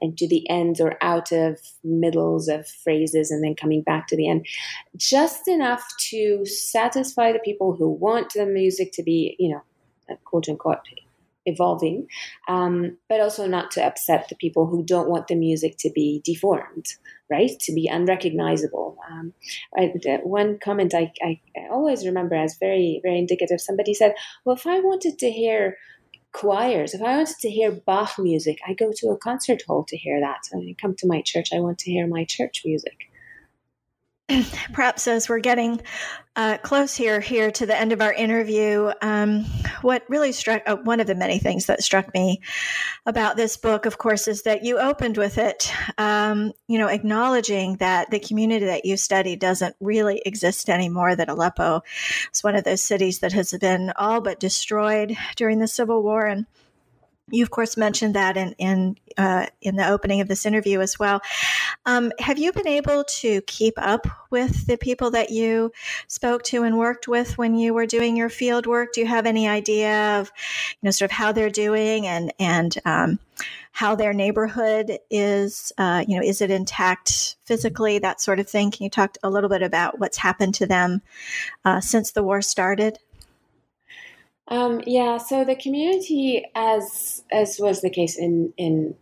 into 0.00 0.26
the 0.26 0.48
ends 0.48 0.80
or 0.80 0.96
out 1.02 1.32
of 1.32 1.58
middles 1.84 2.48
of 2.48 2.66
phrases 2.66 3.30
and 3.30 3.44
then 3.44 3.54
coming 3.54 3.82
back 3.82 4.06
to 4.08 4.16
the 4.16 4.28
end. 4.28 4.46
Just 4.96 5.48
enough 5.48 5.86
to 6.10 6.44
satisfy 6.46 7.32
the 7.32 7.38
people 7.40 7.74
who 7.74 7.88
want 7.88 8.32
the 8.34 8.46
music 8.46 8.92
to 8.92 9.02
be 9.02 9.36
you 9.38 9.50
know 9.50 10.16
quote 10.24 10.48
unquote 10.48 10.78
evolving 11.46 12.06
um, 12.48 12.96
but 13.08 13.20
also 13.20 13.46
not 13.46 13.70
to 13.70 13.82
upset 13.82 14.28
the 14.28 14.36
people 14.36 14.66
who 14.66 14.84
don't 14.84 15.08
want 15.08 15.26
the 15.26 15.34
music 15.34 15.76
to 15.78 15.90
be 15.90 16.20
deformed 16.24 16.86
right? 17.30 17.58
To 17.60 17.72
be 17.72 17.86
unrecognizable. 17.86 18.98
Um, 19.08 19.32
I, 19.78 19.92
one 20.24 20.58
comment 20.58 20.94
I, 20.94 21.12
I 21.22 21.40
always 21.70 22.04
remember 22.04 22.34
as 22.34 22.56
very 22.58 23.00
very 23.02 23.18
indicative 23.18 23.60
somebody 23.60 23.94
said 23.94 24.14
well 24.44 24.56
if 24.56 24.66
i 24.66 24.80
wanted 24.80 25.18
to 25.18 25.30
hear 25.30 25.76
choirs. 26.32 26.94
If 26.94 27.02
I 27.02 27.16
wanted 27.16 27.36
to 27.40 27.50
hear 27.50 27.72
Bach 27.72 28.18
music, 28.18 28.58
I 28.66 28.74
go 28.74 28.92
to 28.96 29.08
a 29.08 29.18
concert 29.18 29.62
hall 29.66 29.84
to 29.88 29.96
hear 29.96 30.20
that. 30.20 30.42
I 30.54 30.74
come 30.80 30.94
to 30.96 31.06
my 31.06 31.22
church, 31.22 31.50
I 31.52 31.60
want 31.60 31.78
to 31.80 31.90
hear 31.90 32.06
my 32.06 32.24
church 32.24 32.62
music. 32.64 33.09
Perhaps 34.72 35.08
as 35.08 35.28
we're 35.28 35.40
getting 35.40 35.80
uh, 36.36 36.58
close 36.58 36.94
here 36.94 37.20
here 37.20 37.50
to 37.50 37.66
the 37.66 37.76
end 37.76 37.92
of 37.92 38.00
our 38.00 38.12
interview, 38.12 38.90
um, 39.02 39.44
what 39.82 40.04
really 40.08 40.32
struck 40.32 40.62
uh, 40.66 40.76
one 40.76 41.00
of 41.00 41.06
the 41.06 41.14
many 41.14 41.38
things 41.38 41.66
that 41.66 41.82
struck 41.82 42.12
me 42.14 42.40
about 43.06 43.36
this 43.36 43.56
book, 43.56 43.86
of 43.86 43.98
course, 43.98 44.28
is 44.28 44.42
that 44.42 44.64
you 44.64 44.78
opened 44.78 45.16
with 45.16 45.38
it, 45.38 45.72
um, 45.98 46.52
you 46.68 46.78
know, 46.78 46.86
acknowledging 46.86 47.76
that 47.76 48.10
the 48.10 48.20
community 48.20 48.66
that 48.66 48.84
you 48.84 48.96
study 48.96 49.34
doesn't 49.36 49.74
really 49.80 50.22
exist 50.24 50.70
anymore. 50.70 51.16
That 51.16 51.28
Aleppo 51.28 51.82
is 52.32 52.44
one 52.44 52.54
of 52.54 52.64
those 52.64 52.82
cities 52.82 53.18
that 53.20 53.32
has 53.32 53.52
been 53.52 53.92
all 53.96 54.20
but 54.20 54.38
destroyed 54.38 55.16
during 55.36 55.58
the 55.58 55.68
civil 55.68 56.02
war, 56.02 56.26
and 56.26 56.46
you 57.30 57.42
of 57.42 57.50
course 57.50 57.76
mentioned 57.76 58.14
that 58.14 58.36
in 58.36 58.54
in 58.58 58.96
uh, 59.18 59.46
in 59.60 59.76
the 59.76 59.88
opening 59.88 60.20
of 60.20 60.28
this 60.28 60.46
interview 60.46 60.80
as 60.80 60.98
well. 60.98 61.20
Um, 61.86 62.12
have 62.18 62.38
you 62.38 62.52
been 62.52 62.68
able 62.68 63.04
to 63.04 63.40
keep 63.42 63.74
up 63.76 64.06
with 64.30 64.66
the 64.66 64.76
people 64.76 65.10
that 65.10 65.30
you 65.30 65.72
spoke 66.06 66.42
to 66.44 66.62
and 66.62 66.78
worked 66.78 67.08
with 67.08 67.36
when 67.36 67.54
you 67.54 67.74
were 67.74 67.86
doing 67.86 68.16
your 68.16 68.28
field 68.28 68.66
work? 68.66 68.92
Do 68.92 69.00
you 69.00 69.06
have 69.06 69.26
any 69.26 69.48
idea 69.48 70.20
of 70.20 70.30
you 70.80 70.86
know 70.86 70.90
sort 70.90 71.10
of 71.10 71.16
how 71.16 71.32
they're 71.32 71.50
doing 71.50 72.06
and 72.06 72.32
and 72.38 72.76
um, 72.84 73.18
how 73.72 73.94
their 73.94 74.12
neighborhood 74.12 74.98
is? 75.10 75.72
Uh, 75.78 76.04
you 76.06 76.16
know, 76.16 76.26
is 76.26 76.40
it 76.40 76.50
intact 76.50 77.36
physically? 77.44 77.98
That 77.98 78.20
sort 78.20 78.40
of 78.40 78.48
thing. 78.48 78.70
Can 78.70 78.84
you 78.84 78.90
talk 78.90 79.16
a 79.22 79.30
little 79.30 79.50
bit 79.50 79.62
about 79.62 79.98
what's 79.98 80.18
happened 80.18 80.54
to 80.56 80.66
them 80.66 81.02
uh, 81.64 81.80
since 81.80 82.12
the 82.12 82.22
war 82.22 82.42
started? 82.42 82.98
Um, 84.50 84.82
yeah, 84.84 85.18
so 85.18 85.44
the 85.44 85.54
community, 85.54 86.44
as 86.54 87.22
as 87.30 87.58
was 87.60 87.80
the 87.80 87.90
case 87.90 88.18
in 88.18 88.52
in 88.56 88.96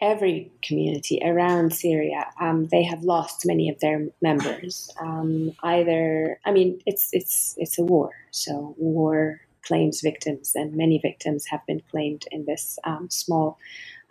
every 0.00 0.50
community 0.62 1.20
around 1.24 1.72
Syria, 1.72 2.26
um, 2.40 2.66
they 2.68 2.84
have 2.84 3.02
lost 3.02 3.44
many 3.44 3.68
of 3.68 3.80
their 3.80 4.08
members. 4.20 4.90
Um, 5.00 5.52
either, 5.64 6.38
I 6.44 6.52
mean, 6.52 6.80
it's 6.86 7.08
it's 7.12 7.54
it's 7.58 7.78
a 7.78 7.84
war, 7.84 8.10
so 8.30 8.74
war 8.78 9.40
claims 9.62 10.00
victims, 10.00 10.52
and 10.54 10.74
many 10.74 10.98
victims 10.98 11.46
have 11.46 11.66
been 11.66 11.82
claimed 11.90 12.24
in 12.30 12.44
this 12.44 12.78
um, 12.84 13.08
small 13.10 13.58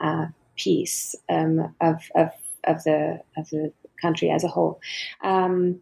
uh, 0.02 0.28
piece 0.58 1.16
um, 1.30 1.74
of 1.80 2.02
of 2.16 2.32
of 2.66 2.84
the 2.84 3.22
of 3.38 3.50
the 3.50 3.72
country 4.02 4.30
as 4.30 4.44
a 4.44 4.50
whole. 4.50 4.82
Um, 5.24 5.80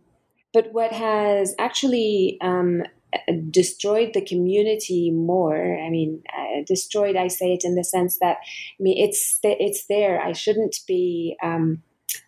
but 0.53 0.71
what 0.73 0.91
has 0.91 1.55
actually 1.59 2.37
destroyed 3.49 4.11
the 4.13 4.25
community 4.25 5.11
more. 5.11 5.79
I 5.79 5.89
mean, 5.89 6.23
uh, 6.37 6.63
destroyed. 6.65 7.15
I 7.15 7.27
say 7.27 7.53
it 7.53 7.63
in 7.63 7.75
the 7.75 7.83
sense 7.83 8.19
that 8.19 8.37
I 8.41 8.83
mean 8.83 8.97
it's 8.97 9.39
th- 9.39 9.57
it's 9.59 9.85
there. 9.87 10.21
I 10.21 10.33
shouldn't 10.33 10.77
be. 10.87 11.37
Um, 11.41 11.83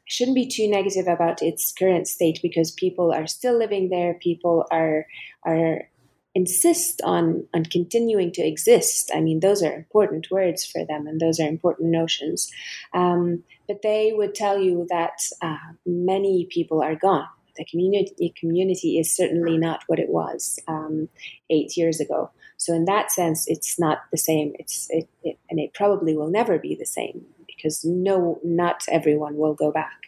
shouldn't 0.06 0.36
be 0.36 0.48
too 0.48 0.70
negative 0.70 1.08
about 1.08 1.42
its 1.42 1.72
current 1.72 2.06
state 2.06 2.38
because 2.44 2.70
people 2.70 3.14
are 3.14 3.26
still 3.26 3.58
living 3.58 3.90
there. 3.90 4.16
People 4.16 4.66
are 4.72 5.06
are 5.44 5.90
insist 6.36 7.02
on 7.04 7.48
on 7.54 7.66
continuing 7.66 8.32
to 8.34 8.42
exist. 8.42 9.12
I 9.14 9.22
mean, 9.22 9.40
those 9.40 9.64
are 9.64 9.74
important 9.74 10.28
words 10.32 10.66
for 10.66 10.86
them, 10.86 11.08
and 11.08 11.20
those 11.20 11.40
are 11.40 11.48
important 11.48 11.92
notions. 11.92 12.52
Um, 12.94 13.44
but 13.68 13.82
they 13.82 14.12
would 14.14 14.36
tell 14.36 14.60
you 14.60 14.86
that 14.90 15.20
uh, 15.42 15.74
many 15.86 16.48
people 16.50 16.82
are 16.82 16.96
gone 16.96 17.28
the 17.62 17.66
community 17.70 18.34
community 18.36 18.98
is 18.98 19.16
certainly 19.16 19.56
not 19.56 19.84
what 19.86 20.00
it 20.00 20.10
was 20.10 20.60
um, 20.68 21.08
eight 21.52 21.78
years 21.78 22.00
ago. 22.00 22.32
So 22.58 22.74
in 22.74 22.86
that 22.86 23.12
sense, 23.12 23.48
it's 23.48 23.80
not 23.80 24.00
the 24.12 24.18
same. 24.18 24.54
It's 24.58 24.88
it, 24.90 25.08
it, 25.24 25.38
and 25.50 25.60
it 25.60 25.74
probably 25.76 26.16
will 26.16 26.30
never 26.30 26.58
be 26.58 26.74
the 26.76 26.88
same 26.88 27.24
because 27.46 27.86
no, 27.86 28.40
not 28.44 28.84
everyone 28.90 29.38
will 29.38 29.54
go 29.54 29.72
back. 29.72 30.00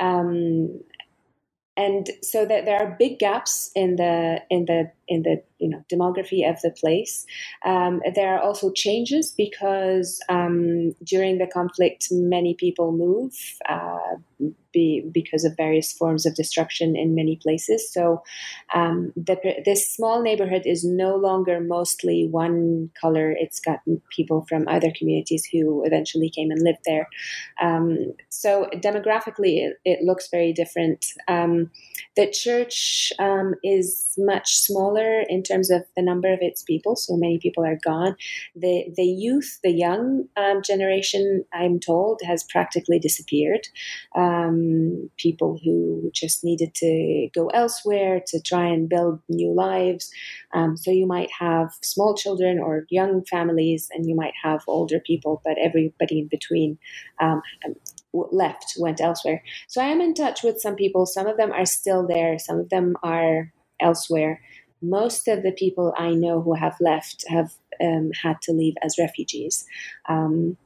Um, 0.00 0.80
and 1.76 2.08
so 2.22 2.46
that 2.46 2.64
there 2.64 2.78
are 2.78 2.96
big 2.98 3.18
gaps 3.18 3.70
in 3.74 3.96
the 3.96 4.40
in 4.48 4.64
the 4.64 4.90
in 5.08 5.22
the 5.22 5.42
you 5.58 5.68
know 5.68 5.84
demography 5.92 6.48
of 6.48 6.60
the 6.62 6.70
place. 6.70 7.26
Um, 7.64 8.00
there 8.14 8.34
are 8.34 8.40
also 8.40 8.72
changes 8.72 9.32
because 9.32 10.20
um, 10.28 10.94
during 11.04 11.38
the 11.38 11.46
conflict, 11.46 12.08
many 12.10 12.54
people 12.54 12.92
move. 12.92 13.32
Uh, 13.68 14.16
be, 14.74 15.08
because 15.10 15.44
of 15.44 15.56
various 15.56 15.92
forms 15.92 16.26
of 16.26 16.34
destruction 16.34 16.96
in 16.96 17.14
many 17.14 17.36
places. 17.36 17.90
So 17.90 18.22
um, 18.74 19.12
the, 19.16 19.62
this 19.64 19.88
small 19.90 20.20
neighborhood 20.20 20.62
is 20.66 20.84
no 20.84 21.16
longer 21.16 21.60
mostly 21.60 22.28
one 22.30 22.90
color. 23.00 23.30
It's 23.30 23.60
got 23.60 23.78
people 24.10 24.44
from 24.46 24.68
other 24.68 24.92
communities 24.94 25.48
who 25.50 25.82
eventually 25.86 26.28
came 26.28 26.50
and 26.50 26.60
lived 26.60 26.84
there. 26.84 27.08
Um, 27.62 28.12
so 28.28 28.68
demographically, 28.74 29.64
it, 29.64 29.78
it, 29.84 30.04
looks 30.04 30.28
very 30.28 30.52
different. 30.52 31.06
Um, 31.28 31.70
the 32.16 32.30
church 32.30 33.12
um, 33.18 33.54
is 33.62 34.12
much 34.18 34.56
smaller 34.56 34.93
in 35.28 35.42
terms 35.42 35.70
of 35.70 35.84
the 35.96 36.02
number 36.02 36.32
of 36.32 36.40
its 36.42 36.62
people. 36.62 36.96
So 36.96 37.16
many 37.16 37.38
people 37.38 37.64
are 37.64 37.78
gone. 37.84 38.16
The 38.56 38.86
the 38.96 39.04
youth, 39.04 39.60
the 39.64 39.72
young 39.72 40.28
um, 40.36 40.62
generation, 40.62 41.44
I'm 41.52 41.80
told, 41.80 42.20
has 42.26 42.44
practically 42.44 42.98
disappeared. 42.98 43.68
Um, 44.16 45.10
people 45.18 45.60
who 45.64 46.10
just 46.14 46.44
needed 46.44 46.74
to 46.76 47.28
go 47.34 47.48
elsewhere 47.48 48.22
to 48.28 48.40
try 48.42 48.66
and 48.66 48.88
build 48.88 49.20
new 49.28 49.52
lives. 49.54 50.10
Um, 50.54 50.76
so 50.76 50.90
you 50.90 51.06
might 51.06 51.30
have 51.38 51.72
small 51.82 52.16
children 52.16 52.58
or 52.58 52.86
young 52.90 53.24
families, 53.24 53.88
and 53.92 54.08
you 54.08 54.14
might 54.16 54.34
have 54.42 54.62
older 54.68 55.00
people, 55.00 55.42
but 55.44 55.56
everybody 55.58 56.20
in 56.20 56.28
between 56.28 56.78
um, 57.20 57.42
left, 58.14 58.74
went 58.78 59.00
elsewhere. 59.00 59.42
So 59.68 59.82
I 59.82 59.86
am 59.86 60.00
in 60.00 60.14
touch 60.14 60.42
with 60.42 60.60
some 60.60 60.76
people. 60.76 61.06
Some 61.06 61.26
of 61.26 61.36
them 61.36 61.52
are 61.52 61.66
still 61.66 62.06
there, 62.06 62.38
some 62.38 62.60
of 62.60 62.70
them 62.70 62.96
are 63.02 63.52
elsewhere. 63.80 64.40
Most 64.84 65.28
of 65.28 65.42
the 65.42 65.52
people 65.52 65.94
I 65.96 66.10
know 66.14 66.40
who 66.40 66.54
have 66.54 66.76
left 66.80 67.24
have 67.28 67.54
um, 67.80 68.10
had 68.22 68.40
to 68.42 68.52
leave 68.52 68.74
as 68.82 68.98
refugees. 68.98 69.66
Um, 70.08 70.56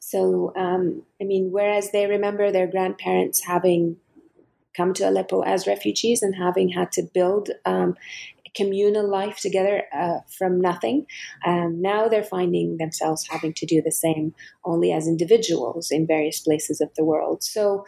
so, 0.00 0.52
um, 0.56 1.02
I 1.20 1.24
mean, 1.24 1.50
whereas 1.50 1.90
they 1.90 2.06
remember 2.06 2.50
their 2.50 2.66
grandparents 2.66 3.44
having 3.44 3.96
come 4.74 4.94
to 4.94 5.08
Aleppo 5.08 5.42
as 5.42 5.66
refugees 5.66 6.22
and 6.22 6.34
having 6.34 6.70
had 6.70 6.92
to 6.92 7.02
build 7.02 7.50
um, 7.66 7.94
communal 8.54 9.08
life 9.08 9.38
together 9.38 9.82
uh, 9.92 10.20
from 10.38 10.60
nothing, 10.60 11.06
um, 11.46 11.82
now 11.82 12.08
they're 12.08 12.22
finding 12.22 12.78
themselves 12.78 13.28
having 13.28 13.52
to 13.54 13.66
do 13.66 13.82
the 13.82 13.92
same 13.92 14.34
only 14.64 14.92
as 14.92 15.06
individuals 15.06 15.90
in 15.90 16.06
various 16.06 16.40
places 16.40 16.80
of 16.80 16.88
the 16.96 17.04
world. 17.04 17.42
So, 17.42 17.84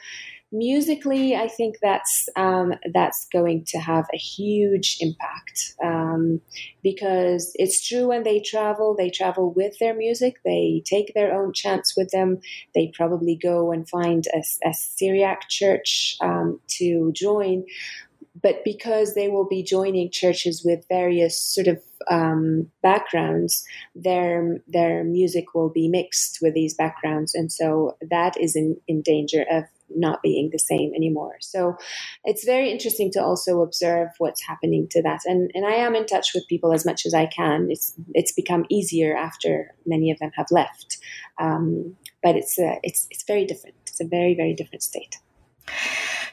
musically, 0.53 1.37
I 1.37 1.49
think 1.49 1.77
that's 1.81 2.29
um, 2.37 2.75
that's 2.93 3.27
going 3.33 3.65
to 3.69 3.79
have 3.79 4.07
a 4.13 4.17
huge 4.17 4.99
impact 5.01 5.75
um, 5.83 6.41
because 6.83 7.53
it's 7.55 7.87
true 7.87 8.09
when 8.09 8.23
they 8.23 8.41
travel, 8.41 8.95
they 8.97 9.11
travel 9.11 9.53
with 9.53 9.79
their 9.79 9.95
music. 9.95 10.37
They 10.45 10.83
take 10.85 11.13
their 11.15 11.33
own 11.35 11.53
chants 11.53 11.97
with 11.97 12.11
them. 12.11 12.41
They 12.75 12.93
probably 12.95 13.37
go 13.37 13.73
and 13.73 13.89
find 13.89 14.27
a, 14.35 14.43
a 14.69 14.75
Syriac 14.75 15.49
church 15.49 16.17
um, 16.21 16.61
to 16.79 17.13
join. 17.13 17.65
But 18.43 18.65
because 18.65 19.15
they 19.15 19.29
will 19.29 19.47
be 19.47 19.63
joining 19.63 20.11
churches 20.11 20.63
with 20.65 20.87
various 20.89 21.41
sort 21.41 21.67
of 21.67 21.83
um, 22.11 22.71
backgrounds, 22.83 23.65
their 23.95 24.61
their 24.67 25.05
music 25.05 25.55
will 25.55 25.69
be 25.69 25.89
mixed 25.89 26.39
with 26.41 26.55
these 26.55 26.73
backgrounds, 26.73 27.35
and 27.35 27.53
so 27.53 27.97
that 28.09 28.41
is 28.41 28.57
in, 28.57 28.81
in 28.89 29.03
danger 29.03 29.45
of 29.51 29.65
not 29.95 30.23
being 30.23 30.51
the 30.51 30.59
same 30.59 30.93
anymore. 30.95 31.37
So 31.41 31.77
it's 32.25 32.45
very 32.45 32.71
interesting 32.71 33.11
to 33.13 33.23
also 33.23 33.63
observe 33.63 34.09
what's 34.19 34.43
happening 34.43 34.89
to 34.91 35.03
that. 35.03 35.21
And 35.25 35.51
and 35.55 35.67
I 35.67 35.73
am 35.73 35.95
in 35.95 36.07
touch 36.07 36.35
with 36.35 36.49
people 36.49 36.73
as 36.73 36.85
much 36.85 37.07
as 37.07 37.15
I 37.15 37.27
can. 37.27 37.69
It's 37.71 37.95
it's 38.15 38.33
become 38.33 38.65
easier 38.69 39.17
after 39.17 39.75
many 39.87 40.11
of 40.11 40.19
them 40.19 40.31
have 40.35 40.47
left, 40.51 40.99
um, 41.39 41.97
but 42.23 42.37
it's 42.37 42.59
a, 42.59 42.79
it's 42.83 43.07
it's 43.11 43.25
very 43.25 43.45
different. 43.45 43.77
It's 43.87 44.01
a 44.01 44.07
very 44.07 44.35
very 44.35 44.55
different 44.55 44.83
state. 44.83 45.17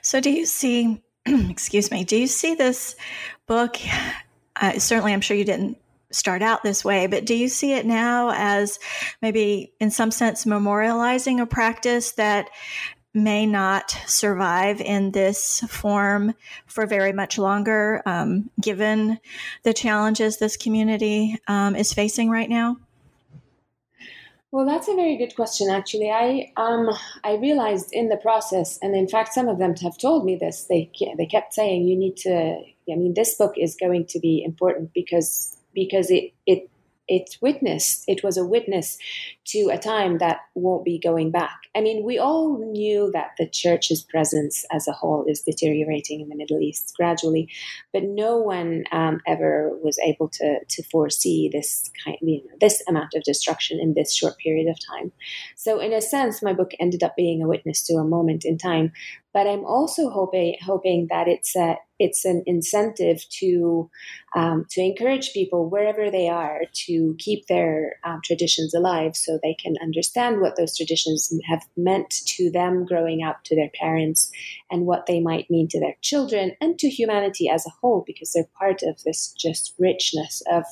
So 0.01 0.19
do 0.19 0.31
you 0.31 0.45
see? 0.45 1.03
excuse 1.25 1.91
me. 1.91 2.03
Do 2.03 2.15
you 2.15 2.27
see 2.27 2.55
this 2.55 2.95
book? 3.47 3.77
Uh, 4.55 4.79
certainly, 4.79 5.13
I'm 5.13 5.21
sure 5.21 5.37
you 5.37 5.45
didn't 5.45 5.77
start 6.11 6.41
out 6.41 6.63
this 6.63 6.85
way, 6.85 7.07
but 7.07 7.25
do 7.25 7.35
you 7.35 7.49
see 7.49 7.73
it 7.73 7.85
now 7.85 8.31
as 8.33 8.79
maybe 9.21 9.73
in 9.79 9.91
some 9.91 10.11
sense 10.11 10.45
memorializing 10.45 11.41
a 11.41 11.45
practice 11.45 12.13
that 12.13 12.49
may 13.17 13.45
not 13.45 13.91
survive 14.05 14.79
in 14.79 15.11
this 15.11 15.61
form 15.67 16.33
for 16.67 16.85
very 16.85 17.11
much 17.11 17.37
longer, 17.37 18.01
um, 18.05 18.49
given 18.61 19.19
the 19.63 19.73
challenges 19.73 20.37
this 20.37 20.55
community 20.55 21.37
um, 21.47 21.75
is 21.75 21.93
facing 21.93 22.29
right 22.29 22.49
now? 22.49 22.77
Well, 24.51 24.65
that's 24.65 24.87
a 24.87 24.95
very 24.95 25.17
good 25.17 25.35
question. 25.35 25.69
Actually, 25.69 26.09
I 26.09 26.53
um, 26.55 26.89
I 27.23 27.35
realized 27.35 27.89
in 27.91 28.07
the 28.07 28.15
process, 28.17 28.79
and 28.81 28.95
in 28.95 29.07
fact, 29.07 29.33
some 29.33 29.49
of 29.49 29.59
them 29.59 29.75
have 29.77 29.97
told 29.97 30.23
me 30.23 30.37
this. 30.37 30.65
They 30.69 30.89
they 31.17 31.25
kept 31.25 31.53
saying 31.53 31.85
you 31.87 31.97
need 31.97 32.15
to. 32.17 32.61
I 32.89 32.95
mean, 32.95 33.13
this 33.13 33.35
book 33.35 33.55
is 33.57 33.75
going 33.75 34.05
to 34.07 34.19
be 34.19 34.41
important 34.45 34.93
because 34.93 35.57
because 35.73 36.09
it 36.09 36.33
it 36.45 36.69
it 37.07 37.37
witnessed 37.41 38.03
it 38.07 38.23
was 38.23 38.37
a 38.37 38.45
witness 38.45 38.97
to 39.45 39.69
a 39.71 39.77
time 39.77 40.17
that 40.17 40.39
won't 40.55 40.83
be 40.83 40.99
going 40.99 41.31
back. 41.31 41.57
I 41.75 41.81
mean, 41.81 42.03
we 42.03 42.19
all 42.19 42.57
knew 42.57 43.09
that 43.13 43.31
the 43.37 43.47
church's 43.47 44.01
presence 44.03 44.65
as 44.71 44.87
a 44.87 44.91
whole 44.91 45.25
is 45.27 45.41
deteriorating 45.41 46.19
in 46.19 46.27
the 46.27 46.35
Middle 46.35 46.59
East 46.59 46.93
gradually, 46.97 47.49
but 47.93 48.03
no 48.03 48.37
one 48.37 48.83
um, 48.91 49.21
ever 49.25 49.77
was 49.81 49.97
able 49.99 50.29
to 50.29 50.59
to 50.67 50.83
foresee 50.83 51.49
this 51.51 51.89
kind, 52.03 52.17
you 52.21 52.43
know, 52.43 52.57
this 52.59 52.83
amount 52.87 53.13
of 53.15 53.23
destruction 53.23 53.79
in 53.79 53.93
this 53.93 54.13
short 54.13 54.37
period 54.37 54.67
of 54.67 54.77
time. 54.93 55.11
So, 55.55 55.79
in 55.79 55.93
a 55.93 56.01
sense, 56.01 56.41
my 56.41 56.53
book 56.53 56.71
ended 56.79 57.03
up 57.03 57.15
being 57.15 57.41
a 57.41 57.47
witness 57.47 57.83
to 57.87 57.95
a 57.95 58.03
moment 58.03 58.43
in 58.45 58.57
time 58.57 58.91
but 59.37 59.45
I'm 59.45 59.65
also 59.65 60.09
hoping 60.09 60.55
hoping 60.65 61.07
that 61.11 61.27
it's 61.27 61.55
a 61.55 61.77
it's 61.99 62.25
an 62.25 62.41
incentive 62.47 63.23
to 63.39 63.87
um, 64.37 64.65
to 64.69 64.81
encourage 64.81 65.33
people 65.33 65.67
wherever 65.67 66.11
they 66.11 66.29
are 66.29 66.61
to 66.85 67.15
keep 67.17 67.47
their 67.47 67.95
um, 68.03 68.21
traditions 68.23 68.71
alive, 68.75 69.15
so 69.15 69.39
they 69.41 69.55
can 69.55 69.73
understand 69.81 70.39
what 70.39 70.55
those 70.55 70.77
traditions 70.77 71.33
have 71.49 71.63
meant 71.75 72.11
to 72.27 72.51
them 72.51 72.85
growing 72.85 73.23
up, 73.23 73.43
to 73.45 73.55
their 73.55 73.71
parents, 73.81 74.31
and 74.69 74.85
what 74.85 75.07
they 75.07 75.19
might 75.19 75.49
mean 75.49 75.67
to 75.69 75.79
their 75.79 75.95
children 76.01 76.51
and 76.61 76.77
to 76.77 76.87
humanity 76.87 77.49
as 77.49 77.65
a 77.65 77.75
whole, 77.81 78.03
because 78.05 78.31
they're 78.31 78.49
part 78.59 78.83
of 78.83 79.01
this 79.03 79.33
just 79.45 79.73
richness 79.79 80.43
of 80.51 80.63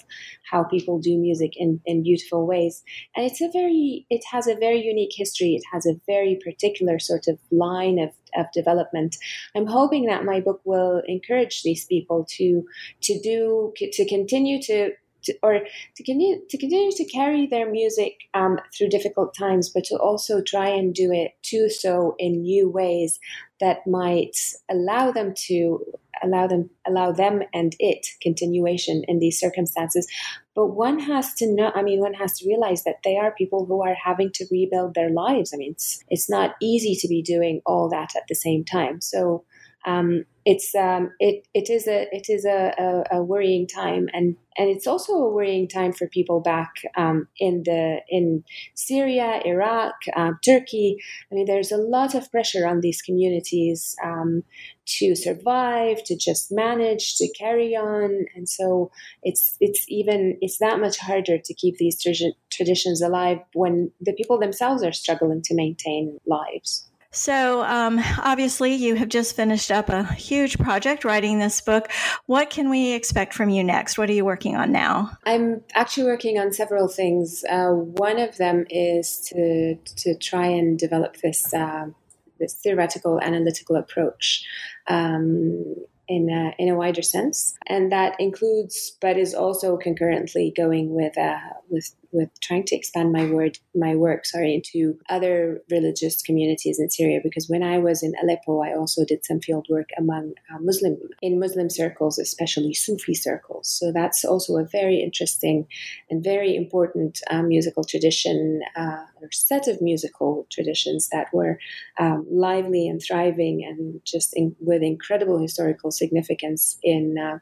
how 0.51 0.63
people 0.63 0.99
do 0.99 1.17
music 1.17 1.53
in, 1.57 1.81
in 1.87 2.03
beautiful 2.03 2.45
ways. 2.45 2.83
And 3.15 3.25
it's 3.25 3.41
a 3.41 3.49
very 3.51 4.05
it 4.11 4.23
has 4.31 4.47
a 4.47 4.55
very 4.55 4.81
unique 4.81 5.13
history. 5.15 5.55
It 5.55 5.63
has 5.73 5.87
a 5.87 5.99
very 6.05 6.39
particular 6.45 6.99
sort 6.99 7.27
of 7.27 7.39
line 7.51 7.97
of 7.97 8.11
of 8.37 8.45
development. 8.53 9.15
I'm 9.55 9.65
hoping 9.65 10.05
that 10.05 10.25
my 10.25 10.41
book 10.41 10.61
will 10.65 11.01
encourage 11.07 11.63
these 11.63 11.85
people 11.85 12.25
to 12.31 12.65
to 13.01 13.19
do 13.21 13.54
to 13.75 14.05
continue 14.07 14.61
to 14.63 14.91
to, 15.25 15.33
or 15.43 15.59
to 15.95 16.03
continue 16.03 16.39
to 16.49 16.57
continue 16.57 16.91
to 16.91 17.05
carry 17.05 17.47
their 17.47 17.69
music 17.69 18.29
um, 18.33 18.59
through 18.75 18.89
difficult 18.89 19.35
times, 19.35 19.69
but 19.69 19.83
to 19.85 19.95
also 19.95 20.41
try 20.41 20.69
and 20.69 20.93
do 20.93 21.11
it 21.11 21.31
do 21.43 21.69
so 21.69 22.15
in 22.17 22.41
new 22.41 22.69
ways 22.69 23.19
that 23.59 23.85
might 23.87 24.37
allow 24.69 25.11
them 25.11 25.33
to 25.47 25.83
allow 26.23 26.47
them 26.47 26.69
allow 26.87 27.11
them 27.11 27.41
and 27.53 27.75
it 27.79 28.07
continuation 28.21 29.03
in 29.07 29.19
these 29.19 29.39
circumstances. 29.39 30.07
But 30.55 30.67
one 30.67 30.99
has 30.99 31.33
to 31.35 31.53
know 31.53 31.71
i 31.75 31.81
mean 31.81 31.99
one 31.99 32.13
has 32.13 32.37
to 32.39 32.47
realize 32.47 32.83
that 32.85 33.01
they 33.03 33.17
are 33.17 33.31
people 33.31 33.65
who 33.65 33.83
are 33.83 33.95
having 33.95 34.31
to 34.33 34.45
rebuild 34.51 34.93
their 34.93 35.09
lives. 35.09 35.53
I 35.53 35.57
mean 35.57 35.71
it's, 35.71 36.03
it's 36.09 36.29
not 36.29 36.55
easy 36.61 36.95
to 36.95 37.07
be 37.07 37.21
doing 37.21 37.61
all 37.65 37.89
that 37.89 38.15
at 38.15 38.23
the 38.29 38.35
same 38.35 38.63
time. 38.63 39.01
So 39.01 39.43
um, 39.85 40.25
it's 40.45 40.75
um, 40.75 41.11
it 41.19 41.47
it 41.53 41.69
is 41.69 41.87
a 41.87 42.07
it 42.11 42.27
is 42.29 42.45
a, 42.45 42.73
a, 42.77 43.17
a, 43.17 43.23
worrying 43.23 43.67
time, 43.67 44.07
and 44.13 44.35
and 44.57 44.69
it's 44.69 44.85
also 44.85 45.13
a 45.13 45.31
worrying 45.31 45.67
time 45.67 45.91
for 45.91 46.07
people 46.07 46.39
back 46.39 46.71
um, 46.95 47.27
in 47.39 47.63
the 47.65 48.01
in 48.09 48.43
Syria, 48.75 49.41
Iraq, 49.43 49.93
uh, 50.15 50.33
Turkey. 50.43 50.97
I 51.31 51.35
mean, 51.35 51.45
there's 51.45 51.71
a 51.71 51.77
lot 51.77 52.13
of 52.13 52.31
pressure 52.31 52.67
on 52.67 52.81
these 52.81 53.01
communities 53.01 53.95
um, 54.03 54.43
to 54.99 55.15
survive, 55.15 56.03
to 56.05 56.15
just 56.15 56.51
manage, 56.51 57.15
to 57.17 57.27
carry 57.33 57.75
on, 57.75 58.25
and 58.35 58.47
so 58.47 58.91
it's 59.23 59.57
it's 59.59 59.85
even 59.87 60.37
it's 60.41 60.59
that 60.59 60.79
much 60.79 60.97
harder 60.99 61.39
to 61.39 61.53
keep 61.55 61.77
these 61.77 61.99
traditions 62.51 63.01
alive 63.01 63.39
when 63.53 63.91
the 63.99 64.13
people 64.13 64.39
themselves 64.39 64.83
are 64.83 64.93
struggling 64.93 65.41
to 65.43 65.55
maintain 65.55 66.19
lives. 66.27 66.87
So, 67.15 67.63
um, 67.63 68.01
obviously, 68.21 68.75
you 68.75 68.95
have 68.95 69.07
just 69.07 69.37
finished 69.37 69.71
up 69.71 69.87
a 69.87 70.03
huge 70.03 70.57
project 70.57 71.05
writing 71.05 71.39
this 71.39 71.61
book. 71.61 71.89
What 72.25 72.49
can 72.49 72.69
we 72.69 72.91
expect 72.91 73.33
from 73.33 73.49
you 73.49 73.63
next? 73.63 73.97
What 73.97 74.09
are 74.09 74.13
you 74.13 74.25
working 74.25 74.57
on 74.57 74.73
now? 74.73 75.17
I'm 75.25 75.61
actually 75.75 76.07
working 76.07 76.37
on 76.39 76.51
several 76.51 76.89
things. 76.89 77.45
Uh, 77.49 77.69
one 77.69 78.19
of 78.19 78.35
them 78.35 78.65
is 78.69 79.21
to 79.29 79.75
to 79.75 80.15
try 80.17 80.45
and 80.45 80.77
develop 80.77 81.15
this 81.23 81.53
uh, 81.53 81.85
this 82.37 82.53
theoretical 82.53 83.21
analytical 83.21 83.77
approach. 83.77 84.45
Um, 84.87 85.75
in 86.07 86.29
a, 86.29 86.53
in 86.61 86.69
a 86.69 86.75
wider 86.75 87.01
sense, 87.01 87.57
and 87.65 87.91
that 87.91 88.15
includes, 88.19 88.95
but 89.01 89.17
is 89.17 89.33
also 89.33 89.75
concurrently 89.75 90.53
going 90.55 90.93
with 90.93 91.17
uh, 91.17 91.39
with 91.67 91.95
with 92.15 92.29
trying 92.41 92.63
to 92.65 92.75
expand 92.75 93.11
my 93.11 93.25
word 93.25 93.59
my 93.75 93.95
work 93.95 94.25
sorry 94.25 94.53
into 94.55 94.97
other 95.09 95.61
religious 95.69 96.21
communities 96.21 96.79
in 96.79 96.89
Syria 96.89 97.19
because 97.23 97.49
when 97.49 97.63
I 97.63 97.77
was 97.77 98.01
in 98.01 98.13
Aleppo 98.23 98.61
I 98.61 98.73
also 98.73 99.05
did 99.05 99.25
some 99.25 99.41
field 99.41 99.67
work 99.69 99.89
among 99.97 100.33
uh, 100.51 100.59
Muslim 100.61 100.97
in 101.21 101.39
Muslim 101.39 101.69
circles 101.69 102.17
especially 102.17 102.73
Sufi 102.73 103.13
circles. 103.13 103.69
So 103.69 103.91
that's 103.91 104.23
also 104.23 104.57
a 104.57 104.65
very 104.65 105.01
interesting 105.01 105.67
and 106.09 106.23
very 106.23 106.55
important 106.55 107.19
uh, 107.29 107.41
musical 107.41 107.83
tradition 107.83 108.61
uh, 108.75 109.03
or 109.21 109.29
set 109.31 109.67
of 109.67 109.81
musical 109.81 110.47
traditions 110.51 111.09
that 111.11 111.27
were 111.33 111.59
um, 111.99 112.25
lively 112.29 112.87
and 112.87 113.01
thriving 113.01 113.63
and 113.65 114.01
just 114.05 114.33
in, 114.35 114.55
with 114.59 114.81
incredible 114.81 115.39
historical 115.39 115.91
significance 115.91 116.77
in 116.83 117.17
uh, 117.17 117.39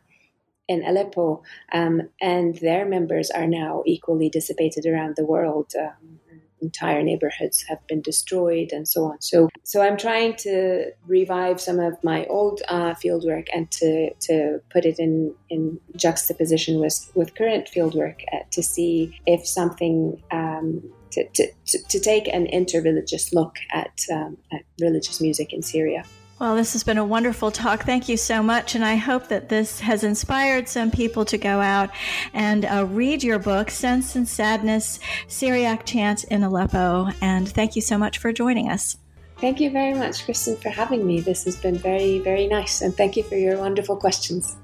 in 0.73 0.83
Aleppo, 0.83 1.43
um, 1.71 1.95
and 2.21 2.55
their 2.57 2.85
members 2.85 3.29
are 3.31 3.47
now 3.47 3.83
equally 3.85 4.29
dissipated 4.29 4.85
around 4.85 5.15
the 5.15 5.25
world. 5.25 5.71
Um, 5.79 6.19
entire 6.63 7.03
neighborhoods 7.03 7.63
have 7.67 7.85
been 7.87 8.01
destroyed, 8.01 8.71
and 8.71 8.87
so 8.87 9.05
on. 9.05 9.21
So, 9.21 9.49
so 9.63 9.81
I'm 9.81 9.97
trying 9.97 10.35
to 10.37 10.91
revive 11.05 11.59
some 11.59 11.79
of 11.79 12.01
my 12.03 12.25
old 12.25 12.61
uh, 12.69 12.93
fieldwork 13.01 13.47
and 13.53 13.69
to 13.71 14.13
to 14.27 14.61
put 14.71 14.85
it 14.85 14.97
in 14.97 15.35
in 15.49 15.79
juxtaposition 15.95 16.79
with 16.79 17.11
with 17.13 17.35
current 17.35 17.69
fieldwork 17.73 18.21
uh, 18.33 18.43
to 18.51 18.63
see 18.63 19.19
if 19.27 19.45
something. 19.45 20.21
Um, 20.31 20.83
to, 21.11 21.27
to, 21.35 21.77
to, 21.89 21.99
take 21.99 22.27
an 22.27 22.47
interreligious 22.47 23.33
look 23.33 23.57
at, 23.71 24.01
um, 24.11 24.35
at 24.51 24.61
religious 24.81 25.21
music 25.21 25.53
in 25.53 25.61
Syria. 25.61 26.03
Well, 26.39 26.55
this 26.55 26.73
has 26.73 26.83
been 26.83 26.97
a 26.97 27.05
wonderful 27.05 27.51
talk. 27.51 27.83
Thank 27.83 28.09
you 28.09 28.17
so 28.17 28.43
much. 28.43 28.75
And 28.75 28.83
I 28.83 28.95
hope 28.95 29.27
that 29.29 29.49
this 29.49 29.79
has 29.79 30.03
inspired 30.03 30.67
some 30.67 30.91
people 30.91 31.25
to 31.25 31.37
go 31.37 31.61
out 31.61 31.89
and 32.33 32.65
uh, 32.65 32.85
read 32.89 33.23
your 33.23 33.39
book, 33.39 33.69
Sense 33.69 34.15
and 34.15 34.27
Sadness 34.27 34.99
Syriac 35.27 35.85
Chant 35.85 36.23
in 36.25 36.43
Aleppo. 36.43 37.09
And 37.21 37.47
thank 37.47 37.75
you 37.75 37.81
so 37.81 37.97
much 37.97 38.17
for 38.17 38.33
joining 38.33 38.69
us. 38.69 38.97
Thank 39.37 39.59
you 39.59 39.69
very 39.71 39.93
much, 39.93 40.25
Kristen, 40.25 40.55
for 40.57 40.69
having 40.69 41.05
me. 41.05 41.19
This 41.19 41.43
has 41.43 41.55
been 41.55 41.77
very, 41.77 42.19
very 42.19 42.47
nice. 42.47 42.81
And 42.81 42.95
thank 42.95 43.15
you 43.15 43.23
for 43.23 43.35
your 43.35 43.57
wonderful 43.57 43.95
questions. 43.95 44.57